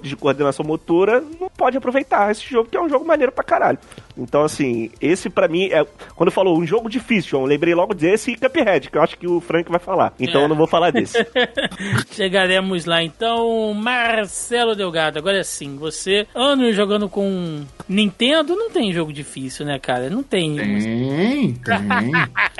[0.00, 3.78] de coordenação motora, não pode aproveitar esse jogo, que é um jogo maneiro pra caralho.
[4.16, 5.84] Então, assim, esse pra mim é.
[6.14, 9.16] Quando falou um jogo difícil, João, eu lembrei logo desse e Cuphead, que eu acho
[9.18, 10.12] que o Frank vai falar.
[10.18, 10.44] Então É.
[10.44, 11.16] eu não vou falar desse.
[12.12, 15.18] Chegaremos lá então, Marcelo Delgado.
[15.18, 20.08] Agora é sim, você anos jogando com Nintendo, não tem jogo difícil, né, cara?
[20.10, 20.56] Não tem.
[20.56, 22.12] Tem, tem.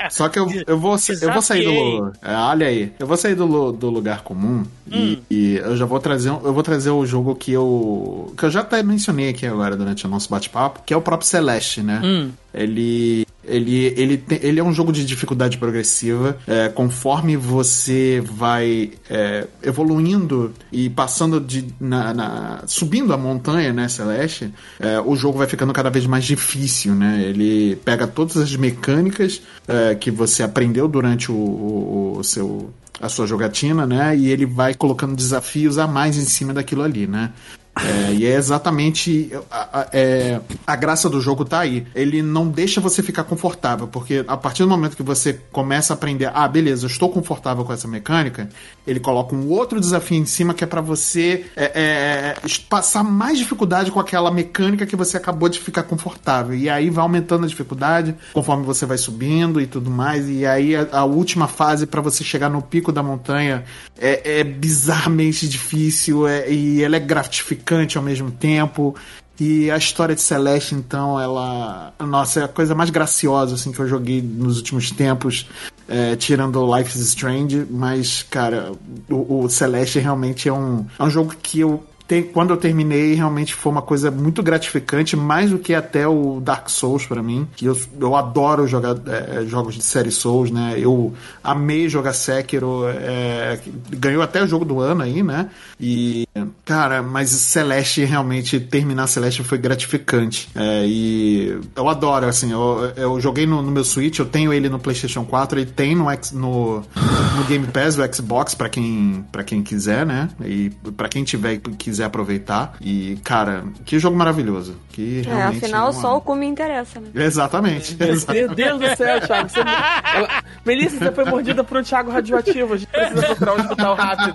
[0.09, 2.11] Só que eu, eu, vou, eu vou sair do.
[2.21, 5.99] é, olha aí, eu vou sair do, do lugar comum e, e eu já vou
[5.99, 6.29] trazer.
[6.29, 8.33] um- Eu vou trazer o jogo que eu.
[8.37, 11.27] que eu já até mencionei aqui agora durante o nosso bate-papo, que é o próprio
[11.27, 11.42] Celeste,
[11.83, 12.01] né?
[12.03, 12.31] Hum.
[12.53, 13.25] Ele.
[13.45, 16.37] Ele, ele, tem- ele é um jogo de dificuldade progressiva.
[16.47, 21.65] é, conforme você vai é, evoluindo e passando de.
[21.77, 24.49] Na, na- subindo a montanha, né, Celeste,
[24.79, 27.21] é, o jogo vai ficando cada vez mais difícil, né?
[27.21, 32.73] Ele pega todas as mecânicas é, que você aprendeu durante o, o- o seu.
[33.01, 34.15] A sua jogatina, né?
[34.15, 37.31] E ele vai colocando desafios a mais em cima daquilo ali, né?
[37.75, 41.87] É, e é exatamente a, a- é, a graça do jogo tá aí.
[41.95, 45.95] Ele não deixa você ficar confortável, porque a partir do momento que você começa a
[45.95, 48.47] aprender, ah, beleza, eu estou confortável com essa mecânica,
[48.85, 53.03] ele coloca um outro desafio em cima que é pra você é, é, es- passar
[53.03, 56.55] mais dificuldade com aquela mecânica que você acabou de ficar confortável.
[56.55, 60.29] E aí vai aumentando a dificuldade conforme você vai subindo e tudo mais.
[60.29, 63.63] E aí a, a última fase pra você chegar no pico da montanha
[63.99, 67.62] é, é bizarramente difícil é- e ela é gratificante
[67.97, 68.95] ao mesmo tempo.
[69.39, 71.91] E a história de Celeste, então, ela.
[71.99, 75.49] Nossa, é a coisa mais graciosa assim, que eu joguei nos últimos tempos,
[75.87, 77.65] é, tirando Life is Strange.
[77.69, 78.71] Mas, cara,
[79.09, 81.83] o, o Celeste realmente é um, é um jogo que eu.
[82.21, 86.39] Te- Quando eu terminei, realmente foi uma coisa muito gratificante, mais do que até o
[86.39, 87.47] Dark Souls pra mim.
[87.55, 90.75] Que eu, eu adoro jogar é, jogos de série Souls, né?
[90.77, 91.13] Eu
[91.43, 93.59] amei jogar Sekiro, é,
[93.91, 95.49] ganhou até o jogo do ano aí, né?
[95.79, 96.27] E,
[96.63, 100.49] cara, mas Celeste, realmente, terminar Celeste foi gratificante.
[100.55, 104.69] É, e eu adoro, assim, eu, eu joguei no, no meu Switch, eu tenho ele
[104.69, 109.43] no PlayStation 4, ele tem no, no, no Game Pass do Xbox, pra quem, pra
[109.43, 110.29] quem quiser, né?
[110.45, 111.61] E pra quem tiver e
[112.03, 112.73] quiser aproveitar.
[112.81, 114.75] E, cara, que jogo maravilhoso.
[114.89, 117.07] Que É, realmente afinal, uma- só o cu me interessa, né?
[117.15, 117.95] Exatamente.
[117.97, 119.49] Meu Deus do céu, Thiago.
[119.49, 119.59] Você...
[119.59, 120.43] Ela...
[120.65, 122.73] Melissa, você foi mordida por um Thiago radioativo.
[122.73, 124.33] A gente precisa procurar um hospital rápido.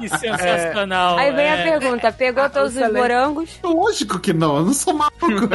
[0.00, 1.18] Que sensacional.
[1.18, 1.62] Aí vem a é.
[1.78, 3.58] pergunta: pegou todos os morangos?
[3.62, 5.14] Lógico que não, eu não sou maluco.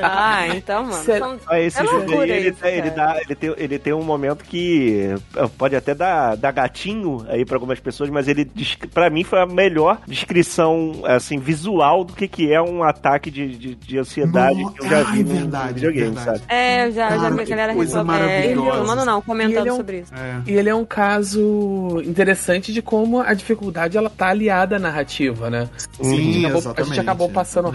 [0.00, 1.02] Ah, então, mano.
[1.04, 1.38] Sério?
[1.44, 3.92] são- Esse é jogo loucura aí, ele, isso, tem- ele, dá, ele, tem, ele tem
[3.92, 8.48] um momento que eh, pode até dar, dar gatinho aí pra algumas pessoas, mas ele,
[8.92, 13.48] pra mim, foi a melhor descrição, assim, visual do que, que é um ataque de,
[13.56, 16.38] de, de ansiedade No- que eu já vi Ai, no verdade, videogame, verdade.
[16.38, 16.52] sabe?
[16.52, 18.00] É, eu já, já Cara, vi a que galera coisa.
[18.00, 18.70] É, maravilhosa.
[18.70, 20.14] reclamando não, E comentando ele é um- sobre isso.
[20.14, 20.40] É.
[20.46, 25.48] E ele é um caso interessante de como a dificuldade ela tá aliada à narrativa,
[25.50, 25.68] né?
[26.00, 27.72] Sim, a, gente acabou, a gente acabou passando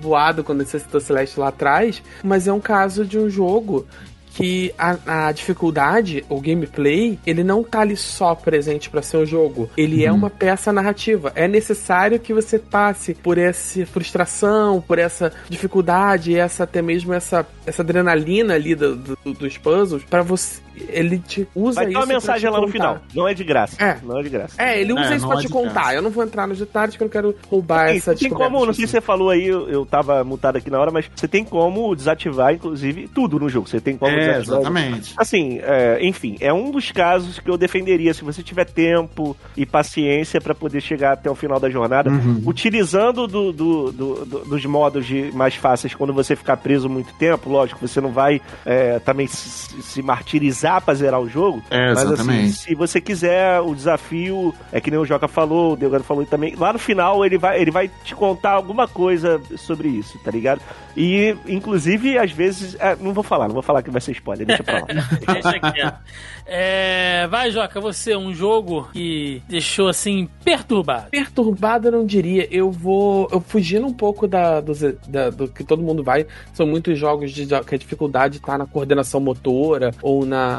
[0.00, 3.86] voado quando você citou Celeste lá atrás, mas é um caso de um jogo
[4.36, 9.24] que a, a dificuldade, o gameplay, ele não tá ali só presente pra ser um
[9.24, 9.70] jogo.
[9.78, 11.32] Ele é uma peça narrativa.
[11.34, 17.46] É necessário que você passe por essa frustração, por essa dificuldade, essa até mesmo essa,
[17.64, 20.60] essa adrenalina ali do, do- dos puzzles, pra você.
[20.88, 21.98] Ele te usa Vai ter isso.
[22.00, 22.98] uma pra mensagem lá no final.
[23.14, 23.82] Não é de graça.
[23.82, 23.96] É.
[24.02, 24.54] Não é de graça.
[24.62, 25.72] É, ele usa É, isso pra é te contar.
[25.72, 25.94] graça.
[25.94, 28.64] Eu não vou entrar nos detalhes porque eu não quero roubar Tem, essa tem como,
[28.66, 31.26] não sei se você falou aí, eu, eu tava mutado aqui na hora, mas você
[31.28, 33.68] tem como desativar, inclusive, tudo no jogo.
[33.68, 34.60] Você tem como É, desativar.
[34.60, 35.14] exatamente.
[35.16, 39.64] Assim, é, enfim, é um dos casos que eu defenderia se você tiver tempo e
[39.64, 42.42] paciência pra poder chegar até o final da jornada, Uhum.
[42.46, 47.12] utilizando do- do- do- do- dos modos de- mais fáceis quando você ficar preso muito
[47.14, 47.48] tempo.
[47.50, 51.62] Lógico, você não vai é, também se, se martirizar pra zerar o jogo.
[51.70, 52.52] É, mas assim, exatamente.
[52.52, 56.54] se você quiser, o desafio é que nem o Joca falou, o Delgado falou também.
[56.56, 60.60] Lá no final ele vai, ele vai te contar alguma coisa sobre isso, tá ligado?
[60.96, 62.74] E, inclusive, às vezes.
[62.80, 64.86] é, não vou falar, não vou falar que vai ser spoiler, deixa pra lá.
[65.32, 65.98] Deixa quieto.
[66.48, 71.10] É, vai, Joca, você, um jogo que deixou assim perturbado.
[71.10, 72.46] Perturbado eu não diria.
[72.50, 73.28] Eu vou.
[73.32, 74.72] Eu fugindo um pouco da, do,
[75.08, 76.24] da- do que todo mundo vai.
[76.54, 80.55] São muitos jogos de, que a dificuldade tá na coordenação motora ou na,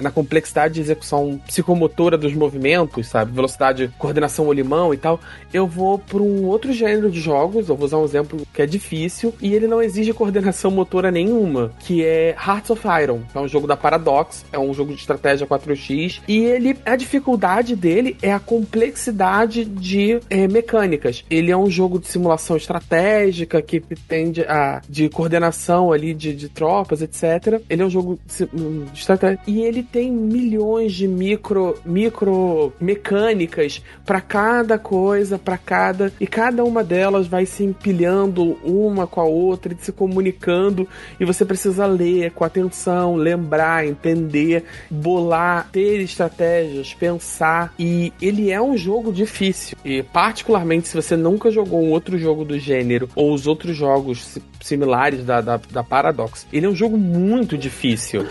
[0.00, 3.32] na complexidade de execução psicomotora dos movimentos, sabe?
[3.32, 5.20] Velocidade, coordenação ou limão e tal.
[5.52, 7.68] Eu vou para um outro gênero de jogos.
[7.68, 11.72] Eu vou usar um exemplo que é difícil e ele não exige coordenação motora nenhuma,
[11.80, 13.20] que é Hearts of Iron.
[13.34, 17.74] É um jogo da Paradox, é um jogo de estratégia 4x e ele a dificuldade
[17.74, 21.24] dele é a complexidade de eh, mecânicas.
[21.30, 26.48] Ele é um jogo de simulação estratégica que tende a de coordenação ali de, de
[26.48, 27.60] tropas, etc.
[27.68, 32.72] Ele é um jogo de, hum, de estratégia e ele tem milhões de micro micro
[32.80, 39.20] mecânicas para cada coisa, para cada e cada uma delas vai se empilhando uma com
[39.20, 40.86] a outra, se comunicando
[41.18, 48.60] e você precisa ler com atenção, lembrar, entender, bolar, ter estratégias, pensar e ele é
[48.60, 53.32] um jogo difícil e particularmente se você nunca jogou um outro jogo do gênero ou
[53.32, 58.24] os outros jogos si- similares da, da, da Paradox, ele é um jogo muito difícil.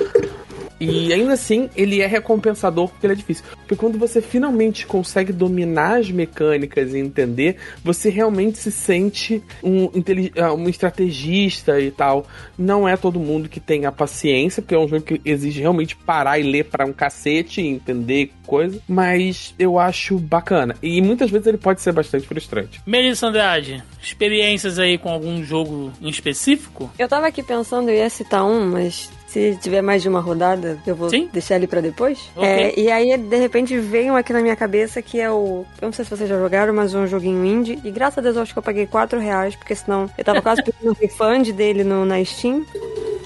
[0.80, 3.44] E ainda assim, ele é recompensador porque ele é difícil.
[3.58, 9.90] Porque quando você finalmente consegue dominar as mecânicas e entender, você realmente se sente um,
[10.38, 12.26] ah, um estrategista e tal.
[12.58, 15.96] Não é todo mundo que tem a paciência, porque é um jogo que exige realmente
[15.96, 18.82] parar e ler para um cacete e entender coisa.
[18.88, 20.76] Mas eu acho bacana.
[20.82, 22.82] E muitas vezes ele pode ser bastante frustrante.
[22.86, 26.92] Melissa Andrade, experiências aí com algum jogo em específico?
[26.98, 30.80] Eu tava aqui pensando, eu ia citar um, mas se tiver mais de uma rodada,
[30.88, 31.30] eu vou Sim.
[31.32, 32.32] deixar ele pra depois.
[32.36, 32.50] Ok.
[32.50, 35.66] É, e aí, de repente, veio um aqui na minha cabeça que é o.
[35.80, 37.80] Eu não sei se vocês já jogaram, mas um joguinho indie.
[37.84, 40.42] E graças a Deus eu acho que eu paguei 4 reais, porque senão eu tava
[40.42, 42.66] quase pedindo um refund dele no, na Steam.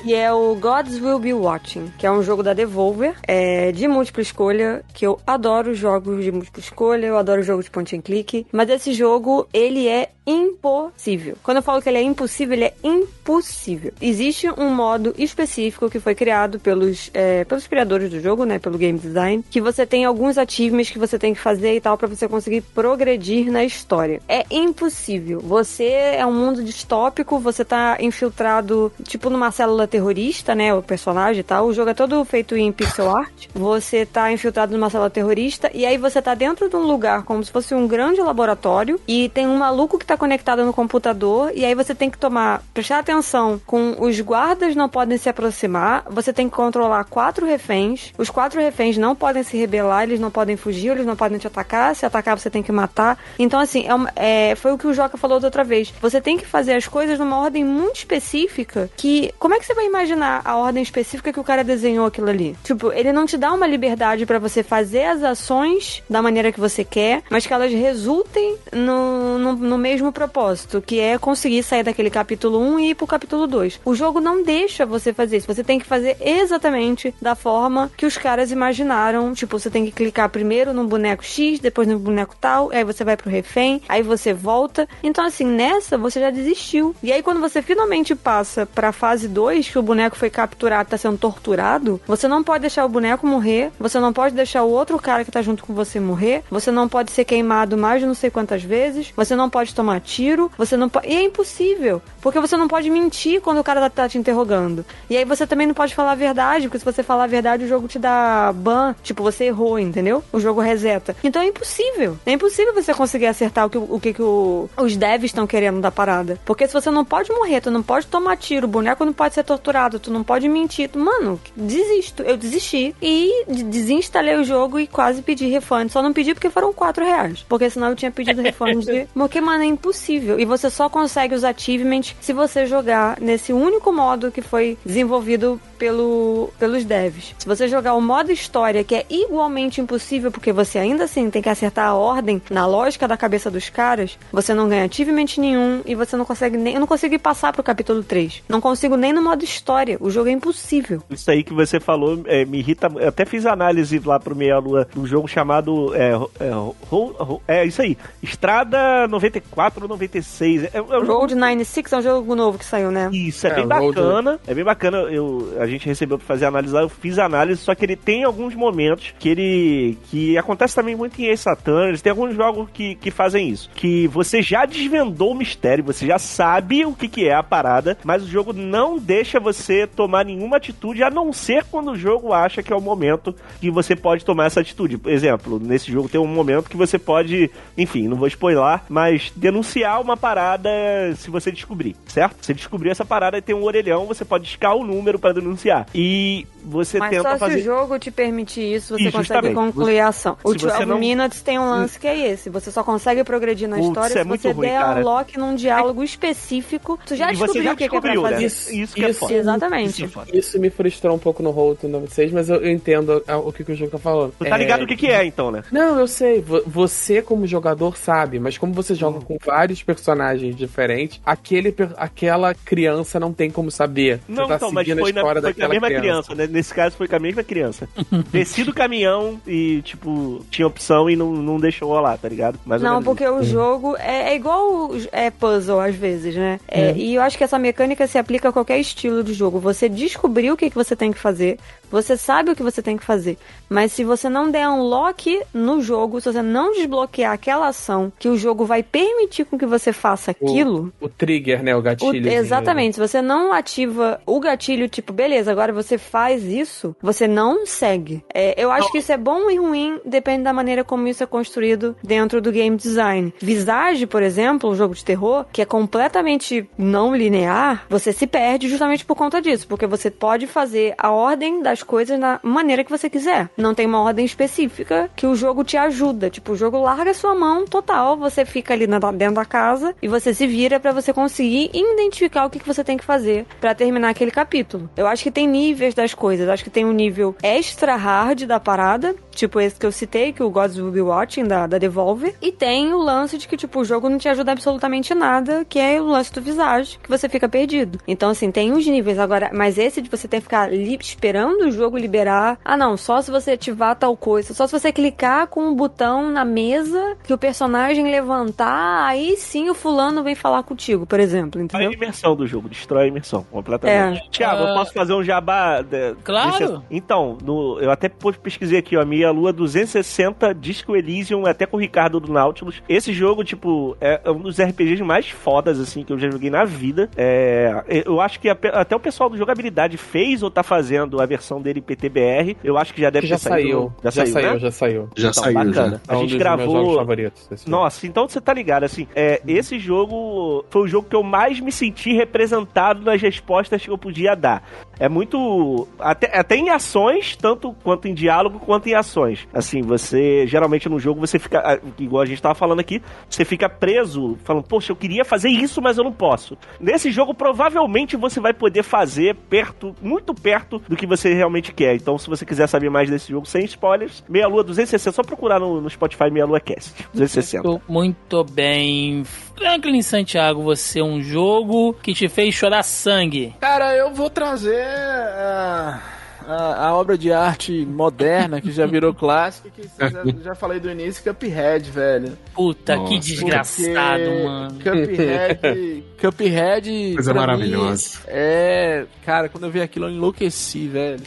[0.06, 3.88] E é o Gods Will Be Watching, que é um jogo da Devolver, é, de
[3.88, 8.02] múltipla escolha, que eu adoro jogos de múltipla escolha, eu adoro jogos de point and
[8.02, 11.38] click, mas esse jogo, ele é impossível.
[11.42, 13.94] Quando eu falo que ele é impossível, ele é impossível.
[14.02, 18.80] Existe um modo específico que foi criado pelos, é, pelos criadores do jogo, né, pelo
[18.80, 22.08] game design, que você tem alguns achievements que você tem que fazer e tal pra
[22.08, 24.20] você conseguir progredir na história.
[24.28, 25.40] É impossível.
[25.40, 31.42] Você é um mundo distópico, você tá infiltrado tipo numa célula terrorista, né, o personagem
[31.42, 31.68] e tal.
[31.68, 33.48] O jogo é todo feito em pixel art.
[33.54, 37.44] Você tá infiltrado numa célula terrorista e aí você tá dentro de um lugar como
[37.44, 41.64] se fosse um grande laboratório e tem um maluco que tá conectado no computador e
[41.64, 46.32] aí você tem que tomar, prestar atenção com os guardas não podem se aproximar, você
[46.34, 48.12] tem que controlar quatro reféns.
[48.18, 51.48] Os quatro reféns não podem se rebelar, eles não podem fugir, eles não podem te
[51.48, 51.96] atacar.
[51.96, 53.18] Se atacar, você tem que matar.
[53.38, 55.94] Então, assim, é uma- é, foi o que o Joca falou da outra vez.
[56.02, 58.90] Você tem que fazer as coisas numa ordem muito específica.
[58.96, 59.34] Que.
[59.40, 62.56] Como é que você vai imaginar a ordem específica que o cara desenhou aquilo ali?
[62.64, 66.60] Tipo, ele não te dá uma liberdade pra você fazer as ações da maneira que
[66.60, 71.84] você quer, mas que elas resultem no, no, no mesmo propósito, que é conseguir sair
[71.84, 73.80] daquele capítulo 1 e ir pro capítulo 2.
[73.86, 75.48] O jogo não deixa você fazer isso.
[75.48, 79.34] Você tem que fazer exatamente da forma que os caras imaginaram.
[79.34, 83.04] Tipo, você tem que clicar primeiro no boneco X, depois no boneco tal, aí você
[83.04, 84.88] vai pro refém, aí você volta.
[85.02, 86.96] Então, assim, nessa você já desistiu.
[87.02, 90.98] E aí, quando você finalmente passa pra fase 2, que o boneco foi capturado, tá
[90.98, 94.98] sendo torturado, você não pode deixar o boneco morrer, você não pode deixar o outro
[95.00, 98.14] cara que tá junto com você morrer, você não pode ser queimado mais de não
[98.14, 101.08] sei quantas vezes, você não pode tomar tiro, você não pode.
[101.08, 104.86] E é impossível, porque você não pode mentir quando o cara tá, tá te interrogando.
[105.10, 107.64] E aí você também não pode falar a verdade, porque se você falar a verdade,
[107.66, 110.24] o jogo te dá ban, tipo, você errou, entendeu?
[110.32, 111.16] O jogo reseta.
[111.24, 112.18] Então é impossível.
[112.26, 115.80] É impossível você conseguir acertar o que, o que, que o- os devs estão querendo
[115.82, 116.40] da parada.
[116.46, 119.34] Porque se você não pode morrer, tu não pode tomar tiro, o boneco não pode
[119.34, 120.90] ser tor- saturado, tu não pode mentir.
[120.90, 122.22] Tu, Mano, desisto.
[122.24, 125.90] Eu desisti e de- desinstalei o jogo e quase pedi refund.
[125.92, 127.46] Só não pedi porque foram 4 reais.
[127.48, 129.08] Porque senão eu tinha pedido refund de.
[129.14, 130.40] Porque, mano, é impossível.
[130.40, 135.53] E você só consegue os achievements se você jogar nesse único modo que foi desenvolvido
[135.78, 137.34] pelo, pelos devs.
[137.38, 141.42] Se você jogar o modo história, que é igualmente impossível, porque você ainda assim tem
[141.42, 145.82] que acertar a ordem na lógica da cabeça dos caras, você não ganha achievement nenhum
[145.86, 146.74] e você não consegue nem.
[146.76, 148.44] Eu não consigo passar pro capítulo 3.
[148.48, 149.98] Não consigo nem no modo história.
[150.00, 151.02] O jogo é impossível.
[151.10, 152.92] Isso aí que você falou é, me irrita.
[152.96, 155.94] Eu até fiz análise lá pro Meia Lua de um jogo chamado.
[155.96, 156.50] É, é,
[156.90, 157.98] Ro- Ro- é isso aí.
[158.22, 160.64] Estrada 94 ou 96.
[160.66, 163.10] É, é um jogo Road 96 é um jogo novo que saiu, né?
[163.14, 164.40] Isso, é, É, bem Road- bacana.
[164.48, 164.98] É bem bacana.
[165.04, 168.24] Eu, a gente recebeu pra fazer análise lá, eu fiz análise, só que ele tem
[168.24, 169.98] alguns momentos que ele.
[170.10, 171.98] que acontece também muito em Ace Attorney.
[171.98, 173.70] Tem alguns jogos que, que fazem isso.
[173.76, 177.98] Que você já desvendou o mistério, você já sabe o que, que é a parada,
[178.04, 182.34] mas o jogo não deixa você tomar nenhuma atitude, a não ser quando o jogo
[182.34, 184.98] acha que é o momento que você pode tomar essa atitude.
[184.98, 189.32] Por exemplo, nesse jogo tem um momento que você pode, enfim, não vou spoiler, mas
[189.36, 190.70] denunciar uma parada
[191.16, 192.46] se você descobrir, certo?
[192.46, 195.88] Se descobrir essa parada e tem um orelhão, você pode discar o número pra denunciar.
[195.96, 197.60] E você Mas tenta só se fazer.
[197.60, 200.38] o jogo te permitir isso, você Isso, consegue concluir a ação.
[200.44, 202.50] O Se você 12 não- Minutes tem um lance que é esse.
[202.50, 205.00] Você só consegue progredir na Putz, história é se muito você ruim, der cara.
[205.00, 207.00] unlock num diálogo específico.
[207.06, 208.30] Tu já E você descobriu já o que, que é pra descobriu, né?
[208.32, 208.46] fazer.
[208.46, 209.34] Isso, isso que é Isso- foda.
[209.34, 209.90] Exatamente.
[209.90, 210.38] Isso é foda.
[210.38, 213.64] Isso me frustrou um pouco no Road 96, mas eu, eu entendo a- o que,
[213.64, 214.34] que o jogo tá falando.
[214.38, 215.64] Tu tá É, ligado o que, que é, então, né?
[215.72, 216.42] Não, eu sei.
[216.42, 218.40] Vo- Você, como jogador, sabe.
[218.40, 224.20] Mas como você joga com vários personagens diferentes, aquele, aquela criança não tem como saber.
[224.28, 226.36] Não, você tá então, mas foi, na, foi a mesma criança.
[226.36, 226.48] né?
[226.54, 227.90] Nesse caso foi com a mesma criança.
[228.32, 232.60] Desci do caminhão e, tipo, tinha opção e não, não deixou rolar, tá ligado?
[232.64, 236.60] Mais Não, porque o jogo é, é igual o- é puzzle às vezes, né?
[236.68, 239.60] É, E eu acho que essa mecânica se aplica a qualquer estilo de jogo.
[239.60, 241.58] Você descobriu o que, que você tem que fazer,
[241.94, 243.38] você sabe o que você tem que fazer.
[243.70, 248.28] Mas se você não der unlock no jogo, se você não desbloquear aquela ação que
[248.28, 251.76] o jogo vai permitir com que você faça aquilo, O trigger, né?
[251.76, 252.30] O o- gatilho.
[252.32, 252.96] exatamente.
[252.96, 258.24] Se você não ativa o gatilho, tipo, beleza, agora você faz isso, você não segue.
[258.34, 261.28] É, eu acho que isso é bom e ruim, depende da maneira como isso é
[261.28, 263.34] construído dentro do game design.
[263.40, 268.68] Visage, por exemplo, um jogo de terror, que é completamente não linear, você se perde
[268.68, 272.90] justamente por conta disso, porque você pode fazer a ordem das coisas da maneira que
[272.92, 273.50] você quiser.
[273.58, 276.30] Não tem uma ordem específica que o jogo te ajuda.
[276.30, 280.08] Tipo, o jogo larga sua mão total, você fica ali na- dentro da casa e
[280.08, 284.10] você se vira pra você conseguir identificar o que, você tem que fazer pra terminar
[284.10, 284.90] aquele capítulo.
[284.96, 286.48] Eu acho que tem níveis das coisas.
[286.50, 290.44] Acho que tem um nível extra hard da parada, tipo esse que eu citei, que
[290.44, 292.36] o Gods Will Be Watching da, da Devolver.
[292.42, 295.80] E tem o lance de que, tipo, o jogo não te ajuda absolutamente nada, que
[295.80, 298.00] é o lance do Visage, que você fica perdido.
[298.08, 299.20] Então, assim, tem os níveis.
[299.20, 302.58] Agora, mas esse de você ter que ficar esperando o jogo liberar.
[302.64, 304.54] Ah, não, só se você ativar tal coisa.
[304.54, 309.70] Só se você clicar com o botão na mesa que o personagem levantar, aí sim
[309.70, 311.92] o fulano vem falar contigo, por exemplo, A entendeu?
[311.92, 314.22] imersão do jogo, destrói a imersão completamente.
[314.26, 314.30] É.
[314.30, 314.74] Tiago, eu Ah.
[314.74, 315.82] posso fazer um jabá?
[315.82, 316.84] de- Claro.
[316.90, 321.78] Então, no- eu até pesquisei aqui, ó, a minha Lua 260 Disco Elysium, até com
[321.78, 322.82] o Ricardo do Nautilus.
[322.88, 326.64] Esse jogo, tipo, é um dos RPGs mais fodas, assim, que eu já joguei na
[326.66, 327.10] vida.
[327.16, 331.62] É, eu acho que até o pessoal do Jogabilidade fez ou tá fazendo a versão
[331.62, 332.58] dele PTBR.
[332.64, 333.70] Eu acho que já deve Que já ter saído.
[333.70, 333.94] saiu.
[334.04, 334.60] Já saiu, né?
[334.60, 335.10] já saiu.
[335.16, 335.74] Já Então, saiu, bacana.
[335.74, 336.14] já.
[336.14, 336.96] A É um gente dos meus jogos gravou.
[336.98, 337.48] favoritos.
[337.52, 337.72] esse jogo.
[337.72, 341.60] Nossa, então você tá ligado, assim, é, esse jogo foi o jogo que eu mais
[341.60, 344.64] me senti representado nas respostas que eu podia dar.
[345.00, 345.88] É muito.
[346.00, 349.13] Até, até em ações, tanto quanto em diálogo, quanto em ações.
[349.54, 350.48] Assim, você.
[350.48, 351.60] Geralmente no jogo você fica.
[351.60, 355.50] ah, Igual a gente tava falando aqui, você fica preso, falando, poxa, eu queria fazer
[355.50, 356.58] isso, mas eu não posso.
[356.80, 361.96] Nesse jogo, provavelmente você vai poder fazer perto, muito perto do que você realmente quer.
[361.96, 365.60] Então, se você quiser saber mais desse jogo sem spoilers, Meia Lua 260, só procurar
[365.60, 367.68] no, no Spotify Meia Lua Cast 260.
[367.68, 369.24] Muito, muito bem.
[369.56, 373.54] Franklin Santiago, você é um jogo que te fez chorar sangue.
[373.60, 376.00] Cara, eu vou trazer a,
[376.48, 380.90] a, a obra de arte moderna que já virou clássica, que já, já falei do
[380.90, 382.38] início, Cuphead, velho.
[382.54, 384.80] Puta, Nossa, que desgraçado, Porque mano.
[384.80, 388.20] Cuphead, Cuphead Coisa maravilhosa.
[388.28, 391.22] é, cara, quando eu vi aquilo eu enlouqueci, velho.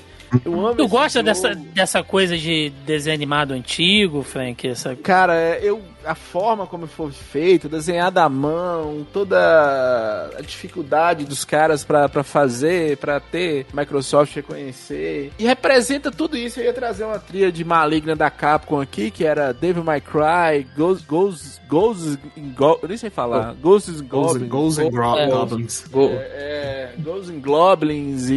[0.44, 1.24] Eu amo Tu gosta jogo.
[1.24, 4.66] dessa, dessa coisa de desenho animado antigo, Frank?
[4.66, 4.97] Essa...
[4.97, 11.44] Cara, é, eu a forma como foi feito, desenhado à mão, toda a dificuldade dos
[11.44, 15.32] caras pra pra fazer, pra ter Microsoft reconhecer.
[15.38, 16.60] E representa tudo isso.
[16.60, 20.66] Eu ia trazer uma trilha de maligna da Capcom aqui, que era Devil May Cry,
[20.76, 22.78] Ghost, Ghost, Ghosts in Go...
[22.82, 23.54] Eu nem sei falar.
[23.60, 24.48] Ghosts in Ghosts Goblins.
[24.48, 25.26] Ghosts and É.
[25.30, 25.84] Goblins.
[25.90, 28.34] Go- É, Ghosts and Goblins e,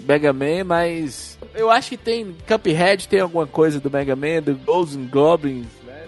[0.00, 4.42] e Mega Man, mas eu acho que tem Cuphead, tem alguma coisa do Mega Man,
[4.42, 5.66] do Ghosts and Goblins?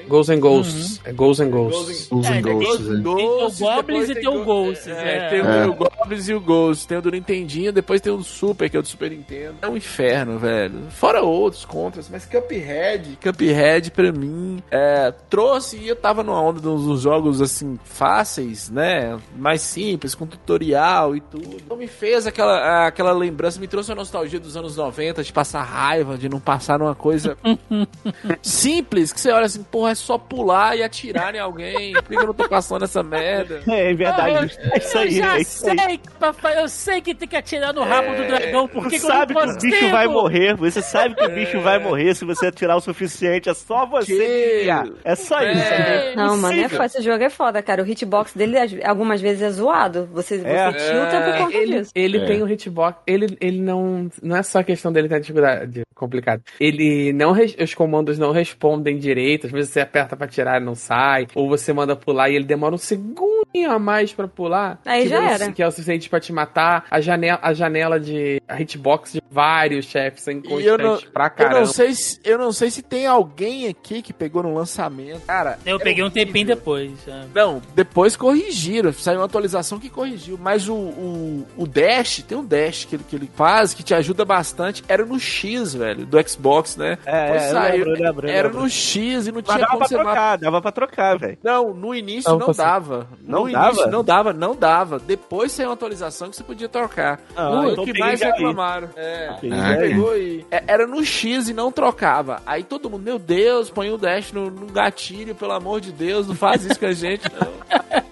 [0.08, 1.00] Ghosts and Ghosts.
[1.04, 2.08] É Ghosts and Ghosts.
[2.08, 3.02] Ghosts and É, tem- Ghosts, é.
[3.02, 5.28] Tem o Goblins e tem o Ghosts, É, é.
[5.28, 5.66] tem o, É.
[5.68, 6.86] Goblins e o Ghosts.
[6.86, 9.54] Tem o do Nintendinho, depois tem o Super, que é o do Super Nintendo.
[9.62, 10.82] É um inferno, velho.
[10.90, 16.60] Fora outros contras, mas Cuphead, Cuphead pra mim, é, trouxe, e eu tava numa onda
[16.60, 19.18] dos dos jogos, assim, fáceis, né?
[19.36, 21.56] Mais simples, com tutorial e tudo.
[21.56, 25.62] Então me fez aquela, aquela lembrança, me trouxe a nostalgia dos anos 90, de passar
[25.62, 27.36] raiva, de não passar numa coisa
[28.42, 31.92] simples, que você olha assim, porra, é só pular e atirar em alguém.
[31.94, 33.62] Por que eu não tô passando essa merda?
[33.68, 34.58] É, é verdade.
[34.62, 35.78] Ah, é isso aí, eu já é isso aí.
[35.78, 39.00] sei, papai, eu sei que tem que atirar no rabo do dragão, por que, Tu
[39.00, 41.78] que eu não sabe que o bicho vai morrer, você sabe que o bicho vai
[41.78, 44.92] morrer se você atirar o suficiente, é só você Que-.
[45.04, 45.62] É só isso.
[45.62, 46.12] É.
[46.12, 46.84] É Não, mano, é foda.
[46.86, 47.82] Esse jogo é foda, cara.
[47.82, 50.08] O hitbox dele algumas vezes é zoado.
[50.12, 50.72] Você, você É.
[50.72, 51.90] tilta por conta Ele, disso.
[51.94, 52.26] ele É.
[52.26, 52.98] tem o hitbox.
[53.06, 54.08] Ele, ele não.
[54.22, 56.42] Não é só questão dele ter dificuldade complicado.
[56.60, 57.32] Ele não.
[57.32, 59.46] Os comandos não respondem direito.
[59.46, 61.26] Às vezes você aperta pra tirar e não sai.
[61.34, 64.80] Ou você manda pular e ele demora um segundinho a mais pra pular.
[64.84, 65.52] Aí já era.
[65.52, 66.84] Que é o suficiente pra te matar.
[66.90, 70.40] A janela, a janela de a hitbox de vários chefes são eu
[70.78, 71.58] não, inconstantes pra eu caramba.
[71.60, 75.20] não sei se eu não sei se tem alguém aqui que pegou no lançamento.
[75.26, 76.26] Cara, Eu é peguei um horrível.
[76.26, 76.90] tempinho depois.
[77.08, 77.24] é.
[77.34, 78.92] Não, depois corrigiram.
[78.92, 80.38] Saiu uma atualização que corrigiu.
[80.40, 83.94] Mas o, o, o Dash, tem um Dash que ele, que ele faz que te
[83.94, 84.82] ajuda bastante.
[84.88, 86.98] Era no X, velho, do Xbox, né?
[87.04, 87.84] É, é, eu saiu.
[87.84, 88.62] lembro, eu lembro, eu Era lembro.
[88.62, 91.38] no X e não tinha dava pra trocar, dava pra trocar, velho.
[91.42, 93.08] Não, no início Não não, dava.
[93.22, 93.68] Não no dava?
[93.68, 94.98] início não dava, não dava.
[94.98, 97.20] Depois saiu uma atualização que você podia trocar.
[97.36, 98.88] Ah, o então que mais reclamaram.
[98.96, 99.78] É, aí.
[99.78, 100.46] pegou e.
[100.50, 102.40] é, Era no X e não trocava.
[102.46, 106.26] Aí todo mundo, meu Deus, põe o dash no, no gatilho, pelo amor de Deus,
[106.26, 107.54] não faz isso com a gente, não.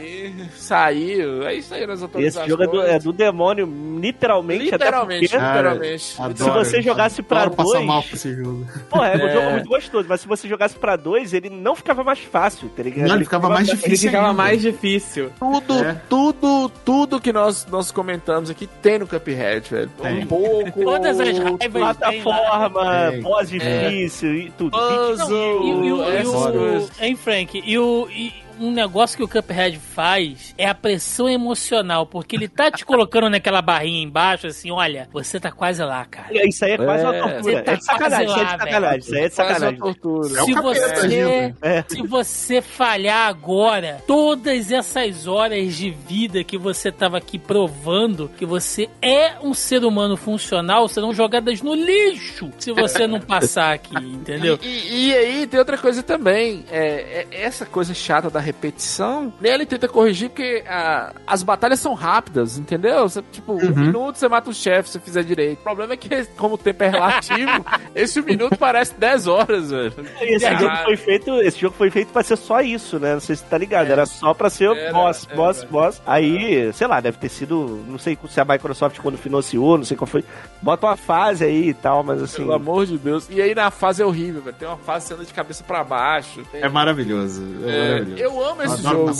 [0.00, 2.48] Aí saiu, aí saíram as Esse atualizações.
[2.50, 3.66] jogo é do, é do demônio,
[4.00, 4.64] literalmente.
[4.64, 6.14] Literalmente, Até literalmente.
[6.18, 6.36] Adoro.
[6.36, 8.66] Se você jogasse pra Adoro passar dois- mal com esse jogo.
[8.66, 9.32] porque, Pô, é um É.
[9.32, 12.82] jogo muito gostoso, mas se você jogasse pra dois, ele não ficava mais fácil, tá
[12.82, 13.08] ligado?
[13.08, 14.36] Não, ele ficava mais Ele difícil ficava ainda.
[14.36, 15.30] mais difícil.
[15.38, 16.00] Tudo, É.
[16.08, 19.90] tudo, tudo que nós, nós comentamos aqui tem no Cuphead, velho.
[20.02, 20.22] Tem.
[20.22, 20.84] Um pouco.
[20.84, 21.68] Todas as raivas.
[21.72, 23.22] Plataforma, Tem.
[23.22, 24.70] pós difícil e tudo.
[24.76, 27.62] Puzzle, E, o- e o- e essas o- hein, Frank?
[27.64, 28.08] E o.
[28.10, 32.84] e um negócio que o Cuphead faz é a pressão emocional, porque ele tá te
[32.86, 36.28] colocando naquela barrinha embaixo, assim, olha, você tá quase lá, cara.
[36.46, 37.20] Isso aí é quase uma É.
[37.20, 37.42] tortura.
[37.42, 38.98] Você tá É de sacanagem, isso é de sacanagem.
[39.00, 39.78] Isso aí é de uma sacanagem.
[39.78, 40.40] tortura.
[40.40, 41.56] É se você, agindo.
[41.62, 41.84] É.
[41.88, 48.44] se você falhar agora, todas essas horas de vida que você tava aqui provando que
[48.46, 53.96] você é um ser humano funcional serão jogadas no lixo se você não passar aqui,
[53.96, 54.58] entendeu?
[54.62, 56.64] E, e- e aí tem outra coisa também.
[56.70, 61.94] É, é- essa coisa chata da repetição, nele tenta corrigir porque ah, as batalhas são
[61.94, 63.08] rápidas, entendeu?
[63.08, 65.60] Você, tipo, um minuto você mata o chefe se fizer direito.
[65.60, 67.64] O problema é que, como o tempo é relativo,
[67.94, 69.92] esse minuto parece 10 horas, velho.
[70.20, 70.58] Esse É.
[70.58, 73.14] jogo foi feito, esse jogo foi feito pra ser só isso, né?
[73.14, 73.90] Não sei se tá ligado.
[73.90, 75.36] Era só pra ser Era, boss, era.
[75.36, 76.02] boss, boss.
[76.06, 77.82] Aí, sei lá, deve ter sido.
[77.88, 80.24] Não sei se a Microsoft quando financiou, não sei qual foi.
[80.62, 82.42] Bota uma fase aí e tal, mas assim.
[82.42, 83.28] Pelo amor de Deus.
[83.30, 84.56] E aí na fase é horrível, velho.
[84.56, 86.42] Tem uma fase sendo de cabeça pra baixo.
[86.52, 87.42] Tem- É maravilhoso.
[87.64, 88.22] É, É, maravilhoso.
[88.40, 89.10] Eu amo esse jogo.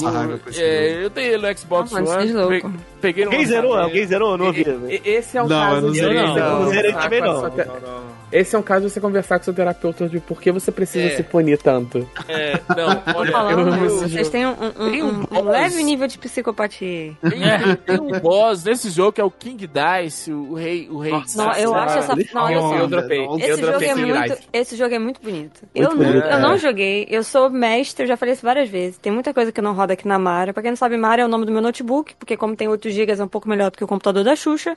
[0.57, 2.61] É, eu tenho ele no Xbox Ah, One.
[2.61, 2.69] pe-
[3.01, 3.75] Peguei Alguém zerou?
[3.75, 4.33] Alguém zerou?
[4.33, 4.65] Eu Não ouvi.
[5.05, 6.27] Esse é um Não, eu caso não zerei, não.
[6.29, 7.43] conversar Não zerei também, não.
[7.43, 8.15] Não, não.
[8.33, 11.07] Esse é um caso de você conversar com seu terapeuta de por que você precisa
[11.07, 11.11] É.
[11.17, 12.09] se punir tanto.
[12.27, 16.09] É, não, olha, Falando, eu- eu- vocês têm um, um- Tem um um- leve nível
[16.09, 17.13] de psicopatia.
[17.21, 20.89] Tem, tem um boss nesse jogo que é o King Dice, o rei.
[20.91, 22.17] O rei Não, eu acho essa.
[22.35, 22.77] Não, olha só.
[22.79, 23.25] Eu dropei.
[23.39, 24.43] Esse eu jogo, é muito, Dice.
[24.53, 25.61] esse jogo é muito bonito.
[25.75, 26.27] eu, Muito nu- bonito.
[26.27, 28.99] eu não joguei, eu sou mestre, eu já falei isso várias vezes.
[29.05, 30.55] Tem muita coisa que não roda aqui na Mara.
[30.55, 32.89] Pra quem não sabe, Mara é o nome do meu notebook, porque como tem 8
[32.89, 34.77] GB é um pouco melhor do que o computador da Xuxa.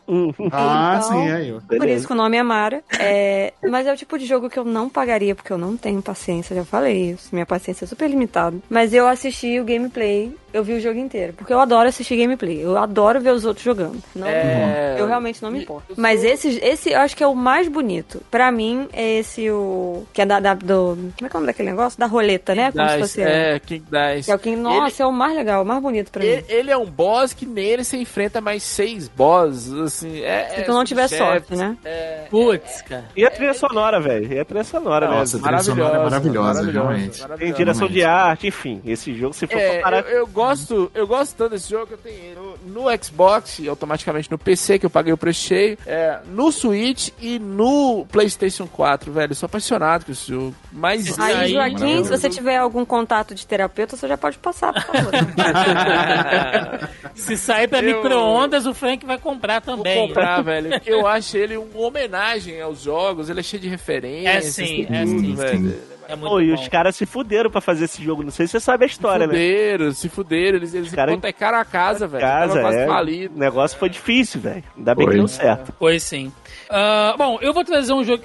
[0.52, 1.54] Ah, Então, sim, aí.
[1.54, 1.60] ó.
[1.62, 1.98] Por Beleza.
[2.00, 2.84] isso que o nome é Mara.
[3.00, 6.02] É, mas é o tipo de jogo que eu não pagaria, porque eu não tenho
[6.02, 7.30] paciência, já falei isso.
[7.32, 8.58] Minha paciência é super limitada.
[8.70, 11.34] Mas eu assisti o gameplay, eu vi o jogo inteiro.
[11.34, 12.62] Porque eu adoro assistir gameplay.
[12.62, 14.02] Eu adoro ver os outros jogando.
[14.16, 14.96] Não, É.
[14.98, 15.94] Eu realmente não me importo.
[15.96, 18.22] Mas esse, esse eu acho que é o mais bonito.
[18.32, 20.06] Pra mim, é esse o.
[20.14, 20.98] Que é da, da- do.
[21.18, 22.00] Como é que é o nome daquele negócio?
[22.00, 22.72] Da roleta, né?
[22.72, 23.22] Como se Dice, fosse.
[23.22, 23.86] é, King
[24.26, 24.30] demais.
[24.30, 26.48] É o que, nossa, é o mais legal, o mais bonito pra Ele, mim.
[26.50, 30.22] ele é um boss que nele você enfrenta mais seis bosses, assim.
[30.22, 31.78] É, Se é tu não tiver sorte, né?
[31.86, 33.06] É, Putz, cara.
[33.16, 34.32] E a trilha sonora, velho.
[34.34, 35.44] E a trilha sonora, Nossa, né?
[35.44, 37.26] a trilha sonora é maravilhosa, realmente.
[37.38, 38.82] Tem direção de arte, enfim.
[38.86, 40.00] Esse jogo, se for É, comparar.
[40.06, 42.36] eu, eu gosto, eu gosto tanto desse jogo que eu tenho ele
[42.66, 46.52] no, no Xbox, e automaticamente no PC, que eu paguei o preço cheio, é, no
[46.52, 49.32] Switch e no PlayStation 4, velho.
[49.32, 50.56] Eu sou apaixonado com esse jogo.
[50.72, 54.74] Mas Aí, aí, Joaquim, se você tiver algum contato de terapeuta, você já pode passar,
[54.74, 55.12] por favor.
[57.16, 60.08] Se sair pra Eu- micro-ondas, o Frank vai comprar vou também.
[60.08, 60.70] comprar, velho.
[60.70, 64.60] Porque eu acho ele uma homenagem aos jogos, ele é cheio de referências.
[64.60, 65.98] É sim, é tudo, sim, velho.
[66.10, 68.24] É muito Pô, e os caras se fuderam pra fazer esse jogo.
[68.24, 69.34] Não sei se você sabe a história, né?
[69.34, 72.22] fuderam, se fuderam, eles, eles Cara, hipotecaram a casa, velho.
[72.24, 72.88] Casa, é.
[72.88, 73.36] falido.
[73.36, 74.64] O negócio foi difícil, velho.
[74.78, 75.14] Ainda bem Foi.
[75.16, 75.74] que deu certo.
[75.78, 76.32] Pois sim.
[76.70, 78.24] Ah, bom, eu vou trazer um jogo.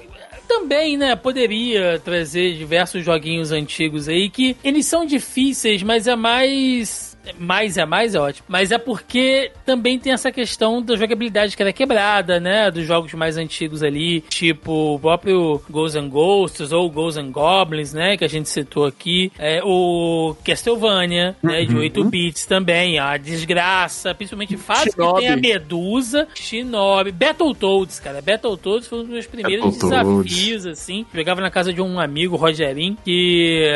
[0.53, 1.15] Também, né?
[1.15, 7.12] Poderia trazer diversos joguinhos antigos aí que eles são difíceis, mas é mais.
[7.37, 8.45] Mais é mais é ótimo.
[8.47, 12.69] Mas é porque também tem essa questão da jogabilidade que era quebrada, né?
[12.69, 17.93] Dos jogos mais antigos ali, tipo o próprio Ghosts and Ghosts ou Ghosts and Goblins,
[17.93, 18.17] né?
[18.17, 19.31] Que a gente citou aqui.
[19.37, 21.65] É, o Castlevania, né?
[21.65, 22.99] De 8 bits também.
[22.99, 25.19] A desgraça, principalmente fase que Shinobi.
[25.19, 28.21] tem a Medusa, Shinobi, Battletoads, cara.
[28.21, 31.05] Battletoads foi um dos meus primeiros desafios, assim.
[31.13, 33.69] Jogava na casa de um amigo, Rogerinho, que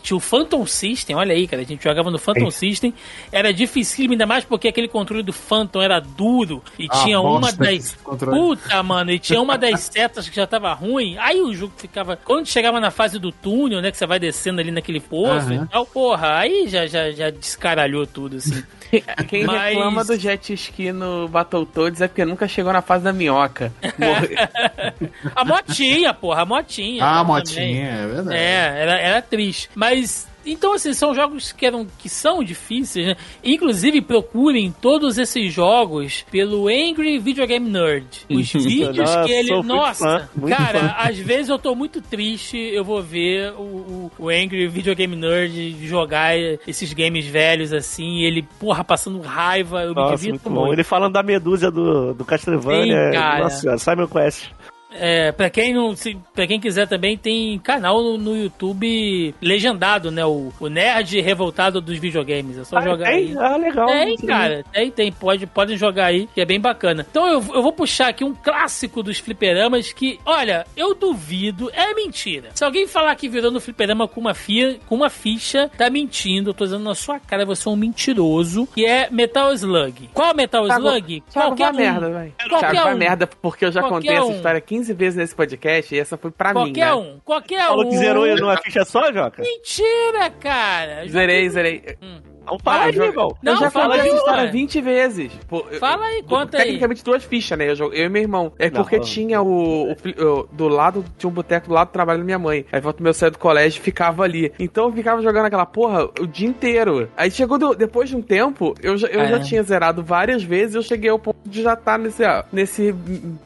[0.00, 1.62] tinha o Phantom System, olha aí, cara.
[1.62, 2.94] A gente jogava no Phantom System.
[3.32, 7.50] Era difícil, ainda mais porque aquele controle do Phantom era duro e Ah, tinha uma
[7.52, 7.92] das.
[7.94, 11.16] Puta, mano, e tinha uma das setas que já tava ruim.
[11.18, 12.16] Aí o jogo ficava.
[12.16, 13.90] Quando chegava na fase do túnel, né?
[13.90, 15.64] Que você vai descendo ali naquele poço Aham.
[15.64, 18.62] e tal, porra, aí já, já, já descaralhou tudo, assim.
[19.28, 23.12] Quem Mas- reclama do jet ski no Battletoads é porque nunca chegou na fase da
[23.12, 23.72] minhoca.
[25.34, 27.04] A motinha, porra, a motinha.
[27.04, 27.34] Ah, a também.
[27.36, 28.36] motinha, é verdade.
[28.36, 29.68] É, era, era triste.
[29.74, 30.28] Mas.
[30.44, 33.16] Então, assim, são jogos que, eram, que são difíceis, né?
[33.44, 38.06] Inclusive, procurem todos esses jogos pelo Angry Video Game Nerd.
[38.28, 39.52] Os vídeos Nossa, que ele.
[39.52, 40.94] muito Nossa, fã, muito cara, fã.
[40.98, 45.14] às vezes eu tô muito triste, eu vou ver o, o, o Angry Video Game
[45.16, 46.36] Nerd jogar
[46.66, 50.72] esses games velhos assim, ele, porra, passando raiva, eu me Nossa, divirto muito bom.
[50.72, 53.06] Ele falando da medusa do, do Castlevania.
[53.06, 53.44] Sim, cara.
[53.44, 54.50] Nossa senhora, Simon Quest.
[54.92, 60.10] É, pra quem não, se, pra quem quiser também tem canal no, no YouTube legendado,
[60.10, 60.24] né?
[60.24, 62.58] O, o Nerd Revoltado dos Videogames.
[62.58, 63.14] É só Ah, jogar tem?
[63.30, 63.36] aí.
[63.38, 63.86] Ah, legal.
[63.86, 65.12] Tem, cara, tem, tem.
[65.12, 67.06] Pode, podem jogar aí, que é bem bacana.
[67.08, 71.94] Então eu, eu vou puxar aqui um clássico dos fliperamas que, olha, eu duvido, é
[71.94, 72.48] mentira.
[72.54, 76.50] Se alguém falar que virou no fliperama com uma, fia, com uma ficha, tá mentindo.
[76.50, 78.66] Eu tô dizendo na sua cara, você é um mentiroso.
[78.74, 80.10] Que é Metal Slug.
[80.12, 81.22] Qual Metal Thiago- Slug?
[81.30, 81.76] Thiago, vai um.
[81.76, 82.32] merda, velho.
[82.48, 82.98] Qualquer Thiago, um.
[82.98, 84.36] merda, porque eu já Qualquer contei essa um.
[84.36, 86.94] história 15 vezes nesse podcast e essa foi pra mim, Qualquer né?
[86.94, 87.20] um.
[87.24, 87.88] Qualquer Falou um.
[87.90, 89.42] que zerou numa ficha só, Joca?
[89.42, 91.06] Mentira, cara.
[91.08, 91.96] Zerei, zerei.
[92.00, 93.28] Não fala Ah, aí, eu já- irmão.
[93.42, 94.50] Eu Não, já fala contei aí, essa história ué.
[94.50, 95.32] 20 vezes.
[95.48, 96.64] Pô, eu- Fala aí, eu- conta aí.
[96.64, 97.70] Tecnicamente duas fichas, né?
[97.70, 98.52] Eu, jogo- eu e meu irmão.
[98.58, 99.04] É porque não.
[99.04, 102.38] tinha o, o o- Do lado, tinha um boteco do lado do trabalho da minha
[102.38, 102.64] mãe.
[102.72, 104.52] Aí volta meu sair do colégio e ficava ali.
[104.58, 107.08] Então eu ficava jogando aquela porra o dia inteiro.
[107.16, 109.40] Aí chegou do- depois de um tempo, eu, já, eu Ah, já é?
[109.40, 110.74] tinha zerado várias vezes.
[110.74, 112.94] Eu cheguei ao ponto de já estar nesse, ah, nesse,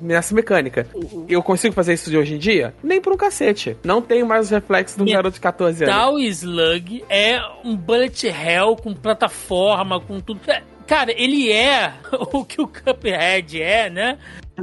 [0.00, 0.86] nessa mecânica.
[1.28, 2.74] Eu consigo fazer isso de hoje em dia?
[2.82, 3.76] Nem por um cacete.
[3.84, 5.94] Não tenho mais os reflexos do garoto de 14 anos.
[5.94, 10.40] Metal Slug é um bullet hell com plataforma, com tudo.
[10.50, 11.94] É, Cara, ele é
[12.32, 14.18] o que o Cuphead é, né?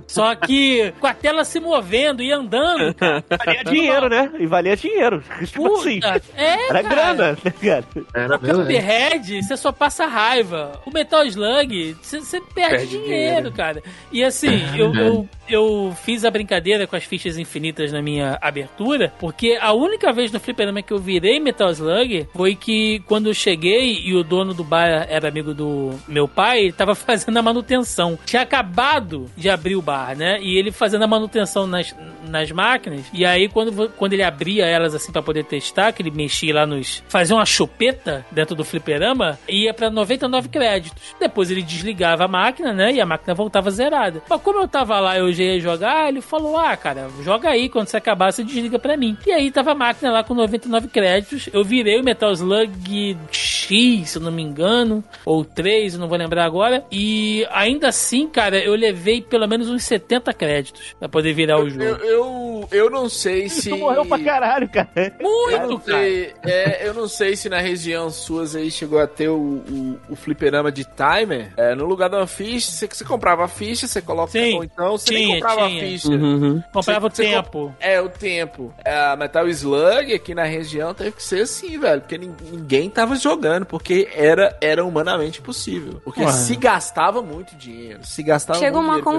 [0.08, 2.94] Só que com a tela se movendo e andando.
[2.96, 3.24] cara.
[3.46, 4.32] Valia dinheiro, né?
[4.40, 5.24] E valia dinheiro.
[5.46, 6.00] Tipo Puta, assim.
[6.38, 6.96] é, Era cara.
[6.96, 7.86] grana, né, cara?
[8.14, 8.40] Era O.
[8.40, 10.80] Cuphead, você só passa raiva.
[10.86, 13.52] O Metal Slug, você, você perde, Perde dinheiro, dinheiro.
[13.52, 13.84] cara.
[14.12, 19.14] E assim, eu, eu, eu fiz a brincadeira com as fichas infinitas na minha abertura,
[19.20, 23.34] porque a única vez no fliperama que eu virei Metal Slug foi que quando eu
[23.34, 27.42] cheguei e o dono do bar era amigo do meu pai, ele tava fazendo a
[27.42, 28.18] manutenção.
[28.26, 30.40] Tinha acabado de abrir o bar, né?
[30.42, 31.96] E ele fazendo a manutenção nas,
[32.28, 33.06] nas máquinas.
[33.14, 36.66] E aí, quando, quando ele abria elas assim pra poder testar, que ele mexia lá
[36.66, 37.04] nos.
[37.08, 41.16] fazia uma chupeta dentro do fliperama, ia pra 99 créditos.
[41.20, 42.94] Depois ele desligava a máquina, né?
[42.94, 44.22] E a máquina voltava zerada.
[44.30, 47.70] Mas como eu tava lá, eu já ia jogar, ele falou: Ah, cara, joga aí,
[47.70, 49.18] quando você acabar, você desliga pra mim.
[49.26, 51.50] E aí tava a máquina lá com 99 créditos.
[51.52, 56.08] Eu virei o Metal Slug X, se eu não me engano, ou 3, eu não
[56.08, 56.84] vou lembrar agora.
[56.92, 61.70] E ainda assim, cara, eu levei pelo menos uns 70 créditos pra poder virar o
[61.70, 61.82] jogo.
[61.84, 63.70] Eu, eu, eu, não sei se.
[63.70, 64.90] Tu morreu pra caralho, cara.
[65.20, 66.02] Muito, cara.
[66.02, 70.00] sei, é, eu não sei se na região suas aí chegou a ter o, o,
[70.10, 71.54] o fliperama de timer.
[71.58, 74.32] É, no lugar uma ficha, você, você comprava a ficha, você coloca.
[74.32, 75.84] Sim, ou então você nem tinha, comprava tinha.
[75.84, 76.08] a ficha.
[76.10, 76.64] Uhum.
[76.74, 77.76] Comprava o Você- você tempo.
[77.80, 78.74] É, o tempo.
[78.86, 82.02] A Metal Slug aqui na região teve que ser assim, velho.
[82.02, 86.02] Porque nin- ninguém tava jogando, porque era, era humanamente possível.
[86.04, 86.32] Porque Ué.
[86.32, 88.00] se gastava muito dinheiro.
[88.04, 89.12] Se gastava Chega muito uma dinheiro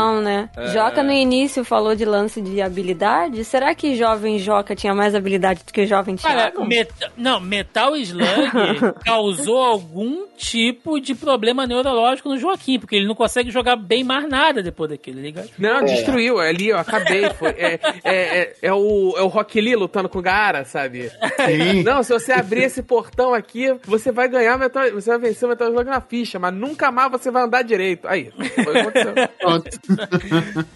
[0.00, 0.48] conclusão, né?
[0.56, 0.66] É.
[0.68, 3.44] Joca no início falou de lance de habilidade.
[3.44, 6.66] Será que jovem Joca tinha mais habilidade do que jovem Cara, Thiago?
[6.66, 8.24] meta- não, Metal Slug
[9.04, 14.28] causou algum tipo de problema neurológico no Joaquim, porque ele não consegue jogar bem mais
[14.28, 15.46] nada depois daquele, liga?
[15.58, 16.40] Não, destruiu.
[16.40, 17.28] É ali, ó, acabei.
[17.30, 21.10] Foi, é, é, é, é o, é o Rock Lee lutando com o Gara, sabe?
[21.46, 21.82] Sim.
[21.84, 25.50] Não, se você abrir esse portão aqui, você vai ganhar Metal, você vai vencer o
[25.50, 28.06] Metal Slug na ficha, mas nunca mais você vai andar direito.
[28.08, 29.14] Aí, foi o que aconteceu.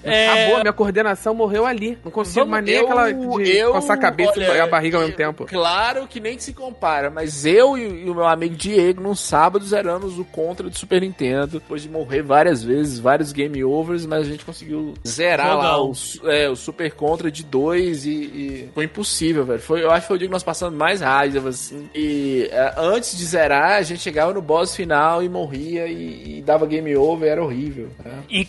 [0.03, 1.99] É, Acabou, minha coordenação morreu ali.
[2.05, 5.15] Não consigo mais nem aquela de coçar a cabeça olha, e a barriga ao mesmo
[5.15, 5.47] eu- tempo.
[5.47, 9.65] Claro que nem se compara, mas eu e, e o meu amigo Diego, num sábado,
[9.65, 14.27] zeramos o Contra do Super Nintendo, depois de morrer várias vezes, vários game overs, mas
[14.27, 15.93] a gente conseguiu zerar lá o,
[16.25, 19.61] é, o Super Contra de dois e, e foi impossível, velho.
[19.61, 21.89] Foi, eu acho que foi o dia que nós passamos mais raiva, assim.
[21.95, 26.43] E é, antes de zerar, a gente chegava no boss final e morria e, e
[26.43, 27.89] dava game over, era horrível.
[28.05, 28.13] né?
[28.31, 28.47] in-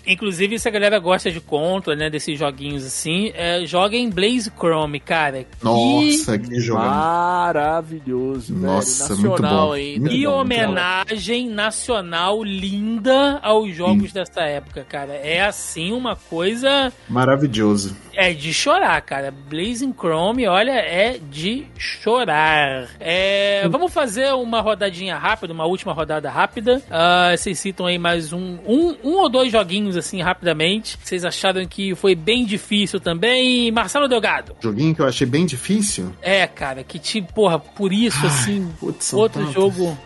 [0.55, 4.51] inclusive, se a galera gosta de Contra, né, desses joguinhos assim, é, joga em Blaze
[4.57, 5.43] Chrome, cara.
[5.43, 6.79] Que- Nossa, que jogo.
[6.81, 9.29] Maravilhoso, Nossa, velho.
[9.31, 9.73] Nacional bom.
[9.73, 9.99] ainda.
[9.99, 15.13] Muito Que bom, muito homenagem nacional linda aos jogos dessa época, cara.
[15.13, 17.95] É assim uma coisa Maravilhoso.
[18.13, 19.31] é de chorar, cara.
[19.49, 22.89] Blazing Chrome, olha, é de chorar.
[22.99, 26.81] É, vamos fazer uma rodadinha rápida, uma última rodada rápida.
[26.89, 30.97] Ah, vocês citam aí mais um, um, um ou dois joguinhos assim rapidamente.
[31.03, 33.71] Vocês acharam que foi bem difícil também?
[33.71, 34.55] Marcelo Delgado.
[34.61, 36.13] Joguinho que eu achei bem difícil.
[36.21, 39.53] É, cara, que tipo, porra, por isso assim, putz, outro tantos.
[39.53, 39.97] jogo.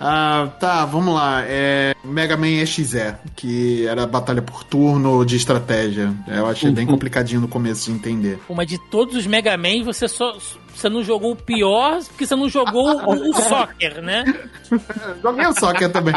[0.00, 1.42] Ah, tá, vamos lá.
[1.46, 6.12] É Mega Man EXE, que era batalha por turno de estratégia.
[6.26, 8.38] Eu achei bem complicadinho no começo de entender.
[8.46, 10.36] Pô, mas de todos os Mega Man, você só.
[10.74, 14.24] Você não jogou o pior porque você não jogou o, o soccer, né?
[15.22, 16.14] Joguei o Soccer também.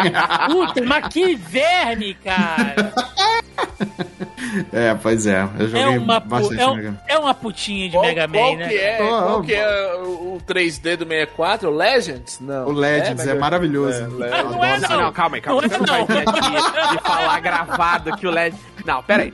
[0.50, 2.94] Puta, mas que verme, cara!
[4.72, 5.48] é, pois é.
[5.60, 8.58] Eu joguei É uma, bastante é, um- é uma putinha de Qual, Mega qual Man,
[8.60, 8.68] né?
[8.70, 11.70] que é, Oh, qual oh, que é o, o 3D do 64?
[11.70, 12.40] O Legends?
[12.40, 12.68] Não.
[12.68, 13.98] O Legends é, Mega- maravilhoso.
[14.04, 14.52] É, Legends.
[14.52, 14.80] não é.
[14.80, 15.68] Não, não, calma aí, calma aí.
[15.70, 16.34] Não é, Você não vai não.
[16.34, 18.56] vir aqui e falar gravado que o LED.
[18.86, 19.32] Não, pera aí.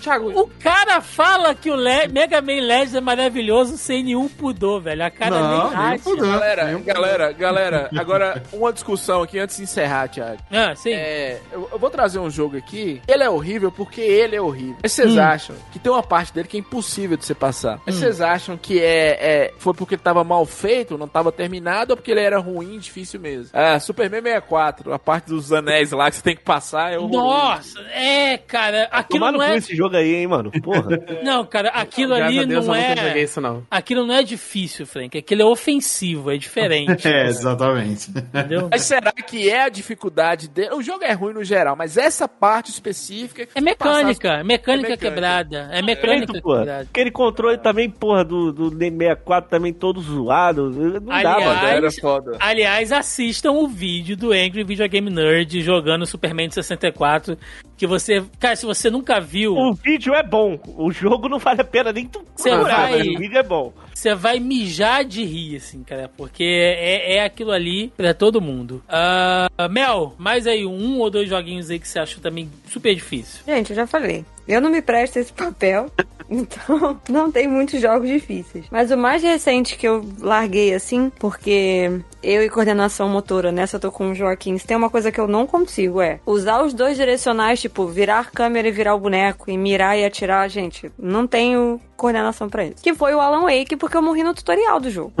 [0.00, 4.80] Thiago, O cara fala que o Le- Mega Man Legends é maravilhoso sem nenhum pudor,
[4.80, 5.04] velho.
[5.04, 5.98] A cara Não, nem acha.
[6.04, 6.26] pudor.
[6.26, 10.42] Galera, Nem um galera, galera, agora uma discussão aqui antes de encerrar, Thiago.
[10.50, 10.92] Ah, sim.
[10.92, 13.00] É, eu, eu vou trazer um jogo aqui.
[13.06, 14.76] Ele é horrível porque ele é horrível.
[14.82, 15.20] Mas vocês Hum.
[15.20, 17.80] acham que tem uma parte dele que é impossível de você passar?
[17.86, 21.92] Mas vocês acham que é, é foi porque ele tava mal feito, não tava terminado,
[21.92, 23.50] ou porque ele era ruim, difícil mesmo?
[23.52, 27.24] Ah, Superman 64, a parte dos anéis lá que você tem que passar é horroroso.
[27.26, 29.56] Nossa, é, cara, aquilo Tomaram não é.
[29.56, 30.50] esse jogo aí, hein, mano?
[30.62, 30.98] Porra.
[31.22, 33.20] Não, cara, aquilo graças ali Deus não é.
[33.22, 33.62] isso, não.
[33.70, 35.16] Aquilo não é difícil, Frank.
[35.18, 37.06] Aquilo é ofensivo, é diferente.
[37.10, 38.10] É, exatamente.
[38.10, 38.68] Entendeu?
[38.70, 40.74] Mas será que é a dificuldade dele?
[40.74, 43.46] O jogo é ruim no geral, mas essa parte específica.
[43.54, 44.96] É mecânica, é mecânica, É mecânica.
[44.96, 45.68] quebrada.
[45.72, 46.58] É mecânica Muito, porra.
[46.60, 46.82] quebrada.
[46.90, 50.70] Aquele controle também, porra, do, do D64 também todo zoado.
[50.70, 51.66] Não dá, Aliás, mano.
[51.68, 52.36] Era foda.
[52.40, 57.36] Aliás, assistam o vídeo do Angry Video Game Nerd jogando Superman de 64.
[57.76, 58.22] Que você.
[58.38, 60.58] Cara, se você nunca viu, O vídeo é bom.
[60.76, 63.42] O jogo não vale a pena nem tu Você procurar, vai- mas o vídeo é
[63.42, 63.72] bom.
[63.94, 66.10] você vai mijar de rir, assim, cara.
[66.16, 68.82] Porque é, é aquilo ali pra todo mundo.
[68.88, 73.42] Ah, Mel, mais aí um ou dois joguinhos aí que você achou também super difícil.
[73.46, 74.24] Gente, eu já falei.
[74.50, 75.86] Eu não me presto esse papel,
[76.28, 78.66] então não tem muitos jogos difíceis.
[78.68, 83.80] Mas o mais recente que eu larguei assim, porque eu e coordenação motora, nessa eu
[83.80, 86.74] tô com o Joaquim, se tem uma coisa que eu não consigo é usar os
[86.74, 91.28] dois direcionais, tipo, virar câmera e virar o boneco, e mirar e atirar, gente, não
[91.28, 92.82] tenho coordenação pra isso.
[92.82, 95.12] Que foi o Alan Wake, porque eu morri no tutorial do jogo.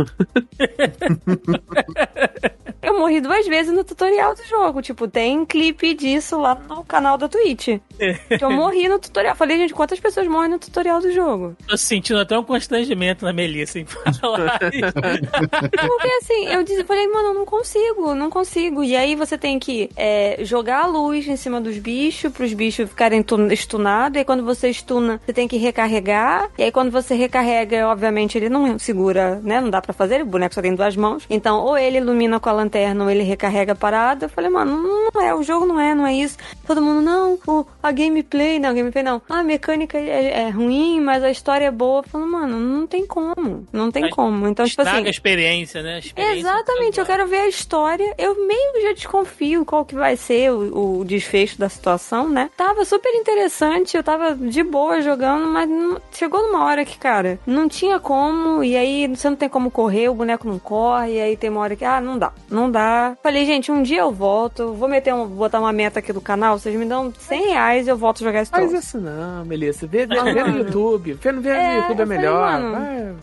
[2.82, 4.80] Eu morri duas vezes no tutorial do jogo.
[4.80, 7.66] Tipo, tem clipe disso lá no canal da Twitch.
[7.68, 9.36] Que eu morri no tutorial.
[9.36, 11.54] Falei, gente, quantas pessoas morrem no tutorial do jogo?
[11.68, 14.92] Tô sentindo até um constrangimento na Melissa em falar isso.
[15.88, 18.82] Porque assim, eu disse, falei, mano, eu não consigo, não consigo.
[18.82, 22.88] E aí você tem que é, jogar a luz em cima dos bichos, pros bichos
[22.88, 24.16] ficarem tu- stunados.
[24.16, 26.48] E aí quando você stuna, você tem que recarregar.
[26.56, 29.60] E aí quando você recarrega, obviamente ele não segura, né?
[29.60, 31.24] Não dá pra fazer, o boneco só tem duas mãos.
[31.28, 34.26] Então, ou ele ilumina com a lanterna inverno ele recarrega a parada.
[34.26, 36.36] Eu falei, mano, não é, o jogo não é, não é isso.
[36.66, 39.22] Todo mundo, não, o, a gameplay, não, a gameplay não.
[39.28, 42.00] A mecânica é, é ruim, mas a história é boa.
[42.00, 43.66] Eu falei, mano, não tem como.
[43.72, 44.46] Não tem como.
[44.48, 45.06] Então, tipo assim.
[45.06, 45.94] a experiência, né?
[45.94, 48.14] A experiência Exatamente, eu quero ver a história.
[48.18, 52.50] Eu meio que já desconfio qual que vai ser o, o desfecho da situação, né?
[52.56, 57.38] Tava super interessante, eu tava de boa jogando, mas não- chegou numa hora que, cara,
[57.46, 61.20] não tinha como, e aí você não tem como correr, o boneco não corre, e
[61.20, 63.16] aí tem uma hora que, ah, não dá, não dá.
[63.22, 66.58] Falei, gente, um dia eu volto, vou meter um, botar uma meta aqui do canal,
[66.58, 68.84] vocês me dão 100 reais e eu volto a jogar esse Faz troço.
[68.86, 69.86] isso não, Melissa.
[69.86, 71.12] Vê, vê, vê no YouTube.
[71.14, 72.60] Vê, vê É, no YouTube é falei, melhor.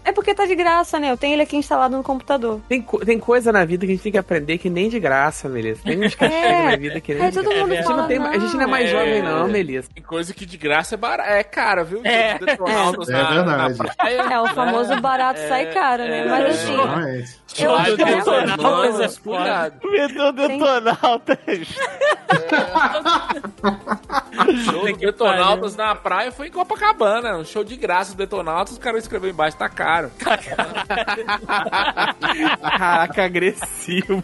[0.03, 1.11] É porque tá de graça, né?
[1.11, 2.59] Eu tenho ele aqui instalado no computador.
[2.67, 4.99] Tem, co- tem coisa na vida que a gente tem que aprender que nem de
[4.99, 5.81] graça, Melissa.
[5.83, 6.63] Tem uns castigos É.
[6.71, 7.61] na vida que nem Aí de todo graça.
[7.61, 9.21] mundo a, gente não tem, a gente não é mais não, jovem, é.
[9.21, 9.89] não, Melissa.
[9.93, 11.29] Tem coisa que de graça é barata.
[11.29, 12.01] É cara, viu?
[12.03, 12.37] É.
[12.37, 13.77] Detonautas É verdade.
[13.77, 14.21] na praia.
[14.33, 16.25] É, o famoso barato sai caro, né?
[16.25, 17.37] Mas assim, Exatamente.
[17.59, 19.07] eu acho que é é.
[19.23, 19.73] Cuidado.
[19.83, 21.37] Meteu detonautas.
[24.65, 27.37] Show do Detonautas na praia foi em Copacabana.
[27.37, 28.77] Um show de graça do Detonautas.
[28.77, 30.11] O cara escreveu embaixo, tá caro.
[32.61, 34.23] Caraca, agressivo.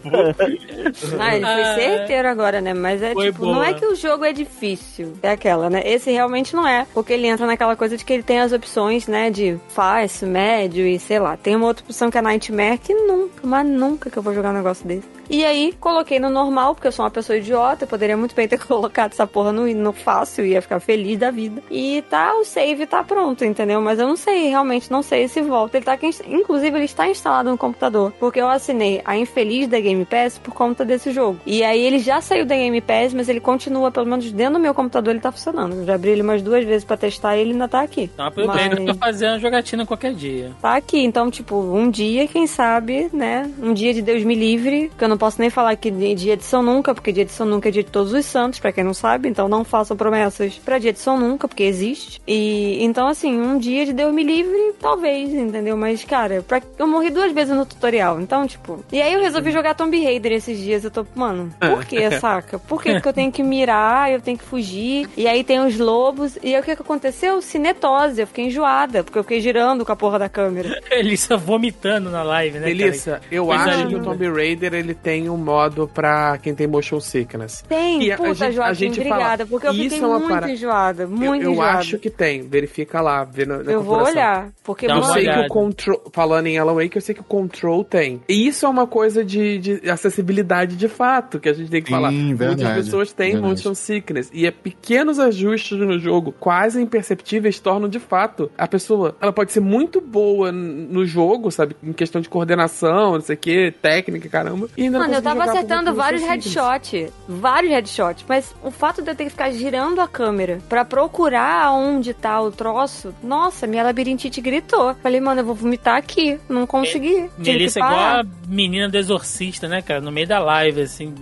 [1.18, 2.74] Ah, ele foi certeiro agora, né?
[2.74, 3.78] Mas é Foi tipo, não é boa.
[3.78, 5.14] que o jogo é difícil.
[5.22, 5.82] É aquela, né?
[5.84, 6.86] Esse realmente não é.
[6.92, 9.30] Porque ele entra naquela coisa de que ele tem as opções, né?
[9.30, 11.36] De fácil, médio e sei lá.
[11.36, 14.50] Tem uma outra opção que é Nightmare que nunca, mas nunca que eu vou jogar
[14.50, 15.14] um negócio desse.
[15.30, 17.84] E aí, coloquei no normal, porque eu sou uma pessoa idiota.
[17.84, 21.18] Eu poderia muito bem ter colocado essa porra no, no fácil e ia ficar feliz
[21.18, 21.62] da vida.
[21.70, 23.80] E tá, o save tá pronto, entendeu?
[23.80, 25.78] Mas eu não sei, realmente não sei se volta.
[25.78, 28.12] Ele tá aqui, inclusive, ele está instalado no computador.
[28.20, 31.38] Porque eu assinei a infeliz da Game Pass por conta desse jogo.
[31.46, 34.60] E aí ele já saiu da Game Pass, mas ele continua, pelo menos dentro do
[34.60, 35.74] meu computador, ele tá funcionando.
[35.74, 38.10] Eu já abri ele umas duas vezes pra testar e ele ainda tá aqui.
[38.12, 40.52] Então aproveita Mas- pra fazer uma jogatina qualquer dia.
[40.60, 43.50] Tá aqui, então, tipo, um dia, quem sabe, né?
[43.60, 46.36] Um dia de Deus me livre, que eu não posso nem falar que de dia
[46.36, 48.72] de São Nunca, porque dia de São Nunca é dia de todos os santos, pra
[48.72, 52.20] quem não sabe, então não façam promessas pra dia de São Nunca, porque existe.
[52.26, 55.76] E então, assim, um dia de Deus me livre, talvez, entendeu?
[55.76, 56.60] Mas, cara, pra...
[56.78, 58.84] eu morri duas vezes no tutorial, então, tipo.
[58.92, 60.84] E aí eu resolvi jogar Tomb Raider esses dias.
[60.84, 62.58] Eu tô, mano, por que, saca?
[62.58, 65.08] Por que, que eu tenho que mirar, eu tenho que fugir?
[65.16, 66.38] E aí tem os lobos.
[66.42, 67.40] E aí o que, que aconteceu?
[67.40, 68.20] Cinetose.
[68.20, 68.63] Eu fiquei enjoada,
[69.02, 70.80] porque eu fiquei girando com a porra da câmera.
[70.90, 72.66] Elissa vomitando na live, né?
[72.66, 74.00] Melissa, eu Coisa acho que linda.
[74.00, 77.62] o Tomb Raider ele tem um modo pra quem tem motion sickness.
[77.68, 80.06] Tem, E a puta, gente- a Joaquim, gente obrigada, fala, porque eu isso fiquei é
[80.06, 81.78] uma muito parada- enjoada, Eu, muito eu enjoada.
[81.78, 85.28] acho que tem, verifica lá, vê na, na Eu vou olhar, porque, Eu sei que
[85.30, 85.46] olhada.
[85.46, 88.20] o Control, falando em Alan Wake, eu sei que o Control tem.
[88.28, 91.88] E isso é uma coisa de, de acessibilidade de fato, que a gente tem que
[91.88, 92.10] Sim, falar.
[92.10, 92.34] verdade,
[92.64, 93.50] Muitas pessoas têm verdade.
[93.54, 94.30] motion sickness.
[94.32, 99.16] E é pequenos ajustes no jogo, quase imperceptíveis, tornam de fato a pessoa.
[99.20, 101.76] Ela pode ser muito boa no jogo, sabe?
[101.82, 104.68] Em questão de coordenação, não sei o que, técnica, caramba.
[104.76, 107.12] E ainda não Mano, eu tava acertando vários headshots.
[107.28, 108.24] Vários headshots.
[108.28, 112.40] Mas o fato de eu ter que ficar girando a câmera pra procurar onde tá
[112.40, 114.94] o troço, nossa, minha labirintite gritou.
[115.02, 116.38] Falei, mano, eu vou vomitar aqui.
[116.48, 117.30] Não consegui.
[117.36, 120.00] Que Melissa é igual a menina do exorcista, né, cara?
[120.00, 121.14] No meio da live, assim.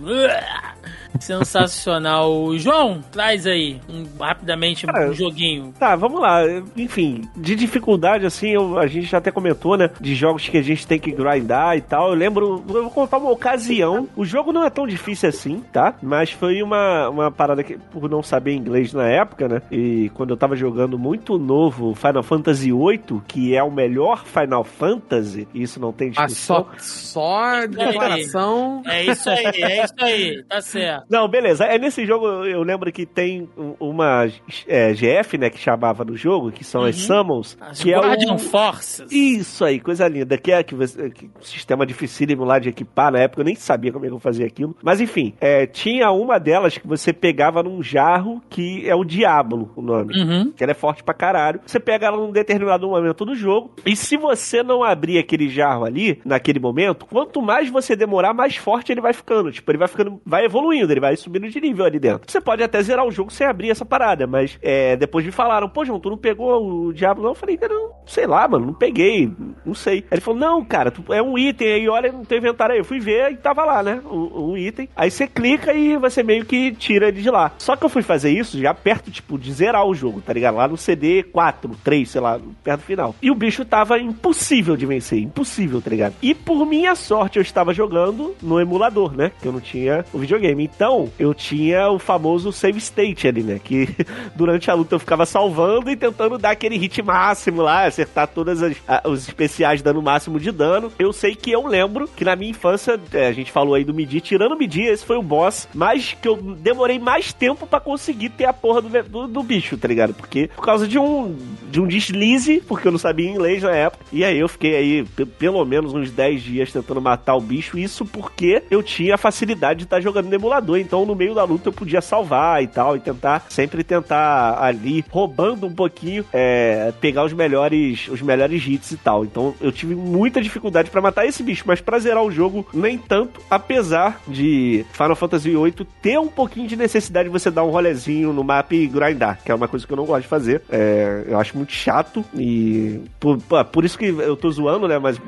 [1.19, 2.55] Sensacional.
[2.57, 5.73] João, traz aí um- rapidamente Cara, um joguinho.
[5.79, 6.41] Tá, vamos lá.
[6.77, 9.89] Enfim, de dificuldade, assim, eu- a gente já até comentou, né?
[9.99, 12.09] De jogos que a gente tem que grindar e tal.
[12.09, 14.07] Eu lembro, eu vou contar uma ocasião.
[14.15, 15.95] O jogo não é tão difícil assim, tá?
[16.01, 19.61] Mas foi uma, uma parada que, por não saber inglês na época, né?
[19.71, 24.63] E quando eu tava jogando muito novo Final Fantasy VIII, que é o melhor Final
[24.63, 26.67] Fantasy, isso não tem Ah, discussão.
[26.77, 28.81] só, só declaração.
[28.85, 31.02] É isso aí, é isso aí, tá certo.
[31.09, 31.65] Não, beleza.
[31.65, 34.27] É nesse jogo, eu lembro que tem um- uma
[34.67, 37.05] é, GF, né, que chamava no jogo, que são as Uhum.
[37.07, 38.39] Summons, As que é Guardian o...
[38.39, 39.05] Forces.
[39.11, 40.37] Isso aí, coisa linda.
[40.37, 43.91] Que é que você, que sistema dificílimo lá de equipar na época, eu nem sabia
[43.91, 44.75] como é que eu fazia aquilo.
[44.83, 49.71] Mas enfim, é, tinha uma delas que você pegava num jarro que é o Diablo,
[49.75, 50.13] o nome.
[50.19, 50.51] Uhum.
[50.55, 51.59] Que ela é forte pra caralho.
[51.65, 53.71] Você pega ela num determinado momento do jogo.
[53.85, 58.55] E se você não abrir aquele jarro ali, naquele momento, quanto mais você demorar, mais
[58.55, 59.51] forte ele vai ficando.
[59.51, 62.29] Tipo, ele vai ficando, vai evoluindo, ele vai subindo de nível ali dentro.
[62.31, 65.67] Você pode até zerar o jogo sem abrir essa parada, mas é, depois me falaram,
[65.69, 67.23] pô, João, tu não pegou o Diablo?
[67.23, 69.31] Não, eu falei, cara, não, sei lá, mano, não peguei,
[69.65, 69.99] não sei.
[69.99, 72.79] Aí ele falou, não, cara, tu- é um item aí, olha no teu inventário aí.
[72.79, 74.87] Eu fui ver e tava lá, né, um, um item.
[74.95, 77.51] Aí você clica e você meio que tira ele de lá.
[77.57, 80.55] Só que eu fui fazer isso já perto, tipo, de zerar o jogo, tá ligado?
[80.55, 83.15] Lá no CD 4, 3, sei lá, perto do final.
[83.21, 86.13] E o bicho tava impossível de vencer, impossível, tá ligado?
[86.21, 89.31] E por minha sorte eu estava jogando no emulador, né?
[89.41, 90.63] Que eu não tinha o videogame.
[90.63, 90.82] Então,
[91.19, 93.59] eu tinha o famoso save state ali, né?
[93.63, 93.87] Que
[94.35, 98.61] durante a luta eu ficava salvando e tentando dar aquele hit máximo lá, acertar todas
[98.61, 100.91] as, a, os especiais dando o máximo de dano.
[100.97, 103.93] Eu sei que eu lembro que na minha infância, é, a gente falou aí do
[103.93, 107.79] Midi, tirando o Midi, esse foi o boss, mas que eu demorei mais tempo para
[107.79, 110.13] conseguir ter a porra do, do, do, bicho, tá ligado?
[110.13, 111.35] Porque por causa de um
[111.69, 115.03] de um deslize, porque eu não sabia inglês na época, e aí eu fiquei aí
[115.39, 119.79] pelo menos uns 10 dias tentando matar o bicho, isso porque eu tinha a facilidade
[119.79, 122.67] de estar tá jogando no emulador, então no meio da luta eu podia salvar e
[122.67, 128.65] tal, e tentar, sempre tentar ali, roubando um pouquinho, é, pegar os melhores, os melhores
[128.65, 129.23] hits e tal.
[129.23, 132.97] Então eu tive muita dificuldade para matar esse bicho, mas pra zerar o jogo, nem
[132.97, 137.69] tanto, apesar de Final Fantasy VIII ter um pouquinho de necessidade de você dar um
[137.69, 140.61] rolezinho no mapa e grindar, que é uma coisa que eu não gosto de fazer.
[140.69, 143.37] É, eu acho muito chato e por,
[143.71, 144.99] por isso que eu tô zoando, né?
[144.99, 145.19] Mas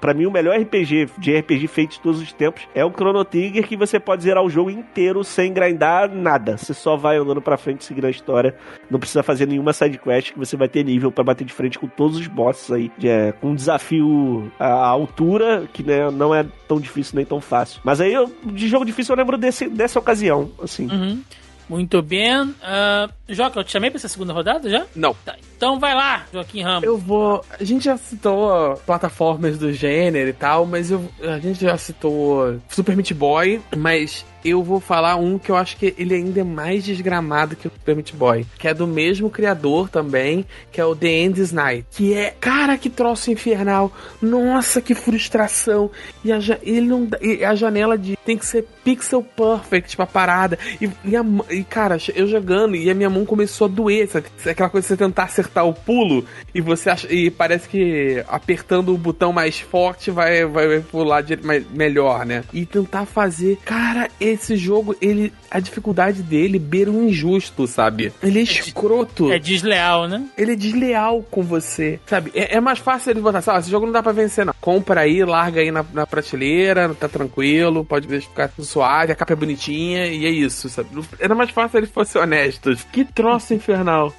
[0.00, 3.24] para mim o melhor RPG de RPG feito de todos os tempos é o Chrono
[3.24, 6.56] Trigger que você pode zerar o jogo inteiro sem grindar nada.
[6.56, 8.54] Você só vai andando para frente seguindo a história.
[8.90, 11.78] Não precisa fazer nenhuma side quest que você vai ter nível para bater de frente
[11.78, 12.90] com todos os bosses aí.
[13.02, 17.80] É, com um desafio à altura que né, não é tão difícil nem tão fácil.
[17.84, 20.88] Mas aí eu, de jogo difícil eu lembro desse, dessa ocasião, assim.
[20.88, 21.22] Uhum.
[21.68, 22.42] Muito bem.
[22.42, 24.86] Uh, Joca, eu te chamei pra essa segunda rodada já?
[24.94, 25.14] Não.
[25.24, 26.84] Tá, então vai lá, Joaquim Ramos.
[26.84, 27.44] Eu vou.
[27.58, 31.08] A gente já citou plataformas do gênero e tal, mas eu...
[31.22, 35.76] a gente já citou Super Meat Boy, mas eu vou falar um que eu acho
[35.76, 39.28] que ele ainda é mais desgramado que o Super Meat Boy, que é do mesmo
[39.28, 43.90] criador também, que é o The End's Night, que é, cara, que troço infernal.
[44.22, 45.90] Nossa, que frustração.
[46.24, 50.58] E a, ele não, e a janela de tem que ser pixel perfect pra parada.
[50.80, 54.26] E, e, a, e, cara, eu jogando e a minha mão começou a doer, sabe?
[54.44, 56.24] Aquela coisa de você tentar acertar o pulo
[56.54, 61.36] e você acha, e parece que apertando o botão mais forte vai vai pular de,
[61.44, 62.44] mais, melhor, né?
[62.52, 68.12] E tentar fazer, cara, esse jogo, ele a dificuldade dele beira um injusto, sabe?
[68.22, 69.32] Ele é, é escroto.
[69.32, 70.26] É desleal, né?
[70.36, 72.32] Ele é desleal com você, sabe?
[72.34, 74.54] É, é mais fácil ele botar, sabe, esse jogo não dá pra vencer, não.
[74.60, 79.36] Compra aí, larga aí na, na prateleira, tá tranquilo, pode ficar suave, a capa é
[79.36, 80.88] bonitinha e é isso, sabe?
[81.18, 82.76] Era mais fácil ele fosse honesto.
[82.92, 84.12] Que troço infernal.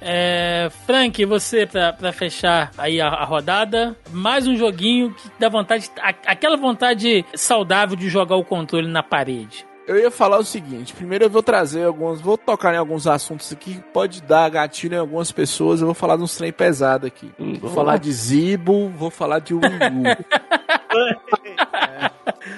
[0.00, 5.48] É, Frank, você, pra, pra fechar aí a, a, rodada, mais um joguinho que dá
[5.48, 9.66] vontade, a, aquela vontade saudável de jogar o controle na parede.
[9.86, 13.52] Eu ia falar o seguinte: primeiro eu vou trazer alguns, vou tocar em alguns assuntos
[13.52, 15.80] aqui que pode dar gatilho em algumas pessoas.
[15.80, 17.30] Eu vou falar de uns trem pesado aqui.
[17.38, 20.06] Hum, vou falar de Zibo, vou falar de Wii U.
[20.98, 22.10] é.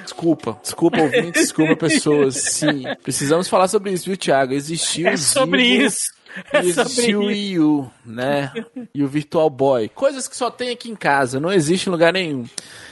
[0.03, 2.35] Desculpa, desculpa ouvintes, desculpa pessoas.
[2.37, 4.55] Sim, precisamos falar sobre isso, viu, Thiago?
[4.55, 6.18] Existiu é sobre Zibo, isso.
[6.53, 8.53] É existiu o Wii U, né?
[8.95, 9.89] E o Virtual Boy.
[9.89, 12.45] Coisas que só tem aqui em casa, não existe em lugar nenhum.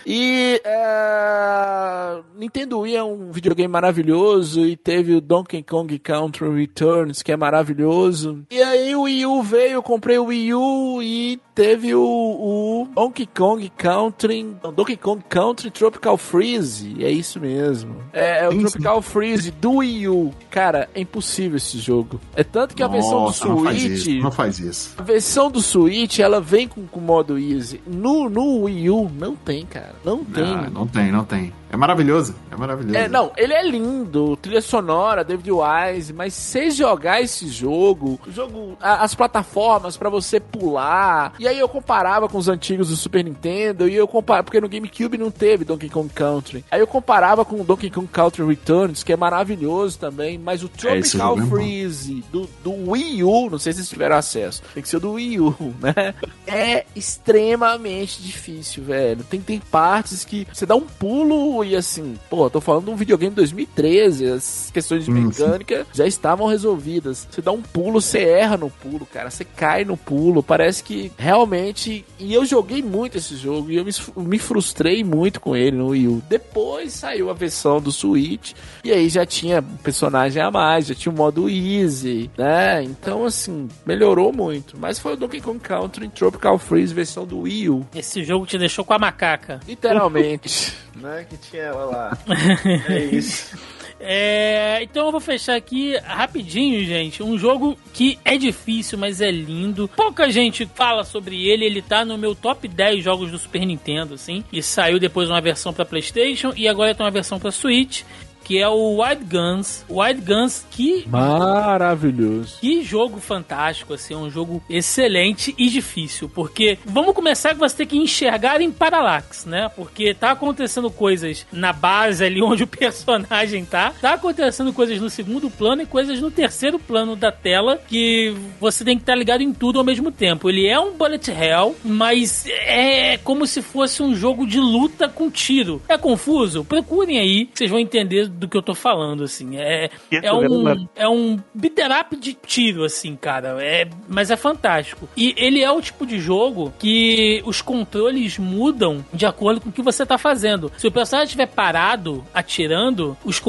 [0.04, 7.22] E é, Nintendo Wii é um videogame maravilhoso e teve o Donkey Kong Country Returns,
[7.22, 8.44] que é maravilhoso.
[8.50, 12.88] E aí o Wii U veio, eu comprei o Wii U e teve o, o
[12.94, 17.96] Donkey Kong Country, Donkey Kong Country Tropical Freeze, é isso mesmo.
[18.12, 20.34] É, é o Tropical Freeze do Wii U.
[20.50, 22.20] Cara, é impossível esse jogo.
[22.36, 24.94] É tanto que a versão do Switch, não faz isso, não faz isso.
[24.98, 27.80] A versão do Switch, ela vem com o modo easy.
[27.86, 29.94] No, no Wii U não tem, cara.
[30.04, 30.44] Não tem.
[30.44, 31.52] Não, não tem, não tem.
[31.70, 32.96] É maravilhoso, é maravilhoso.
[32.96, 38.30] É, não, ele é lindo, trilha sonora, David Wise, mas se jogar esse jogo, o
[38.30, 43.24] jogo, as plataformas para você pular, e aí eu comparava com os antigos do Super
[43.24, 46.64] Nintendo, e eu comparava, porque no GameCube não teve Donkey Kong Country.
[46.70, 50.66] Aí eu comparava com o Donkey Kong Country Returns, que é maravilhoso também, mas o
[50.66, 54.82] é, Tropical é, Freeze do, do Wii U, não sei se vocês tiveram acesso, tem
[54.82, 56.14] que ser do Wii U, né?
[56.46, 59.24] É extremamente difícil, velho.
[59.24, 62.96] Tem, tem partes que você dá um pulo e assim, pô, tô falando de um
[62.96, 67.26] videogame de 2013, as questões de hum, mecânica já estavam resolvidas.
[67.30, 71.12] Você dá um pulo, você erra no pulo, cara, você cai no pulo, parece que
[71.18, 72.04] realmente.
[72.18, 75.88] E eu joguei muito esse jogo e eu me, me frustrei muito com ele no
[75.88, 76.22] Wii U.
[76.28, 78.52] Depois saiu a versão do Switch
[78.84, 82.82] e aí já tinha um personagem a mais, já tinha o um modo easy, né?
[82.82, 84.76] Então, assim, melhorou muito.
[84.78, 87.86] Mas foi o Donkey Kong Country Tropical Freeze versão do Wii U.
[87.94, 89.60] Esse jogo te deixou com a macaca.
[89.66, 90.74] Literalmente.
[90.96, 91.26] né?
[91.28, 92.18] Que tinha ela lá.
[92.88, 93.56] É isso.
[93.98, 97.22] É, então eu vou fechar aqui rapidinho, gente.
[97.22, 99.88] Um jogo que é difícil, mas é lindo.
[99.88, 101.64] Pouca gente fala sobre ele.
[101.64, 104.44] Ele tá no meu top 10 jogos do Super Nintendo, assim.
[104.52, 108.02] E saiu depois uma versão para PlayStation e agora tem uma versão para Switch
[108.46, 109.84] que é o Wild Guns.
[109.90, 112.58] Wild Guns, que Maravilhoso.
[112.60, 117.78] que jogo fantástico, assim, é um jogo excelente e difícil, porque vamos começar que você
[117.78, 119.68] tem que enxergar em paralax, né?
[119.74, 125.10] Porque tá acontecendo coisas na base ali onde o personagem tá, tá acontecendo coisas no
[125.10, 129.40] segundo plano e coisas no terceiro plano da tela que você tem que estar ligado
[129.40, 130.48] em tudo ao mesmo tempo.
[130.48, 135.28] Ele é um bullet hell, mas é como se fosse um jogo de luta com
[135.28, 135.82] tiro.
[135.88, 136.64] É confuso?
[136.64, 139.56] Procurem aí, vocês vão entender do que eu tô falando, assim.
[139.56, 143.56] É, é um, é um beat'em up de tiro, assim, cara.
[143.62, 145.08] É, mas é fantástico.
[145.16, 149.72] E ele é o tipo de jogo que os controles mudam de acordo com o
[149.72, 150.70] que você tá fazendo.
[150.76, 153.42] Se o personagem estiver parado, atirando, os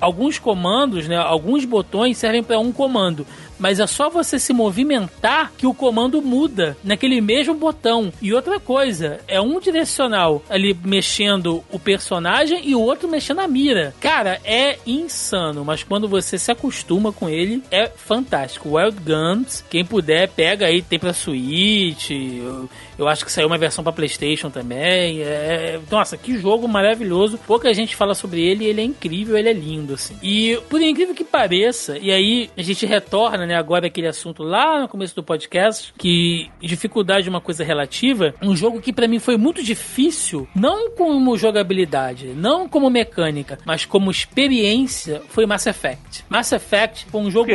[0.00, 3.26] alguns comandos, né, alguns botões servem para um comando.
[3.60, 8.12] Mas é só você se movimentar que o comando muda naquele mesmo botão.
[8.20, 13.46] E outra coisa, é um direcional ali mexendo o personagem e o outro mexendo a
[13.46, 13.94] mira.
[14.00, 18.76] Cara, é insano, mas quando você se acostuma com ele, é fantástico.
[18.76, 22.10] Wild Guns, quem puder, pega aí, tem pra Switch.
[22.10, 22.68] Eu,
[22.98, 25.22] eu acho que saiu uma versão pra PlayStation também.
[25.22, 27.38] É, nossa, que jogo maravilhoso.
[27.46, 30.16] Pouca gente fala sobre ele, ele é incrível, ele é lindo, assim.
[30.22, 34.80] E por incrível que pareça, e aí a gente retorna, né, agora aquele assunto lá
[34.80, 39.18] no começo do podcast, que dificuldade é uma coisa relativa, um jogo que pra mim
[39.18, 46.24] foi muito difícil, não como jogabilidade, não como mecânica, mas como experiência, foi Mass Effect.
[46.28, 47.50] Mass Effect foi um jogo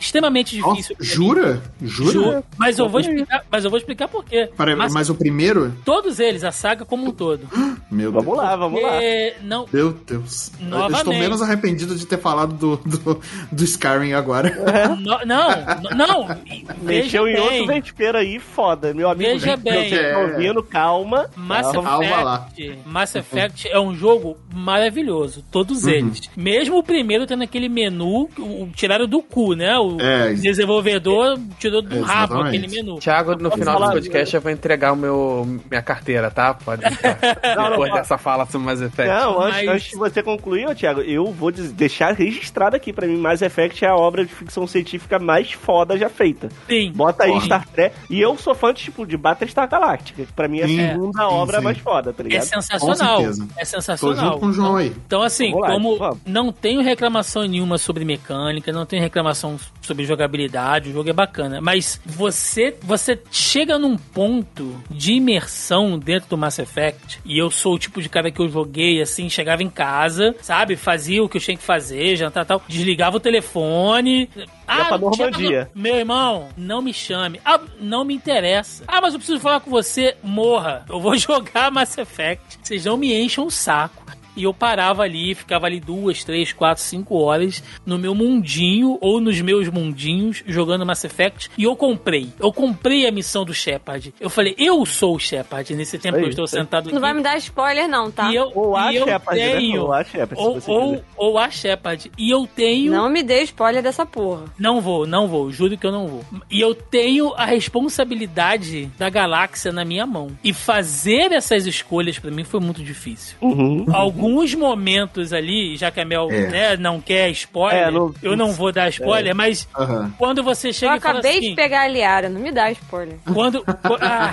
[0.00, 0.96] extremamente Nossa, difícil.
[0.98, 1.06] mim.
[1.06, 1.62] jura?
[1.82, 2.12] Jura?
[2.12, 2.44] Juro.
[2.56, 4.48] Mas eu vou explicar, mas eu vou explicar por quê.
[4.56, 5.74] Peraí, Mass- mas o primeiro?
[5.84, 7.46] Todos eles, a saga como um todo.
[7.90, 8.24] Meu Deus.
[8.24, 9.02] Vamos lá, vamos lá.
[9.02, 10.50] É, não, Meu Deus.
[10.60, 10.98] Eu Novamente.
[10.98, 13.20] estou menos arrependido de ter falado do, do,
[13.52, 14.50] do Skyrim agora.
[14.98, 16.36] no- não, não.
[16.82, 17.80] Mexeu em outro bem.
[17.80, 18.92] vespeiro aí, foda.
[18.94, 19.88] Meu amigo, Veja bem.
[19.88, 21.28] vocês estão ouvindo, calma.
[21.36, 21.88] Mass calma.
[21.90, 22.48] Calma lá.
[22.56, 26.30] Effect, Mass Effect é um jogo maravilhoso, todos eles.
[26.36, 29.76] Mesmo o primeiro tendo aquele menu, o, tiraram do cu, né?
[29.78, 30.32] O É.
[30.34, 32.56] desenvolvedor tirou do rabo Exatamente.
[32.56, 32.98] aquele menu.
[32.98, 36.54] Thiago, no final do podcast eu vou entregar o meu, minha carteira, tá?
[36.54, 36.82] Pode.
[37.56, 39.08] Não, Depois não, dessa fala sobre Mass Effect.
[39.12, 43.16] Não, antes, Mas- antes de você concluir, Thiago, eu vou deixar registrado aqui pra mim,
[43.16, 46.48] Mass Effect é a obra de ficção científica mais foda já feita.
[46.68, 46.92] Sim.
[46.94, 47.40] Bota aí.
[47.40, 47.96] Star Trek.
[48.08, 50.76] E eu sou fã de, tipo, de Battlestar Galactica, que pra mim é a Sim,
[50.76, 51.64] segunda sim, obra sim.
[51.64, 52.42] mais foda, tá É ligado?
[52.44, 53.16] sensacional.
[53.16, 53.48] Com certeza.
[53.56, 54.24] É Tô sensacional.
[54.26, 54.92] junto com o João aí.
[55.06, 56.18] Então, assim, Vamos lá, como vamos.
[56.26, 61.60] não tenho reclamação nenhuma sobre mecânica, não tenho reclamação sobre jogabilidade, o jogo é bacana.
[61.60, 67.74] Mas você, você chega num ponto de imersão dentro do Mass Effect, e eu sou
[67.74, 70.76] o tipo de cara que eu joguei assim, chegava em casa, sabe?
[70.76, 74.28] Fazia o que eu tinha que fazer, jantar e tal, desligava o telefone.
[74.66, 75.58] Ah, pra não tinha Normandia.
[75.60, 77.40] nada- meu irmão, não me chame.
[77.44, 78.84] Ah, não me interessa.
[78.88, 80.16] Ah, mas eu preciso falar com você.
[80.22, 80.84] Morra.
[80.88, 82.58] Eu vou jogar Mass Effect.
[82.62, 84.02] Vocês não me enchem o saco.
[84.36, 89.20] E eu parava ali, ficava ali duas, três, quatro, cinco horas no meu mundinho ou
[89.20, 91.50] nos meus mundinhos jogando Mass Effect.
[91.56, 92.28] E eu comprei.
[92.38, 94.14] Eu comprei a missão do Shepard.
[94.20, 96.94] Eu falei, eu sou o Shepard nesse tempo que eu estou sentado aqui.
[96.94, 98.30] Não vai me dar spoiler, não, tá?
[98.30, 99.56] E eu, Ou a e eu Shepard, né?
[99.56, 99.82] tenho.
[99.82, 102.10] Ou a Shepard, ou, ou, ou a Shepard.
[102.16, 102.92] E eu tenho.
[102.92, 104.44] Não me dê spoiler dessa porra.
[104.58, 106.24] Não vou, não vou, juro que eu não vou.
[106.50, 110.28] E eu tenho a responsabilidade da galáxia na minha mão.
[110.42, 113.36] E fazer essas escolhas pra mim foi muito difícil.
[113.40, 113.84] Uhum.
[114.24, 116.46] Alguns momentos ali, já que a Mel É.
[116.48, 120.12] né, não quer spoiler, É, não- eu não vou dar spoiler, mas Aham.
[120.18, 122.70] quando você Eu chega e fala acabei assim, de pegar a Liara, não me dá
[122.70, 123.16] spoiler.
[123.32, 123.64] quando
[124.00, 124.32] ah,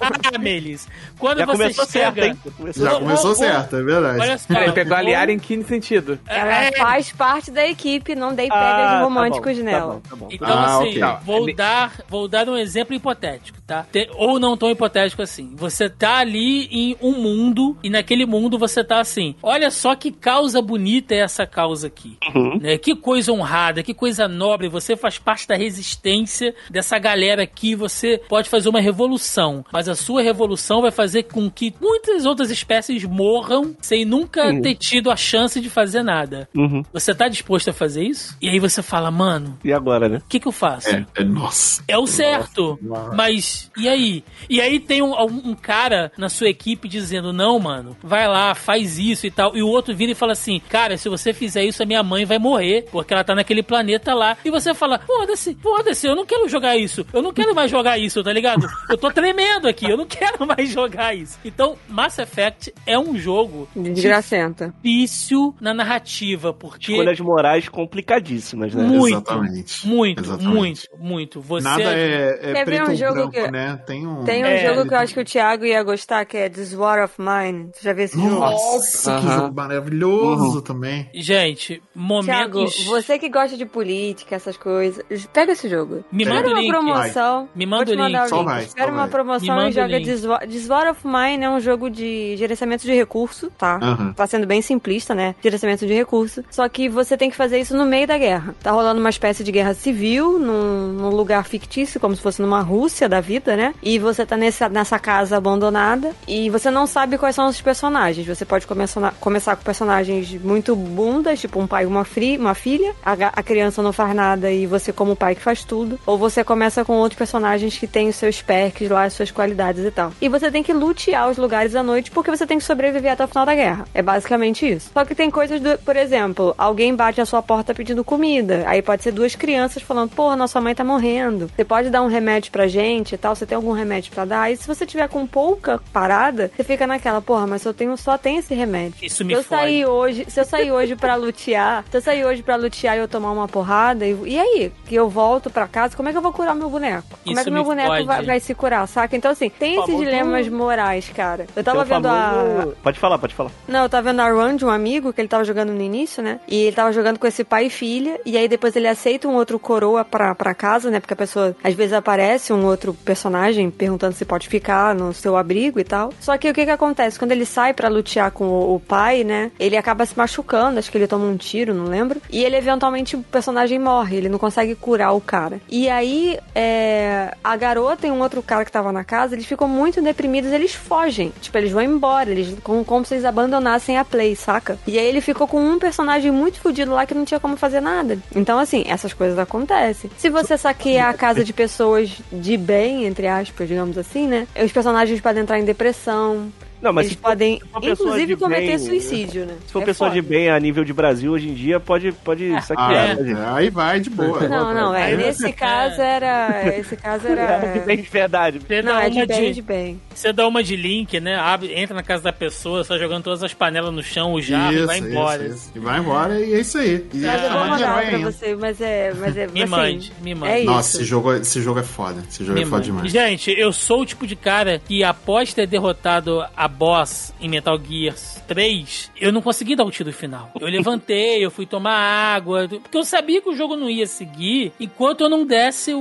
[0.00, 0.86] ah, Melis,
[1.18, 2.38] quando Já você começou chega, certo, hein?
[2.56, 4.20] Começou Já começou certo, é verdade.
[4.20, 6.18] olha só, Ele pegou a Liara em que sentido?
[6.26, 6.72] Ela É.
[6.72, 9.80] faz parte da equipe, não dei Ah, pegas tá românticos bom, nela.
[9.80, 10.28] Tá bom, tá bom.
[10.30, 11.00] Então, Ah, assim, ok.
[11.00, 11.20] Tá.
[11.24, 13.86] vou, Ele- dar, vou dar um exemplo hipotético, tá?
[13.90, 15.52] Te- ou não tão hipotético assim.
[15.56, 20.10] Você tá ali em um mundo, e naquele mundo você tá assim: olha só que
[20.10, 22.16] causa bonita é essa causa aqui.
[22.34, 22.58] Uhum.
[22.60, 22.78] Né?
[22.78, 24.68] Que coisa honrada, que coisa nobre.
[24.68, 27.74] Você faz parte da resistência dessa galera aqui.
[27.74, 32.50] Você pode fazer uma revolução, mas a sua revolução vai fazer com que muitas outras
[32.50, 34.60] espécies morram sem nunca Uhum.
[34.60, 36.48] ter tido a chance de fazer nada.
[36.54, 36.82] Uhum.
[36.92, 38.36] Você tá disposto a fazer isso?
[38.40, 40.18] E aí você fala, mano, E agora, né?
[40.18, 40.88] o que, que eu faço?
[40.90, 41.82] É, é, nossa.
[41.86, 42.78] É o certo.
[42.82, 43.14] Nossa.
[43.14, 44.24] Mas, e aí?
[44.50, 48.54] E aí tem um, um- um cara na sua equipe dizendo, não, mano, vai lá,
[48.54, 49.56] faz isso e tal.
[49.56, 52.24] E o outro vira e fala assim, cara, se você fizer isso, a minha mãe
[52.24, 54.36] vai morrer, porque ela tá naquele planeta lá.
[54.44, 57.06] E você fala, foda-se, foda-se, eu não quero jogar isso.
[57.12, 58.66] Eu não quero mais jogar isso, tá ligado?
[58.88, 61.38] Eu tô tremendo aqui, eu não quero mais jogar isso.
[61.44, 64.74] Então, Mass Effect é um jogo Desgracenta.
[64.82, 66.92] difícil na narrativa, porque...
[66.92, 68.82] Escolhas morais complicadíssimas, né?
[68.84, 69.86] Muito, Exatamente.
[69.86, 70.54] muito, Exatamente.
[70.54, 71.40] muito, muito.
[71.40, 73.80] Você Nada é, é Quer ver preto um ou jogo branco, que- né?
[73.86, 74.24] Tem um...
[74.24, 74.66] Tem um É.
[74.74, 77.70] jogo que eu acho que o Thiago ia gostar, que é This War of Mine.
[77.72, 78.30] Você já viu esse jogo?
[78.30, 81.08] Nossa, Nossa, que jogo maravilhoso também.
[81.14, 82.84] Gente, momentos.
[82.86, 86.04] você que gosta de política, essas coisas, pega esse jogo.
[86.10, 86.36] Me Pega.
[86.36, 86.68] manda uma link.
[86.70, 87.48] promoção.
[87.54, 88.28] Me manda o link.
[88.28, 88.44] Só link.
[88.44, 90.00] vai, Espera só uma promoção e joga
[90.46, 93.78] Desvor of Mine é um jogo de gerenciamento de recurso, tá?
[93.82, 94.12] Aham.
[94.12, 95.34] Tá sendo bem simplista, né?
[95.42, 96.44] Gerenciamento de recurso.
[96.50, 98.54] Só que você tem que fazer isso no meio da guerra.
[98.62, 102.60] Tá rolando uma espécie de guerra civil num, num lugar fictício, como se fosse numa
[102.60, 103.74] Rússia da vida, né?
[103.82, 108.26] E você tá nessa, nessa casa abandonada e você não sabe quais são os personagens.
[108.26, 108.83] Você pode começar,
[109.20, 112.94] começar com personagens muito bundas, tipo um pai e uma, fri, uma filha.
[113.04, 115.98] A, a criança não faz nada e você, como pai, que faz tudo.
[116.06, 119.84] Ou você começa com outros personagens que têm os seus perks lá, as suas qualidades
[119.84, 120.12] e tal.
[120.20, 123.24] E você tem que lutear os lugares à noite porque você tem que sobreviver até
[123.24, 123.86] o final da guerra.
[123.94, 124.90] É basicamente isso.
[124.92, 128.64] Só que tem coisas do, por exemplo, alguém bate na sua porta pedindo comida.
[128.66, 131.50] Aí pode ser duas crianças falando, porra, nossa mãe tá morrendo.
[131.54, 133.34] Você pode dar um remédio pra gente e tal.
[133.34, 134.50] Você tem algum remédio pra dar?
[134.50, 138.16] E se você tiver com pouca parada, você fica naquela, porra, mas eu tenho, só
[138.16, 138.73] tenho esse remédio.
[139.02, 139.60] Isso me se eu fode.
[139.62, 143.00] sair hoje, se eu sair hoje pra lutear, se eu sair hoje pra lutear e
[143.00, 144.72] eu tomar uma porrada, e, e aí?
[144.86, 147.04] Que eu volto pra casa, como é que eu vou curar meu boneco?
[147.24, 149.16] Como é Isso que meu me boneco vai, vai se curar, saca?
[149.16, 151.46] Então, assim, tem esses dilemas morais, cara.
[151.54, 152.30] Eu tava vendo a.
[152.30, 153.50] famoso- Pode falar, pode falar.
[153.68, 156.22] Não, eu tava vendo a run de um amigo que ele tava jogando no início,
[156.22, 156.40] né?
[156.48, 158.20] E ele tava jogando com esse pai e filha.
[158.24, 161.00] E aí depois ele aceita um outro coroa pra, pra casa, né?
[161.00, 165.36] Porque a pessoa, às vezes aparece um outro personagem perguntando se pode ficar no seu
[165.36, 166.12] abrigo e tal.
[166.20, 167.18] Só que o que que acontece?
[167.18, 169.50] Quando ele sai pra lutear com o, pai, né?
[169.58, 172.20] Ele acaba se machucando, acho que ele toma um tiro, não lembro.
[172.30, 175.60] E ele eventualmente, o personagem morre, ele não consegue curar o cara.
[175.68, 179.68] E aí, é, a garota e um outro cara que tava na casa, eles ficam
[179.68, 181.32] muito deprimidos, eles fogem.
[181.40, 184.78] Tipo, eles vão embora, eles como, como se eles abandonassem a play, saca?
[184.86, 187.80] E aí ele ficou com um personagem muito fodido lá que não tinha como fazer
[187.80, 188.18] nada.
[188.34, 190.10] Então, assim, essas coisas acontecem.
[190.16, 194.46] Se você saquear a casa de pessoas de bem, entre aspas, digamos assim, né?
[194.62, 196.52] Os personagens podem entrar em depressão.
[196.84, 199.54] Não, mas eles podem, inclusive, de cometer bem, suicídio, né?
[199.66, 200.28] Se for É pessoa de foda.
[200.28, 203.16] bem a nível de Brasil hoje em dia, pode, pode Ah, saquear.
[203.16, 203.40] né, gente?
[203.40, 204.46] aí vai de boa.
[204.48, 205.16] Não, não, é.
[205.16, 206.76] Nesse caso era.
[206.78, 207.72] Esse caso era.
[207.72, 208.58] De bem de verdade.
[208.58, 210.00] Você Não, dá é de uma bem, de, de bem.
[210.14, 211.36] Você dá uma de link, né?
[211.36, 214.74] Abre, entra na casa da pessoa, só jogando todas as panelas no chão, o jarro
[214.74, 215.44] e vai embora.
[215.46, 215.72] Isso, isso.
[215.74, 217.06] E vai embora e é isso aí.
[217.14, 219.12] E Mas eu vou chamar de mandar pra você, mas é.
[219.14, 220.52] Mas é Me assim, mande, me mande.
[220.52, 220.64] É.
[220.64, 222.22] Nossa, esse jogo, esse jogo é foda.
[222.28, 222.86] Esse jogo Me é foda mande.
[222.86, 223.12] demais.
[223.12, 227.78] Gente, eu sou o tipo de cara que após ter derrotado a boss em Metal
[227.82, 228.14] Gear
[228.46, 230.50] 3, eu não consegui dar o tiro final.
[230.60, 234.72] Eu levantei, eu fui tomar água, porque eu sabia que o jogo não ia seguir
[234.78, 235.92] enquanto eu não desse,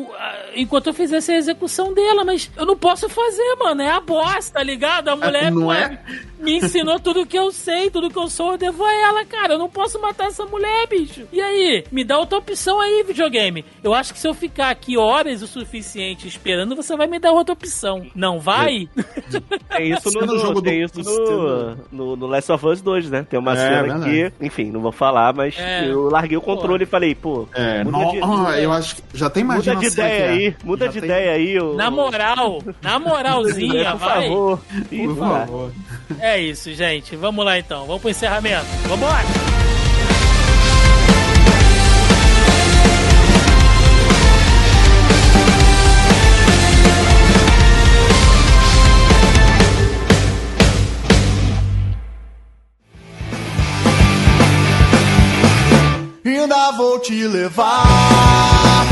[0.56, 4.50] enquanto eu fizesse a execução dela, mas eu não posso fazer, mano, é a boss,
[4.50, 5.10] tá ligado?
[5.10, 6.00] A mulher não pô, é?
[6.40, 9.54] me ensinou tudo que eu sei, tudo que eu sou, eu devo a ela, cara.
[9.54, 11.24] Eu não posso matar essa mulher, bicho.
[11.32, 11.84] E aí?
[11.92, 13.64] Me dá outra opção aí, videogame.
[13.84, 17.32] Eu acho que se eu ficar aqui horas o suficiente esperando, você vai me dar
[17.32, 18.06] outra opção.
[18.16, 18.88] Não vai?
[19.76, 23.10] Tem isso no, no jogo tem do- isso no, no, no Last of Us 2,
[23.10, 23.26] né?
[23.28, 24.34] Tem uma É, cena verdade.
[24.40, 25.88] que, enfim, não vou falar, mas É.
[25.90, 29.30] eu larguei o controle e falei, pô, É, no, de, ah, eu acho que já
[29.30, 31.60] tem muda de ideia aqui, aí, muda Já de tem- ideia aí.
[31.60, 34.24] ô- Na moral, na moralzinha, por vai.
[34.24, 34.60] favor.
[34.90, 35.72] Por favor.
[36.20, 37.16] É isso, gente.
[37.16, 37.86] Vamos lá então.
[37.86, 38.66] Vamos pro encerramento.
[38.88, 39.24] Vambora!
[56.26, 58.86] Ainda vou te levar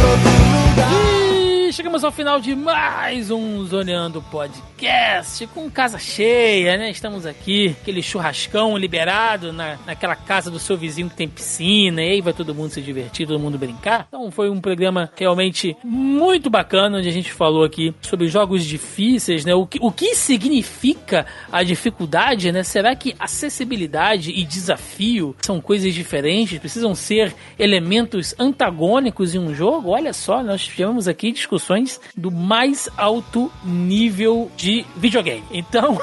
[1.82, 6.92] chegamos ao final de mais um Zoneando Podcast com casa cheia, né?
[6.92, 12.12] Estamos aqui, aquele churrascão liberado na, naquela casa do seu vizinho que tem piscina, e
[12.12, 14.06] aí vai todo mundo se divertir, todo mundo brincar.
[14.08, 19.44] Então foi um programa realmente muito bacana, onde a gente falou aqui sobre jogos difíceis,
[19.44, 19.56] né?
[19.56, 22.62] O que, o que significa a dificuldade, né?
[22.62, 26.60] Será que acessibilidade e desafio são coisas diferentes?
[26.60, 29.90] Precisam ser elementos antagônicos em um jogo?
[29.90, 31.71] Olha só, nós tivemos aqui discussões
[32.16, 35.44] do mais alto nível de videogame.
[35.52, 35.98] Então,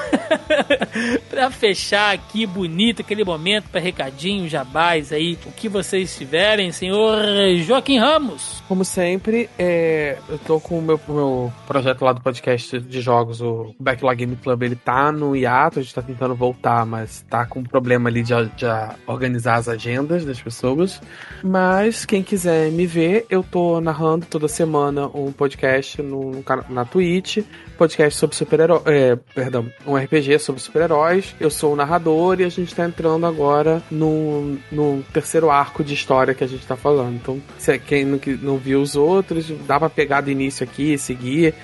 [1.29, 7.19] para fechar aqui bonito aquele momento para recadinho, jabás aí, o que vocês tiverem, senhor
[7.65, 8.61] Joaquim Ramos.
[8.67, 13.41] Como sempre, é, eu tô com o meu, meu projeto lá do podcast de jogos,
[13.41, 17.45] o Backlog Game Club, ele tá no hiato, a gente tá tentando voltar, mas tá
[17.45, 18.65] com um problema ali de, de
[19.07, 21.01] organizar as agendas das pessoas.
[21.43, 26.43] Mas quem quiser me ver, eu tô narrando toda semana um podcast podcast no, no
[26.69, 27.39] na Twitch,
[27.77, 31.35] podcast sobre super-heróis, é, perdão, um RPG sobre super-heróis.
[31.39, 35.93] Eu sou o narrador e a gente tá entrando agora no, no terceiro arco de
[35.93, 37.15] história que a gente tá falando.
[37.15, 40.97] Então, se é quem não, não viu os outros, dá pra pegar do início aqui,
[40.97, 41.55] seguir.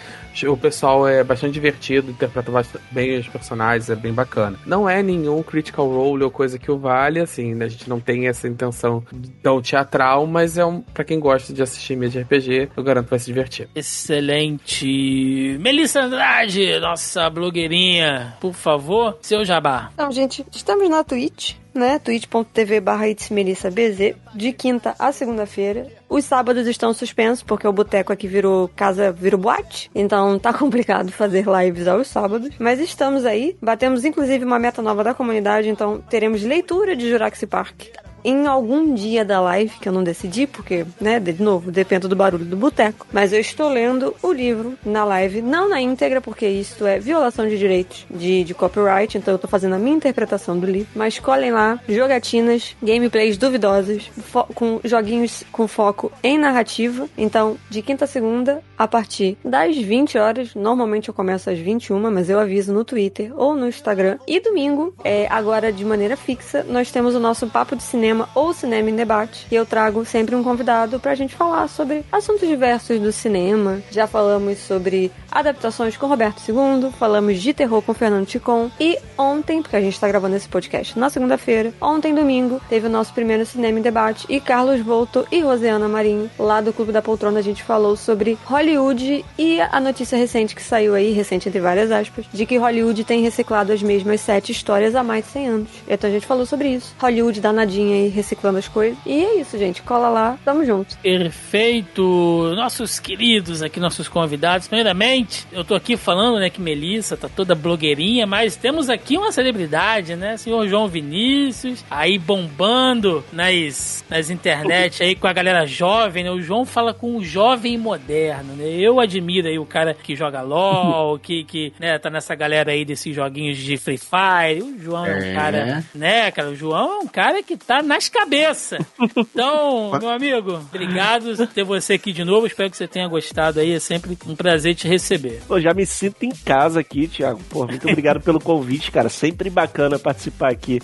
[0.48, 2.52] O pessoal é bastante divertido, interpreta
[2.92, 4.60] bem os personagens, é bem bacana.
[4.66, 7.66] Não é nenhum critical role ou coisa que o vale, assim, né?
[7.66, 9.04] A gente não tem essa intenção
[9.42, 13.12] tão teatral, mas é um para quem gosta de assistir mídia RPG, eu garanto que
[13.12, 13.70] vai se divertir.
[13.76, 15.58] Excelente.
[15.60, 19.90] Melissa Andrade, nossa blogueirinha, por favor, seu jabá.
[19.94, 22.00] Então, gente, estamos na Twitch, né?
[22.00, 25.88] twitch.tv barra BZ, de quinta a segunda-feira.
[26.10, 29.92] Os sábados estão suspensos, porque o boteco aqui virou casa, virou boate.
[29.94, 32.50] Então tá complicado fazer lives aos sábados.
[32.58, 33.58] Mas estamos aí.
[33.62, 35.70] Batemos, inclusive, uma meta nova da comunidade.
[35.70, 37.84] Então teremos leitura de Jurassic Park
[38.26, 42.16] em algum dia da live, que eu não decidi, porque, né, de novo, depende do
[42.16, 43.06] barulho do boteco.
[43.14, 47.48] Mas eu estou lendo o livro na live, não na íntegra, porque isso é violação
[47.48, 50.90] de direitos de, de copyright, então eu tô fazendo a minha interpretação do livro.
[50.96, 54.10] Mas colhem lá jogatinas, gameplays duvidosas,
[54.56, 57.08] com joguinhos com foco em narrativa.
[57.16, 62.00] Então, de quinta a segunda, a partir das 20 horas, normalmente eu começo às 21,
[62.12, 64.18] mas eu aviso no Twitter ou no Instagram.
[64.28, 68.54] E domingo, é, agora de maneira fixa, nós temos o nosso papo de cinema ou
[68.54, 69.48] cinema em debate.
[69.52, 73.82] E eu trago sempre um convidado pra gente falar sobre assuntos diversos do cinema.
[73.92, 78.70] Já falamos sobre adaptações com Roberto II, falamos de terror com Fernando Ticon.
[78.80, 82.90] E ontem, porque a gente tá gravando esse podcast na segunda-feira, ontem, domingo, teve o
[82.90, 84.26] nosso primeiro cinema em debate.
[84.30, 88.38] E Carlos Volto e Rosiana Marinho, lá do Clube da Poltrona, a gente falou sobre
[88.46, 93.04] Hollywood e a notícia recente que saiu aí, recente entre várias aspas, de que Hollywood
[93.04, 95.70] tem reciclado as mesmas sete histórias há mais de 100 anos.
[95.88, 96.96] Então a gente falou sobre isso.
[97.00, 98.98] Hollywood danadinha aí, reciclando as coisas.
[99.06, 99.82] E é isso, gente.
[99.82, 100.98] Cola lá, tamo junto.
[100.98, 102.54] Perfeito.
[102.56, 104.68] Nossos queridos aqui, nossos convidados.
[104.68, 109.32] Primeiramente, eu tô aqui falando, né, que Melissa tá toda blogueirinha, mas temos aqui uma
[109.32, 110.38] celebridade, né?
[110.38, 116.32] Senhor João Vinícius, aí bombando nas, nas internet aí com a galera jovem, né?
[116.32, 118.66] O João fala com o jovem moderno, né?
[118.68, 122.84] Eu admiro aí o cara que joga LOL, que, que né, tá nessa galera aí
[122.86, 124.62] desses joguinhos de Free Fire.
[124.62, 125.34] O João é um É.
[125.34, 126.50] cara, né, cara?
[126.50, 128.80] O João é um cara que tá nas cabeças.
[129.16, 132.48] Então, meu amigo, obrigado por ter você aqui de novo.
[132.48, 133.72] Espero que você tenha gostado aí.
[133.74, 135.42] É sempre um prazer te receber.
[135.48, 137.40] Pô, já me sinto em casa aqui, Thiago.
[137.50, 139.10] Pô, muito obrigado pelo convite, cara.
[139.10, 140.82] Sempre bacana participar aqui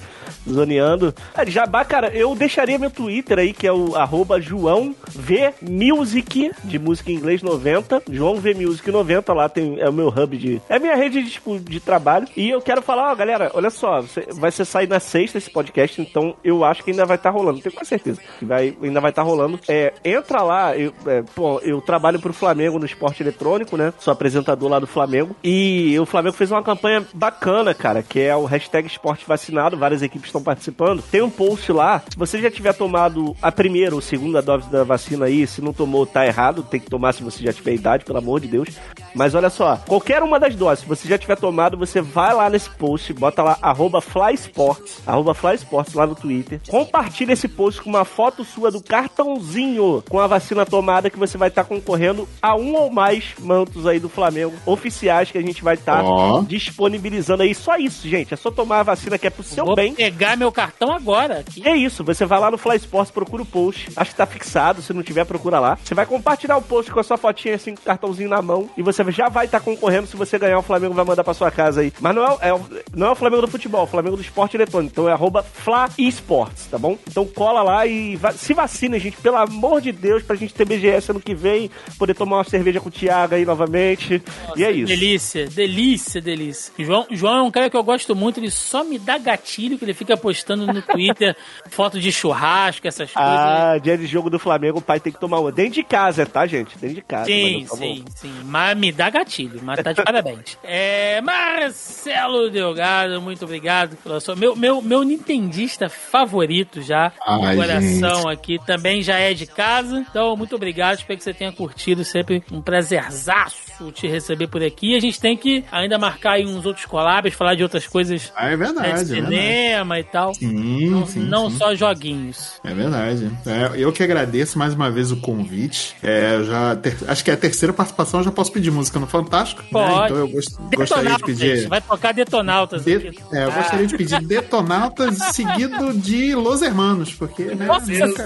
[0.50, 1.14] zoneando.
[1.34, 6.52] Ah, Jabá, cara, eu deixaria meu Twitter aí, que é o arroba João V Music,
[6.64, 8.04] de música em inglês 90.
[8.12, 10.62] João V Music 90, lá tem, é o meu hub de.
[10.70, 12.28] É minha rede de, tipo, de trabalho.
[12.36, 15.50] E eu quero falar, ó, galera, olha só, você- vai ser sair na sexta esse
[15.50, 17.60] podcast, então eu acho que ainda vai estar rolando.
[17.60, 19.60] Tenho quase certeza que vai, ainda vai estar rolando.
[19.68, 23.94] É, entra lá, eu, é, pô, eu trabalho pro Flamengo no esporte eletrônico, né?
[24.00, 25.36] Sou apresentador lá do Flamengo.
[25.44, 29.78] E o Flamengo fez uma campanha bacana, cara, que é o hashtag esporte vacinado.
[29.78, 31.02] Várias equipes estão participando.
[31.04, 32.02] Tem um post lá.
[32.10, 35.74] Se você já tiver tomado a primeira ou segunda dose da vacina aí, se não
[35.74, 36.64] tomou, tá errado.
[36.64, 38.70] Tem que tomar se você já tiver idade, pelo amor de Deus.
[39.14, 42.50] Mas olha só, qualquer uma das doses, se você já tiver tomado, você vai lá
[42.50, 46.60] nesse post, bota lá, arroba flysports, arroba flysports lá no Twitter.
[46.86, 51.38] Compartilha esse post com uma foto sua do cartãozinho com a vacina tomada que você
[51.38, 55.64] vai estar concorrendo a um ou mais mantos aí do Flamengo oficiais que a gente
[55.64, 56.42] vai estar Ó.
[56.42, 57.54] disponibilizando aí.
[57.54, 58.34] Só isso, gente.
[58.34, 59.94] É só tomar a vacina que é pro seu Vou bem.
[59.94, 61.40] pegar meu cartão agora.
[61.40, 61.62] Aqui.
[61.64, 63.92] E é isso, você vai lá no Fly Sports, procura o post.
[63.96, 65.78] Acho que tá fixado, se não tiver, procura lá.
[65.84, 68.70] Você vai compartilhar o post com a sua fotinha assim, com o cartãozinho na mão.
[68.76, 70.08] E você já vai estar concorrendo.
[70.08, 71.94] Se você ganhar, o Flamengo vai mandar pra sua casa aí.
[72.00, 74.22] Mas não é, o- é não é o Flamengo do futebol, é o Flamengo do
[74.22, 74.92] esporte eletrônico.
[74.94, 76.98] Então é arroba Fla Esports, tá bom?
[77.08, 79.18] Então cola lá e va- se vacina, gente.
[79.18, 81.70] Pelo amor de Deus, pra gente ter BGS ano que vem.
[82.00, 84.22] Poder tomar uma cerveja com o Thiago aí novamente.
[84.56, 84.88] e é isso.
[84.88, 86.74] Delícia, delícia, delícia.
[86.80, 89.86] João, João é um cara que eu gosto muito, ele só me dá gatilho que
[89.86, 91.36] ele fica postando no Twitter
[91.70, 93.32] foto de churrasco, essas coisas.
[93.32, 95.52] Ah, dia de jogo do Flamengo, o pai tem que tomar uma.
[95.52, 96.78] Dentro de casa, tá, gente?
[96.78, 97.26] Dentro de casa.
[97.26, 98.34] Sim, tá sim, sim.
[98.46, 100.58] Mas me dá gatilho, mas tá de parabéns.
[100.64, 104.36] É, Marcelo Delgado, muito obrigado pela sua.
[104.36, 107.12] Meu, meu, meu nintendista favorito já.
[107.26, 108.30] Ai, no coração gente.
[108.30, 110.06] aqui também já é de casa.
[110.10, 110.98] Então, muito obrigado.
[111.00, 112.04] Espero que você tenha curtido.
[112.04, 114.96] Sempre um prazerzaço te receber por aqui.
[114.96, 118.32] A gente tem que ainda marcar aí uns outros collabs, falar de outras coisas.
[118.36, 118.88] Ah, é né, verdade.
[118.88, 119.36] de é verdade.
[119.36, 120.34] cinema e tal.
[120.36, 121.58] Sim, Não, sim, não sim.
[121.58, 122.60] só joguinhos.
[122.64, 123.32] É verdade.
[123.46, 125.96] É, eu que agradeço mais uma vez o convite.
[126.04, 129.08] É, já ter- acho que é a terceira participação, eu já posso pedir música no
[129.08, 129.62] Fantástico.
[129.64, 129.68] né?
[129.72, 130.06] Pode.
[130.06, 131.68] Então eu gost- gostaria de pedir.
[131.68, 133.56] Vai tocar detonautas de- é, eu Ah.
[133.56, 137.66] gostaria de pedir Detonautas seguido de Los Hermanos, porque, né?
[137.66, 138.24] Nossa nunca-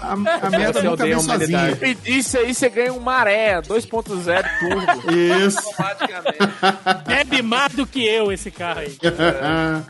[0.00, 0.16] a, a
[0.50, 1.78] merda Você nunca vem sozinha.
[2.04, 5.12] E isso aí você ganha um maré 2.0 turbo.
[5.46, 5.58] Isso.
[5.58, 6.38] Automaticamente.
[7.06, 8.96] Bebe mais do que eu esse carro aí.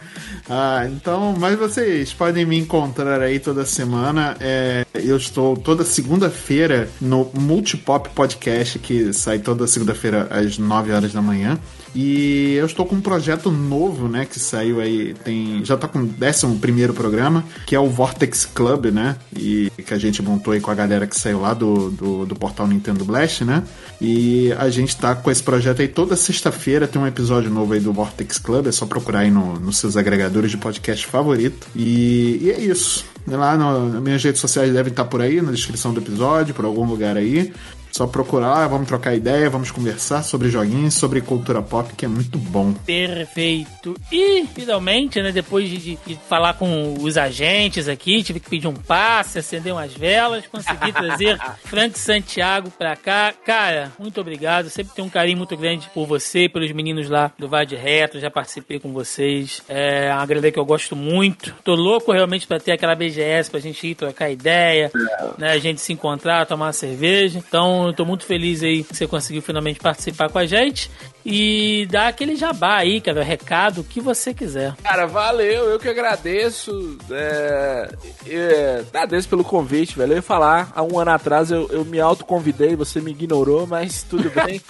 [0.48, 4.36] ah, então, mas vocês podem me encontrar aí toda semana.
[4.40, 11.12] É, eu estou toda segunda-feira no Multipop Podcast, que sai toda segunda-feira às 9 horas
[11.12, 11.58] da manhã.
[11.94, 14.24] E eu estou com um projeto novo, né?
[14.24, 15.64] Que saiu aí, tem.
[15.64, 19.16] Já tá com o 11 programa, que é o Vortex Club, né?
[19.36, 22.36] E que a gente montou aí com a galera que saiu lá do, do, do
[22.36, 23.64] portal Nintendo Blast, né?
[24.00, 27.80] E a gente tá com esse projeto aí toda sexta-feira, tem um episódio novo aí
[27.80, 31.66] do Vortex Club, é só procurar aí no, nos seus agregadores de podcast favorito.
[31.74, 33.04] E, e é isso.
[33.26, 36.64] Lá no, nas minhas redes sociais devem estar por aí, na descrição do episódio, por
[36.64, 37.52] algum lugar aí.
[37.90, 42.08] Só procurar lá, vamos trocar ideia, vamos conversar sobre joguinhos, sobre cultura pop, que é
[42.08, 42.72] muito bom.
[42.86, 43.96] Perfeito.
[44.12, 48.74] E, finalmente, né, depois de, de- falar com os agentes aqui, tive que pedir um
[48.74, 53.32] passe, acender umas velas, consegui trazer Frank Santiago pra cá.
[53.44, 54.68] Cara, muito obrigado.
[54.70, 58.20] Sempre tenho um carinho muito grande por você, pelos meninos lá do Vai de Reto.
[58.20, 59.62] Já participei com vocês.
[59.68, 61.54] É uma grande que eu gosto muito.
[61.64, 64.90] Tô louco realmente pra ter aquela BGS pra gente ir trocar ideia,
[65.38, 67.38] né, a gente se encontrar, tomar uma cerveja.
[67.38, 70.90] Então, eu tô muito feliz aí que você conseguiu finalmente participar com a gente.
[71.24, 74.74] E dar aquele jabá aí, cara, recado, o que você quiser.
[74.82, 76.96] Cara, valeu, eu que agradeço.
[77.10, 77.90] É,
[78.26, 80.12] é, agradeço pelo convite, velho.
[80.12, 84.02] Eu ia falar, há um ano atrás eu, eu me autoconvidei, você me ignorou, mas
[84.02, 84.62] tudo bem.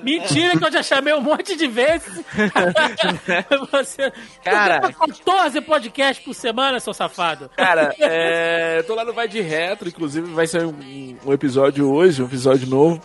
[0.00, 2.22] Mentira que eu já chamei um monte de vezes.
[3.72, 4.12] você.
[4.44, 4.80] Cara.
[4.80, 7.50] Tu grava 14 podcasts por semana, seu safado.
[7.56, 11.92] Cara, é, eu tô lá no Vai de Retro, inclusive vai sair um, um episódio
[11.92, 13.00] hoje, um episódio novo.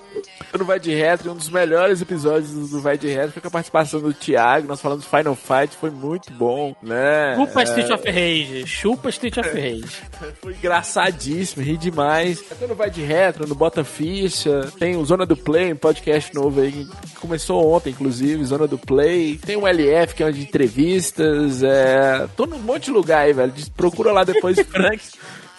[0.57, 3.51] No Vai de Retro, um dos melhores episódios do Vai de Retro foi com a
[3.51, 4.67] participação do Thiago.
[4.67, 7.35] Nós falamos de Final Fight, foi muito bom, né?
[7.35, 8.67] Chupa É, Street of Rage.
[8.67, 10.03] Chupa Street of Rage.
[10.41, 12.43] Foi engraçadíssimo, ri demais.
[12.51, 14.71] Até no Vai de Retro, no Bota Ficha.
[14.77, 16.71] Tem o Zona do Play, um podcast novo aí.
[16.71, 19.39] que Começou ontem, inclusive, Zona do Play.
[19.43, 21.63] Tem o LF, que é uma de entrevistas.
[21.63, 22.27] É...
[22.35, 23.53] Tô num monte de lugar aí, velho.
[23.75, 25.01] Procura lá depois Frank.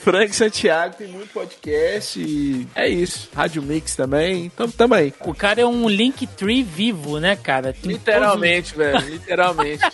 [0.05, 3.31] Frank Santiago, tem muito podcast e é isso.
[3.35, 4.45] Rádio Mix também.
[4.45, 5.15] Então, tamo aí.
[5.21, 7.73] O cara é um Linktree vivo, né, cara?
[7.73, 9.01] Tem Literalmente, velho.
[9.09, 9.81] Literalmente.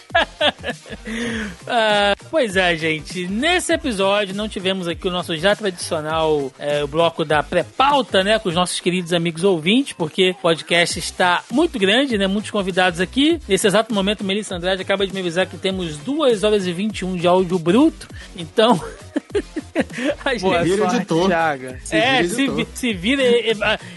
[1.66, 3.26] Ah, pois é, gente.
[3.26, 8.38] Nesse episódio não tivemos aqui o nosso já tradicional é, bloco da pré-pauta, né?
[8.38, 12.26] Com os nossos queridos amigos ouvintes, porque o podcast está muito grande, né?
[12.26, 13.40] Muitos convidados aqui.
[13.48, 17.16] Nesse exato momento, Melissa Andrade acaba de me avisar que temos 2 horas e 21
[17.16, 18.08] de áudio bruto.
[18.36, 18.80] Então.
[20.24, 21.26] a gente- Boa Vira sorte, editor.
[21.28, 21.74] Thiago.
[21.84, 22.56] Se é, vira se, editor.
[22.56, 23.22] vi- se vira.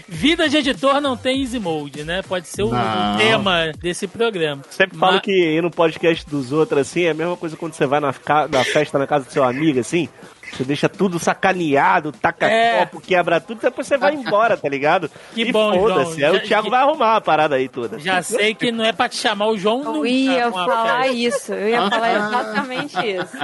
[0.08, 2.22] Vida de editor não tem easy mode, né?
[2.22, 2.70] Pode ser o,
[3.16, 4.62] tema desse programa.
[4.70, 7.74] Sempre falo Mas- que ir no podcast dos outros, assim, é a mesma coisa quando
[7.74, 8.14] você vai na,
[8.50, 10.08] na festa na casa do seu amigo, assim.
[10.56, 12.78] Você deixa tudo sacaneado, taca É.
[12.80, 15.10] copo, quebra tudo, depois você vai embora, tá ligado?
[15.34, 16.20] Que e bom, foda-se.
[16.20, 16.30] João.
[16.32, 17.98] Aí Já- o Thiago vai arrumar a parada aí toda.
[17.98, 21.12] Já sei que não é pra te chamar o João Eu nunca ia falar festa.
[21.16, 23.36] isso, eu ia falar exatamente isso.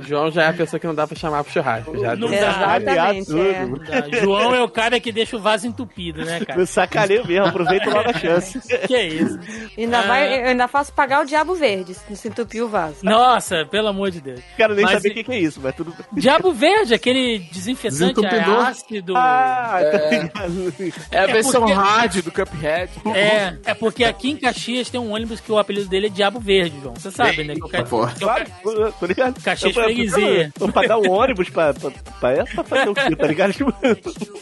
[0.00, 1.98] João já é a pessoa que não dá pra chamar pro churrasco.
[1.98, 2.40] Já Não disse.
[2.40, 2.48] dá.
[2.50, 3.64] Exatamente, é.
[3.66, 3.78] tudo.
[3.84, 6.60] Tá, João é o cara que deixa o vaso entupido, né, cara?
[6.60, 8.60] Eu sacaneio mesmo, aproveita logo a chance.
[8.86, 9.38] Que é isso?
[9.76, 10.02] Ainda Ah.
[10.02, 12.96] vai, eu ainda faço pagar o diabo verde se se entupir o vaso.
[13.02, 14.40] Nossa, pelo amor de Deus.
[14.56, 15.94] Quero nem Mas saber e- o que, que é isso, mas tudo
[16.26, 18.66] Diabo Verde, aquele desinfetante Desentupidor.
[18.66, 19.16] ácido.
[19.16, 20.08] Ah, tá
[20.46, 20.74] ligado.
[21.12, 22.90] É a É versão porque- rádio do Cuphead.
[23.14, 26.40] É, é porque aqui em Caxias tem um ônibus que o apelido dele é Diabo
[26.40, 26.94] Verde, João.
[26.96, 27.54] Você sabe, né?
[27.54, 27.84] Que eu eu
[28.18, 29.40] Claro, quero- tô ligado.
[29.40, 30.52] Caxias Eu- eu- Freguesia.
[30.58, 31.90] Vou pagar um ônibus pra, pra,
[32.20, 33.54] pra essa pra fazer o quê, tá ligado?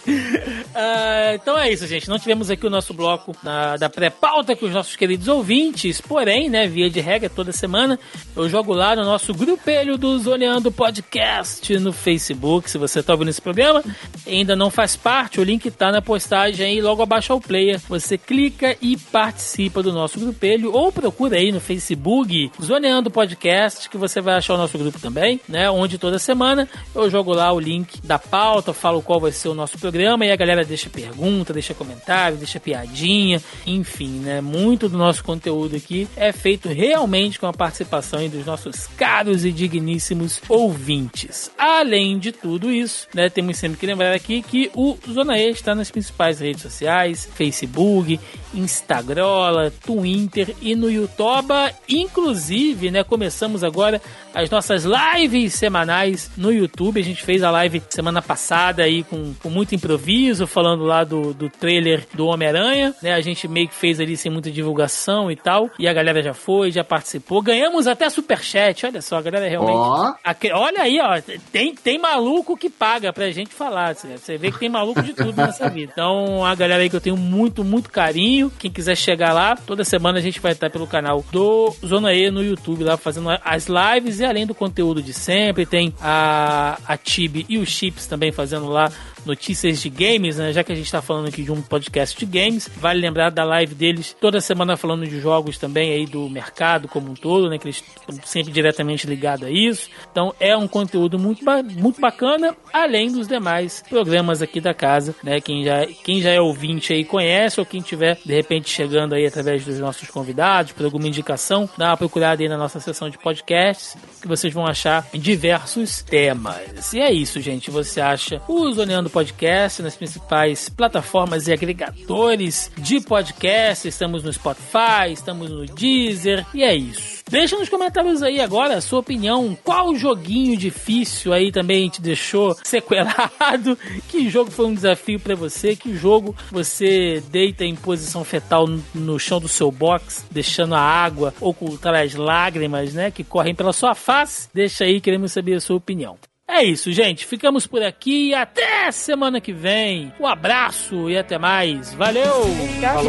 [0.77, 2.09] Ah, então é isso, gente.
[2.09, 6.49] Não tivemos aqui o nosso bloco da, da pré-pauta com os nossos queridos ouvintes, porém,
[6.49, 7.99] né, via de regra, toda semana
[8.37, 12.71] eu jogo lá no nosso grupelho do Zoneando Podcast no Facebook.
[12.71, 13.83] Se você tá ouvindo esse programa
[14.27, 17.81] ainda não faz parte, o link tá na postagem aí, logo abaixo ao player.
[17.89, 23.97] Você clica e participa do nosso grupelho ou procura aí no Facebook Zoneando Podcast, que
[23.97, 25.71] você vai achar o nosso grupo também, né?
[25.71, 29.55] Onde toda semana eu jogo lá o link da pauta, falo qual vai ser o
[29.55, 34.41] nosso programa e a galera deixa pergunta, deixa comentário, deixa piadinha, enfim, né?
[34.41, 39.53] Muito do nosso conteúdo aqui é feito realmente com a participação dos nossos caros e
[39.53, 41.51] digníssimos ouvintes.
[41.67, 45.75] Além de tudo isso, né, temos sempre que lembrar aqui que o Zona E está
[45.75, 48.21] nas principais redes sociais, Facebook,
[48.53, 51.55] Instagram, Twitter e no YouTube.
[51.89, 54.01] Inclusive, né, começamos agora
[54.35, 57.01] as nossas lives semanais no YouTube.
[57.01, 61.33] A gente fez a live semana passada aí com, com muito improviso, falando lá do,
[61.33, 63.15] do trailer do Homem-Aranha, né?
[63.15, 65.71] A gente meio que fez ali sem muita divulgação e tal.
[65.79, 67.41] E a galera já foi, já participou.
[67.41, 69.77] Ganhamos até superchat, olha só, a galera realmente.
[70.23, 71.21] Aque- olha aí, ó,
[71.55, 73.95] tem, tem maluco que paga pra gente falar.
[73.95, 75.93] Você você vê que tem maluco de tudo nessa vida.
[75.93, 78.51] Então, a galera aí que eu tenho muito, muito carinho.
[78.59, 82.29] Quem quiser chegar lá, toda semana a gente vai estar pelo canal do Zona E
[82.29, 85.65] no YouTube, lá fazendo as lives e além do conteúdo de sempre.
[85.65, 88.91] Tem a, a Tibi e o Chips também fazendo lá
[89.25, 90.53] notícias de games, né?
[90.53, 93.45] Já que a gente tá falando aqui de um podcast de games, vale lembrar da
[93.45, 97.59] live deles toda semana falando de jogos também aí do mercado como um todo, né?
[97.59, 99.89] Que eles estão sempre diretamente ligados a isso.
[100.11, 101.44] Então é um conteúdo muito,
[101.79, 105.41] muito bacana, além dos demais programas aqui da casa, né?
[105.41, 109.27] Quem já, quem já é ouvinte aí conhece, ou quem tiver de repente chegando aí
[109.27, 113.19] através dos nossos convidados, por alguma indicação, dá uma procurada aí na nossa seção de
[113.19, 116.93] podcasts, que vocês vão achar diversos temas.
[116.93, 117.71] E é isso, gente.
[117.71, 123.89] Você acha o Zoneando Podcast nas principais plataformas e agregadores de podcast.
[123.89, 127.24] Estamos no Spotify, estamos no Deezer, e é isso.
[127.31, 129.57] Deixa nos comentários aí agora a sua opinião.
[129.65, 133.77] Qual joguinho difícil aí também te deixou sequelado?
[134.09, 135.75] Que jogo foi um desafio pra você?
[135.75, 141.33] Que jogo você deita em posição fetal no- chão do seu box, deixando a água
[141.41, 144.49] ocultar as lágrimas, né, que correm pela sua face?
[144.53, 146.17] Deixa aí, queremos saber a sua opinião.
[146.47, 147.25] É isso, gente.
[147.25, 148.35] Ficamos por aqui.
[148.35, 150.13] Até semana que vem.
[150.21, 151.95] Um abraço e até mais.
[151.95, 152.43] Valeu!
[152.81, 153.03] Tchau,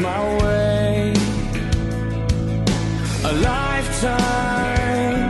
[0.00, 0.65] tchau.
[3.28, 5.20] A lifetime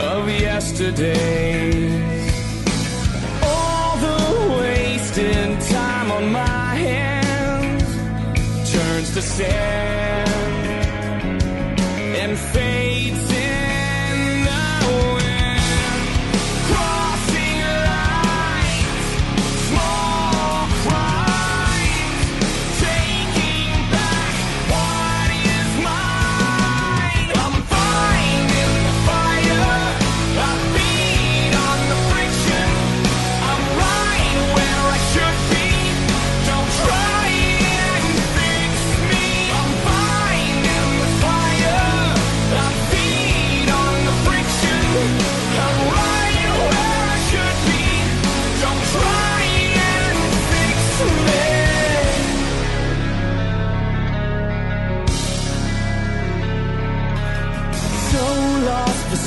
[0.00, 1.92] of yesterdays.
[3.42, 4.18] All the
[4.60, 7.90] wasted time on my hands
[8.72, 9.97] turns to sand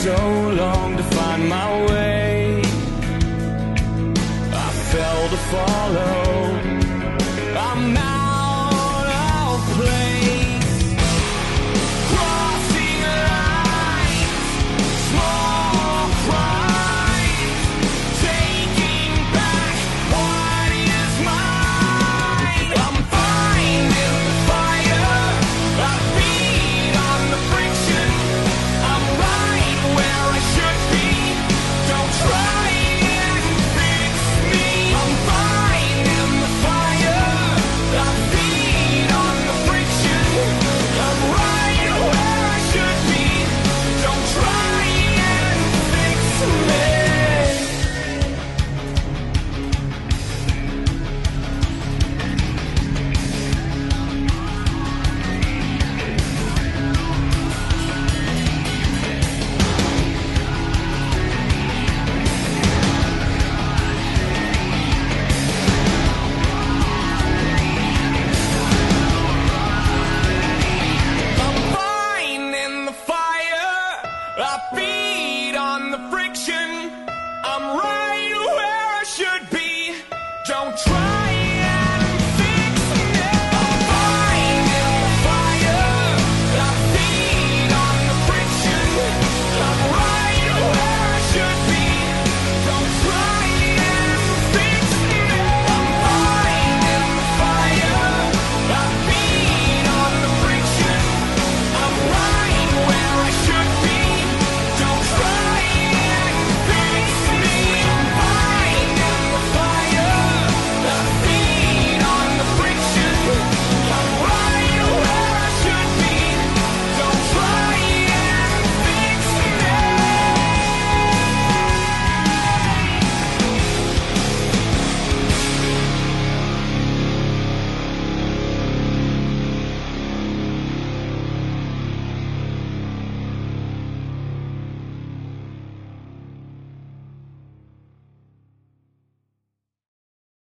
[0.04, 0.41] so